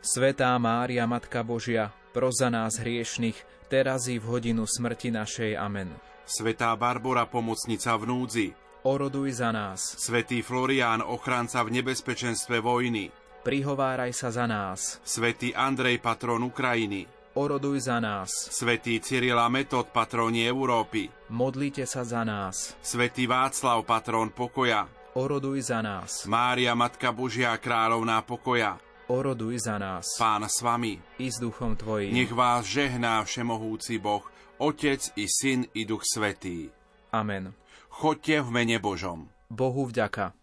Svetá 0.03 0.51
Mária, 0.59 1.07
Matka 1.07 1.39
Božia, 1.39 1.95
pros 2.11 2.43
za 2.43 2.51
nás 2.51 2.83
hriešných, 2.83 3.35
teraz 3.71 4.11
i 4.11 4.19
v 4.19 4.27
hodinu 4.27 4.67
smrti 4.67 5.15
našej. 5.15 5.55
Amen. 5.55 5.95
Svetá 6.27 6.75
Barbara, 6.75 7.23
pomocnica 7.23 7.95
v 7.95 8.03
núdzi, 8.03 8.47
oroduj 8.83 9.39
za 9.39 9.51
nás. 9.51 9.79
Svetý 9.99 10.43
Florián, 10.43 11.03
ochranca 11.03 11.63
v 11.63 11.79
nebezpečenstve 11.79 12.59
vojny, 12.63 13.11
prihováraj 13.41 14.11
sa 14.13 14.29
za 14.29 14.45
nás. 14.45 14.99
Svetý 15.01 15.55
Andrej, 15.55 15.99
patron 16.03 16.43
Ukrajiny, 16.43 17.07
oroduj 17.35 17.87
za 17.87 17.97
nás. 18.03 18.29
Svetý 18.51 18.99
Cyrila 18.99 19.47
Metod, 19.47 19.89
patróni 19.89 20.43
Európy, 20.43 21.09
modlite 21.31 21.87
sa 21.87 22.03
za 22.03 22.27
nás. 22.27 22.75
Svetý 22.83 23.25
Václav, 23.25 23.83
patrón 23.87 24.35
pokoja, 24.35 24.87
oroduj 25.15 25.71
za 25.71 25.79
nás. 25.79 26.27
Mária, 26.27 26.75
Matka 26.75 27.15
Božia, 27.15 27.55
kráľovná 27.55 28.21
pokoja, 28.23 28.77
oroduj 29.09 29.65
za 29.65 29.81
nás. 29.81 30.05
Pán 30.21 30.45
s 30.45 30.61
vami. 30.61 31.01
I 31.17 31.27
s 31.33 31.41
duchom 31.41 31.73
tvojim. 31.73 32.13
Nech 32.13 32.29
vás 32.29 32.69
žehná 32.69 33.25
všemohúci 33.25 33.97
Boh, 33.97 34.21
Otec 34.61 35.01
i 35.17 35.25
Syn 35.25 35.65
i 35.73 35.87
Duch 35.87 36.05
Svetý. 36.05 36.69
Amen. 37.09 37.57
Chodte 37.89 38.37
v 38.39 38.49
mene 38.53 38.77
Božom. 38.77 39.27
Bohu 39.49 39.89
vďaka. 39.89 40.37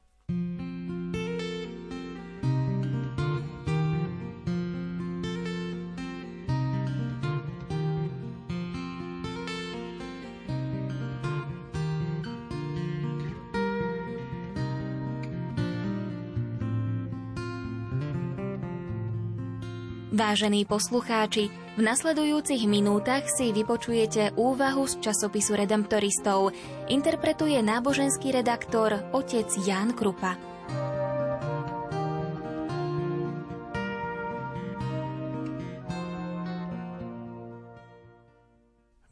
Vážení 20.16 20.64
poslucháči, 20.64 21.52
v 21.76 21.84
nasledujúcich 21.84 22.64
minútach 22.64 23.28
si 23.28 23.52
vypočujete 23.52 24.32
úvahu 24.40 24.88
z 24.88 25.04
časopisu 25.04 25.52
Redemptoristov. 25.52 26.56
Interpretuje 26.88 27.60
náboženský 27.60 28.32
redaktor 28.32 28.96
otec 29.12 29.44
Ján 29.60 29.92
Krupa. 29.92 30.40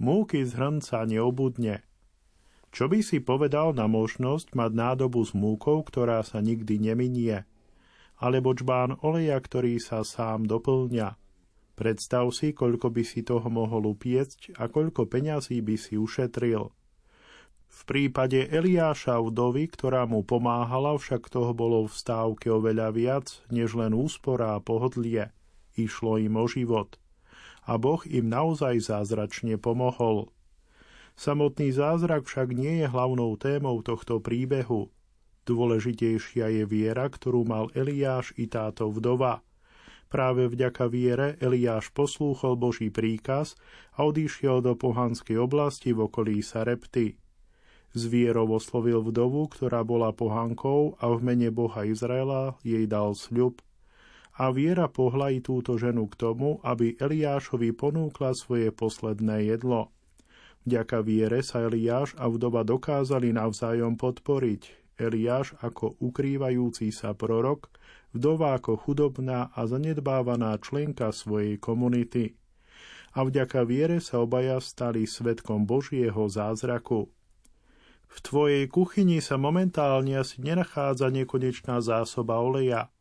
Múky 0.00 0.40
z 0.48 0.56
hrnca 0.56 1.04
neobudne. 1.04 1.84
Čo 2.72 2.88
by 2.88 3.04
si 3.04 3.20
povedal 3.20 3.76
na 3.76 3.92
možnosť 3.92 4.56
mať 4.56 4.72
nádobu 4.72 5.20
s 5.20 5.36
múkou, 5.36 5.84
ktorá 5.84 6.24
sa 6.24 6.40
nikdy 6.40 6.80
neminie– 6.80 7.44
alebo 8.18 8.54
čbán 8.54 8.98
oleja, 9.02 9.38
ktorý 9.38 9.78
sa 9.82 10.06
sám 10.06 10.46
doplňa. 10.46 11.18
Predstav 11.74 12.30
si, 12.30 12.54
koľko 12.54 12.94
by 12.94 13.02
si 13.02 13.26
toho 13.26 13.50
mohol 13.50 13.90
upiecť 13.90 14.54
a 14.62 14.70
koľko 14.70 15.10
peňazí 15.10 15.58
by 15.58 15.74
si 15.74 15.98
ušetril. 15.98 16.70
V 17.74 17.80
prípade 17.90 18.46
Eliáša 18.46 19.18
vdovy, 19.18 19.66
ktorá 19.66 20.06
mu 20.06 20.22
pomáhala, 20.22 20.94
však 20.94 21.26
toho 21.26 21.50
bolo 21.50 21.90
v 21.90 21.94
stávke 21.98 22.46
oveľa 22.46 22.94
viac, 22.94 23.26
než 23.50 23.74
len 23.74 23.90
úspora 23.90 24.54
a 24.54 24.62
pohodlie. 24.62 25.34
Išlo 25.74 26.22
im 26.22 26.38
o 26.38 26.46
život. 26.46 27.02
A 27.66 27.74
Boh 27.74 27.98
im 28.06 28.30
naozaj 28.30 28.78
zázračne 28.78 29.58
pomohol. 29.58 30.30
Samotný 31.18 31.74
zázrak 31.74 32.30
však 32.30 32.54
nie 32.54 32.82
je 32.82 32.86
hlavnou 32.86 33.34
témou 33.34 33.82
tohto 33.82 34.22
príbehu. 34.22 34.94
Dôležitejšia 35.44 36.48
je 36.48 36.64
viera, 36.64 37.04
ktorú 37.04 37.44
mal 37.44 37.68
Eliáš 37.76 38.32
i 38.40 38.48
táto 38.48 38.88
vdova. 38.88 39.44
Práve 40.08 40.48
vďaka 40.48 40.88
viere 40.88 41.36
Eliáš 41.42 41.92
poslúchol 41.92 42.56
Boží 42.56 42.88
príkaz 42.88 43.58
a 43.98 44.08
odišiel 44.08 44.64
do 44.64 44.72
pohanskej 44.72 45.36
oblasti 45.36 45.92
v 45.92 46.08
okolí 46.08 46.40
Sarepty. 46.40 47.20
Z 47.94 48.02
vierou 48.10 48.50
oslovil 48.50 49.04
vdovu, 49.04 49.46
ktorá 49.50 49.86
bola 49.86 50.10
pohankou 50.10 50.98
a 50.98 51.12
v 51.14 51.18
mene 51.22 51.50
Boha 51.54 51.86
Izraela 51.86 52.58
jej 52.66 52.88
dal 52.90 53.14
sľub. 53.14 53.62
A 54.34 54.50
viera 54.50 54.90
pohla 54.90 55.30
i 55.30 55.38
túto 55.38 55.78
ženu 55.78 56.10
k 56.10 56.18
tomu, 56.18 56.58
aby 56.66 56.98
Eliášovi 56.98 57.70
ponúkla 57.70 58.34
svoje 58.34 58.74
posledné 58.74 59.46
jedlo. 59.46 59.94
Vďaka 60.66 61.06
viere 61.06 61.44
sa 61.46 61.62
Eliáš 61.68 62.18
a 62.18 62.26
vdova 62.26 62.66
dokázali 62.66 63.30
navzájom 63.30 63.94
podporiť, 63.94 64.83
Eliáš 64.94 65.58
ako 65.58 65.98
ukrývajúci 65.98 66.94
sa 66.94 67.14
prorok, 67.18 67.66
vdova 68.14 68.54
ako 68.54 68.78
chudobná 68.78 69.50
a 69.50 69.66
zanedbávaná 69.66 70.54
členka 70.62 71.10
svojej 71.10 71.58
komunity. 71.58 72.38
A 73.14 73.26
vďaka 73.26 73.62
viere 73.66 73.98
sa 73.98 74.22
obaja 74.22 74.58
stali 74.62 75.06
svetkom 75.06 75.66
Božieho 75.66 76.26
zázraku. 76.30 77.10
V 78.10 78.16
tvojej 78.22 78.70
kuchyni 78.70 79.18
sa 79.18 79.34
momentálne 79.34 80.14
asi 80.18 80.38
nenachádza 80.38 81.10
nekonečná 81.10 81.82
zásoba 81.82 82.38
oleja, 82.38 82.94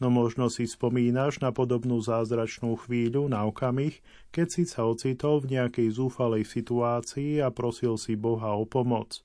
no 0.00 0.12
možno 0.12 0.52
si 0.52 0.68
spomínaš 0.68 1.40
na 1.40 1.52
podobnú 1.52 2.00
zázračnú 2.00 2.76
chvíľu, 2.84 3.28
na 3.32 3.44
okamih, 3.48 4.00
keď 4.32 4.46
si 4.48 4.62
sa 4.68 4.84
ocitol 4.84 5.40
v 5.44 5.56
nejakej 5.56 5.88
zúfalej 5.92 6.44
situácii 6.44 7.40
a 7.40 7.48
prosil 7.48 7.96
si 7.96 8.16
Boha 8.16 8.56
o 8.56 8.68
pomoc. 8.68 9.24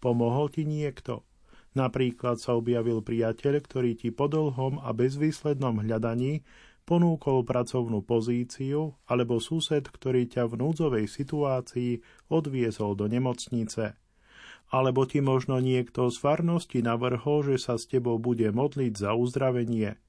Pomohol 0.00 0.48
ti 0.48 0.64
niekto? 0.64 1.27
Napríklad 1.76 2.40
sa 2.40 2.56
objavil 2.56 3.04
priateľ, 3.04 3.60
ktorý 3.60 3.92
ti 3.98 4.08
po 4.08 4.30
dlhom 4.30 4.80
a 4.80 4.92
bezvýslednom 4.96 5.84
hľadaní 5.84 6.46
ponúkol 6.88 7.44
pracovnú 7.44 8.00
pozíciu, 8.00 8.96
alebo 9.04 9.36
sused, 9.44 9.84
ktorý 9.84 10.24
ťa 10.24 10.48
v 10.48 10.54
núdzovej 10.64 11.04
situácii 11.04 12.00
odviezol 12.32 12.96
do 12.96 13.04
nemocnice. 13.04 13.92
Alebo 14.72 15.04
ti 15.04 15.20
možno 15.20 15.60
niekto 15.60 16.08
z 16.08 16.16
farnosti 16.16 16.80
navrhol, 16.80 17.44
že 17.44 17.60
sa 17.60 17.76
s 17.76 17.84
tebou 17.84 18.16
bude 18.16 18.48
modliť 18.48 18.92
za 18.96 19.12
uzdravenie. 19.12 20.00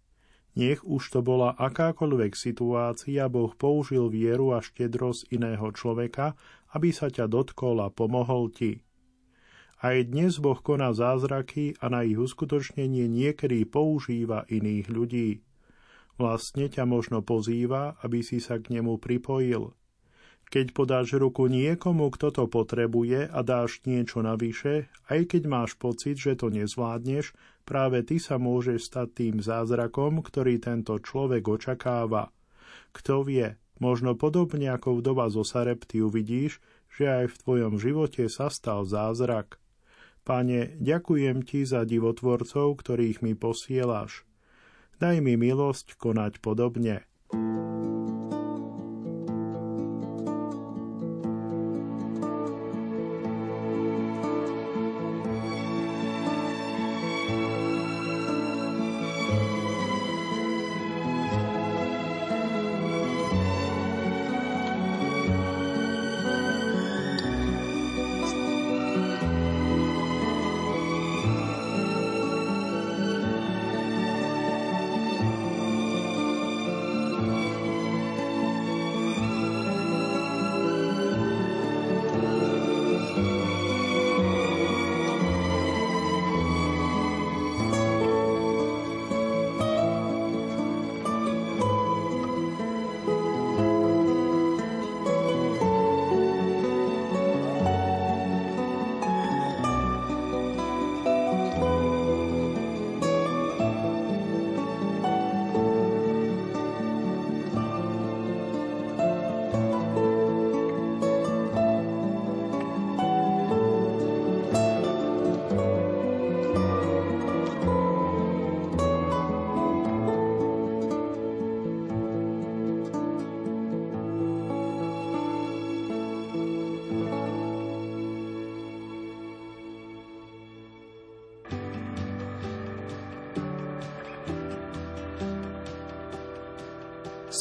Nech 0.56 0.84
už 0.84 1.04
to 1.16 1.20
bola 1.20 1.56
akákoľvek 1.56 2.36
situácia, 2.36 3.28
Boh 3.28 3.52
použil 3.56 4.08
vieru 4.12 4.56
a 4.56 4.64
štedrosť 4.64 5.32
iného 5.32 5.72
človeka, 5.76 6.36
aby 6.76 6.92
sa 6.96 7.08
ťa 7.12 7.28
dotkol 7.28 7.80
a 7.84 7.88
pomohol 7.92 8.52
ti. 8.52 8.84
Aj 9.80 9.96
dnes 10.04 10.36
Boh 10.44 10.60
koná 10.60 10.92
zázraky 10.92 11.80
a 11.80 11.88
na 11.88 12.04
ich 12.04 12.20
uskutočnenie 12.20 13.08
niekedy 13.08 13.64
používa 13.64 14.44
iných 14.52 14.92
ľudí. 14.92 15.30
Vlastne 16.20 16.68
ťa 16.68 16.84
možno 16.84 17.24
pozýva, 17.24 17.96
aby 18.04 18.20
si 18.20 18.44
sa 18.44 18.60
k 18.60 18.76
nemu 18.76 19.00
pripojil. 19.00 19.72
Keď 20.52 20.76
podáš 20.76 21.16
ruku 21.16 21.48
niekomu, 21.48 22.12
kto 22.12 22.28
to 22.28 22.44
potrebuje 22.52 23.32
a 23.32 23.40
dáš 23.40 23.80
niečo 23.88 24.20
navyše, 24.20 24.92
aj 25.08 25.32
keď 25.32 25.48
máš 25.48 25.80
pocit, 25.80 26.20
že 26.20 26.36
to 26.36 26.52
nezvládneš, 26.52 27.32
práve 27.64 28.04
ty 28.04 28.20
sa 28.20 28.36
môžeš 28.36 28.84
stať 28.84 29.08
tým 29.16 29.36
zázrakom, 29.40 30.20
ktorý 30.20 30.60
tento 30.60 31.00
človek 31.00 31.48
očakáva. 31.48 32.36
Kto 32.92 33.24
vie, 33.24 33.56
možno 33.80 34.20
podobne 34.20 34.76
ako 34.76 35.00
vdova 35.00 35.32
zo 35.32 35.48
Sarepty 35.48 36.04
uvidíš, 36.04 36.60
že 36.92 37.08
aj 37.08 37.26
v 37.32 37.40
tvojom 37.48 37.74
živote 37.80 38.28
sa 38.28 38.52
stal 38.52 38.84
zázrak. 38.84 39.56
Pane, 40.28 40.78
ďakujem 40.78 41.44
Ti 41.46 41.66
za 41.66 41.84
divotvorcov, 41.88 42.80
ktorých 42.80 43.26
mi 43.26 43.34
posielaš. 43.34 44.28
Daj 45.00 45.24
mi 45.24 45.40
milosť 45.40 45.96
konať 45.96 46.44
podobne. 46.44 47.08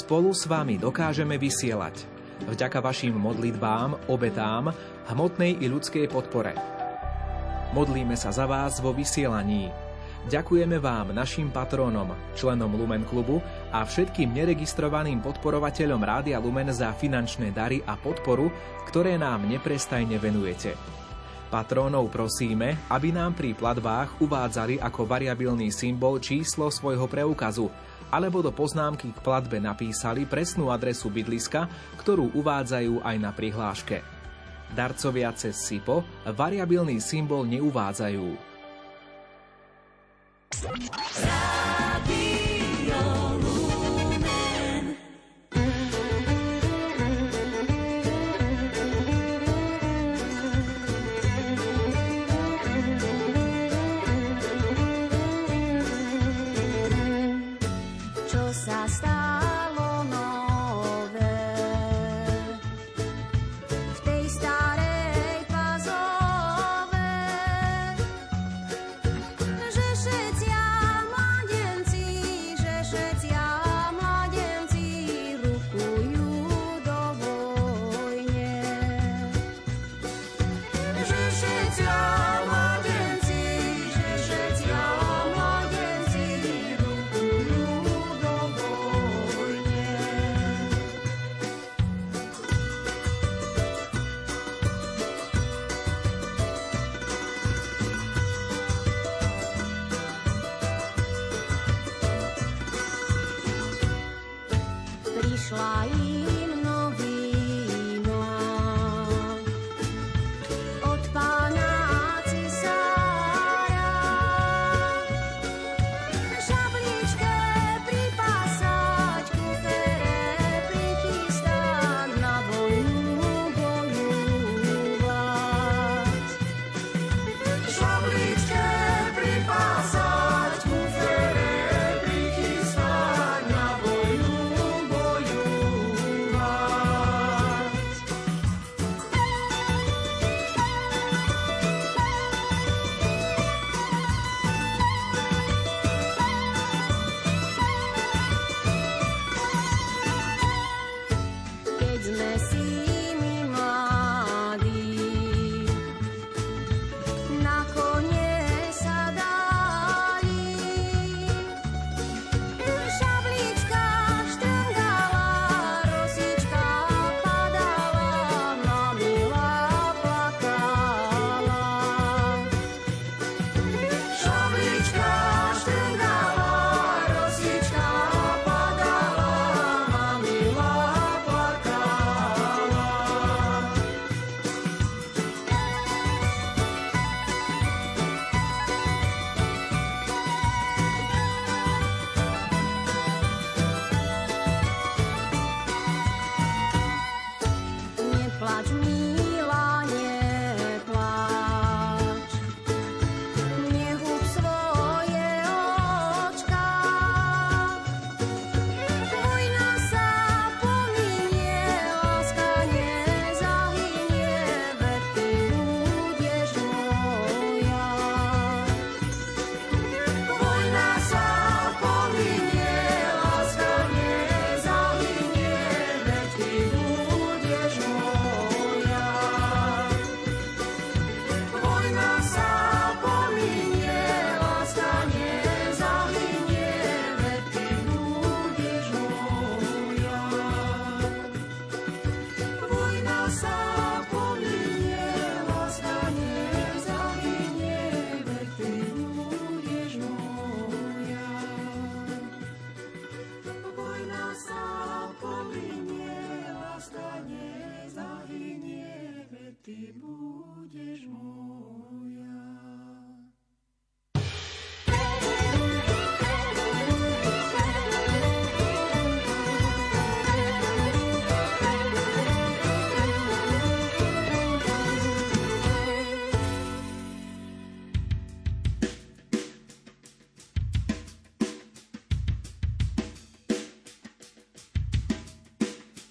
Spolu 0.09 0.33
s 0.33 0.49
vami 0.49 0.81
dokážeme 0.81 1.37
vysielať. 1.37 2.09
Vďaka 2.49 2.81
vašim 2.81 3.13
modlitbám, 3.13 4.09
obetám, 4.09 4.73
hmotnej 5.13 5.61
i 5.61 5.69
ľudskej 5.69 6.09
podpore. 6.09 6.57
Modlíme 7.77 8.17
sa 8.17 8.33
za 8.33 8.49
vás 8.49 8.81
vo 8.81 8.97
vysielaní. 8.97 9.69
Ďakujeme 10.33 10.81
vám, 10.81 11.13
našim 11.13 11.53
patrónom, 11.53 12.17
členom 12.33 12.73
Lumen 12.73 13.05
klubu 13.05 13.45
a 13.69 13.85
všetkým 13.85 14.33
neregistrovaným 14.33 15.21
podporovateľom 15.21 16.01
Rádia 16.01 16.41
Lumen 16.41 16.73
za 16.73 16.89
finančné 16.97 17.53
dary 17.53 17.85
a 17.85 17.93
podporu, 18.01 18.49
ktoré 18.89 19.21
nám 19.21 19.45
neprestajne 19.45 20.17
venujete. 20.17 20.98
Patrónov 21.49 22.13
prosíme, 22.13 22.77
aby 22.93 23.09
nám 23.09 23.33
pri 23.33 23.57
platbách 23.57 24.21
uvádzali 24.21 24.85
ako 24.85 25.09
variabilný 25.09 25.73
symbol 25.73 26.21
číslo 26.21 26.69
svojho 26.69 27.09
preukazu 27.09 27.73
alebo 28.13 28.41
do 28.45 28.53
poznámky 28.53 29.13
k 29.13 29.19
platbe 29.21 29.61
napísali 29.61 30.25
presnú 30.25 30.73
adresu 30.73 31.13
bydliska, 31.13 31.69
ktorú 32.01 32.33
uvádzajú 32.37 33.05
aj 33.05 33.17
na 33.21 33.31
prihláške. 33.33 34.01
Darcovia 34.77 35.33
cez 35.33 35.57
SIPO 35.57 36.05
variabilný 36.37 37.01
symbol 37.01 37.49
neuvádzajú. 37.49 38.27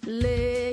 Le 0.10 0.72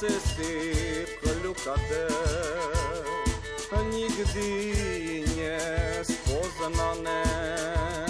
cesty 0.00 1.04
kľukaté, 1.20 2.08
nikdy 3.92 4.48
nespoznané. 5.36 7.20
Váš 7.20 8.09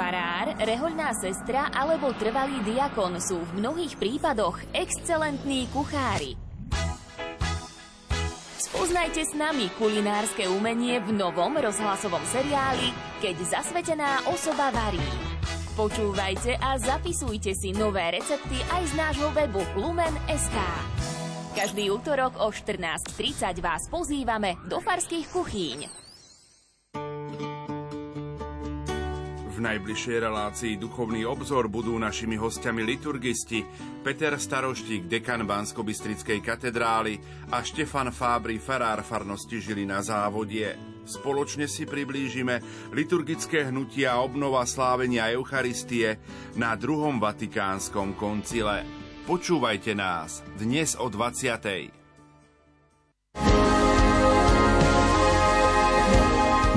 farár, 0.00 0.56
rehoľná 0.56 1.12
sestra 1.12 1.68
alebo 1.76 2.16
trvalý 2.16 2.64
diakon 2.64 3.20
sú 3.20 3.36
v 3.36 3.60
mnohých 3.60 4.00
prípadoch 4.00 4.56
excelentní 4.72 5.68
kuchári. 5.68 6.40
Spoznajte 8.56 9.20
s 9.28 9.36
nami 9.36 9.68
kulinárske 9.76 10.48
umenie 10.48 11.04
v 11.04 11.12
novom 11.12 11.52
rozhlasovom 11.52 12.24
seriáli 12.32 12.96
Keď 13.20 13.36
zasvetená 13.60 14.24
osoba 14.32 14.72
varí. 14.72 15.04
Počúvajte 15.76 16.56
a 16.56 16.80
zapisujte 16.80 17.52
si 17.52 17.76
nové 17.76 18.16
recepty 18.16 18.56
aj 18.72 18.82
z 18.88 18.92
nášho 18.96 19.28
webu 19.36 19.60
lumen.sk. 19.76 20.56
Každý 21.52 21.92
útorok 21.92 22.40
o 22.40 22.48
14.30 22.48 23.60
vás 23.60 23.84
pozývame 23.92 24.56
do 24.64 24.80
farských 24.80 25.28
kuchýň. 25.28 25.99
Najbližšej 29.70 30.18
relácii 30.18 30.82
Duchovný 30.82 31.22
obzor 31.22 31.70
budú 31.70 31.94
našimi 31.94 32.34
hostiami 32.34 32.82
liturgisti 32.82 33.62
Peter 34.02 34.34
Staroštík, 34.34 35.06
dekan 35.06 35.46
bansko 35.46 35.86
katedrály 36.42 37.22
a 37.54 37.62
Štefan 37.62 38.10
Fábry, 38.10 38.58
farár 38.58 39.06
farnosti 39.06 39.62
žili 39.62 39.86
na 39.86 40.02
závodie. 40.02 40.74
Spoločne 41.06 41.70
si 41.70 41.86
priblížime 41.86 42.58
liturgické 42.90 43.70
hnutia 43.70 44.18
a 44.18 44.22
obnova 44.26 44.66
slávenia 44.66 45.30
Eucharistie 45.30 46.18
na 46.58 46.74
druhom 46.74 47.22
vatikánskom 47.22 48.18
koncile. 48.18 48.82
Počúvajte 49.30 49.94
nás 49.94 50.42
dnes 50.58 50.98
o 50.98 51.06
20. 51.06 51.94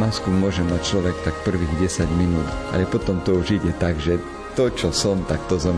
Masku 0.04 0.36
môže 0.36 0.68
mať 0.68 0.84
človek 0.84 1.16
tak 1.24 1.32
prvých 1.48 1.80
10 1.80 2.12
minút, 2.20 2.44
ale 2.76 2.84
potom 2.84 3.24
to 3.24 3.40
už 3.40 3.56
ide 3.56 3.72
tak, 3.80 3.96
že 4.04 4.20
to, 4.52 4.68
čo 4.68 4.92
som, 4.92 5.24
tak 5.24 5.40
to 5.48 5.56
som 5.56 5.72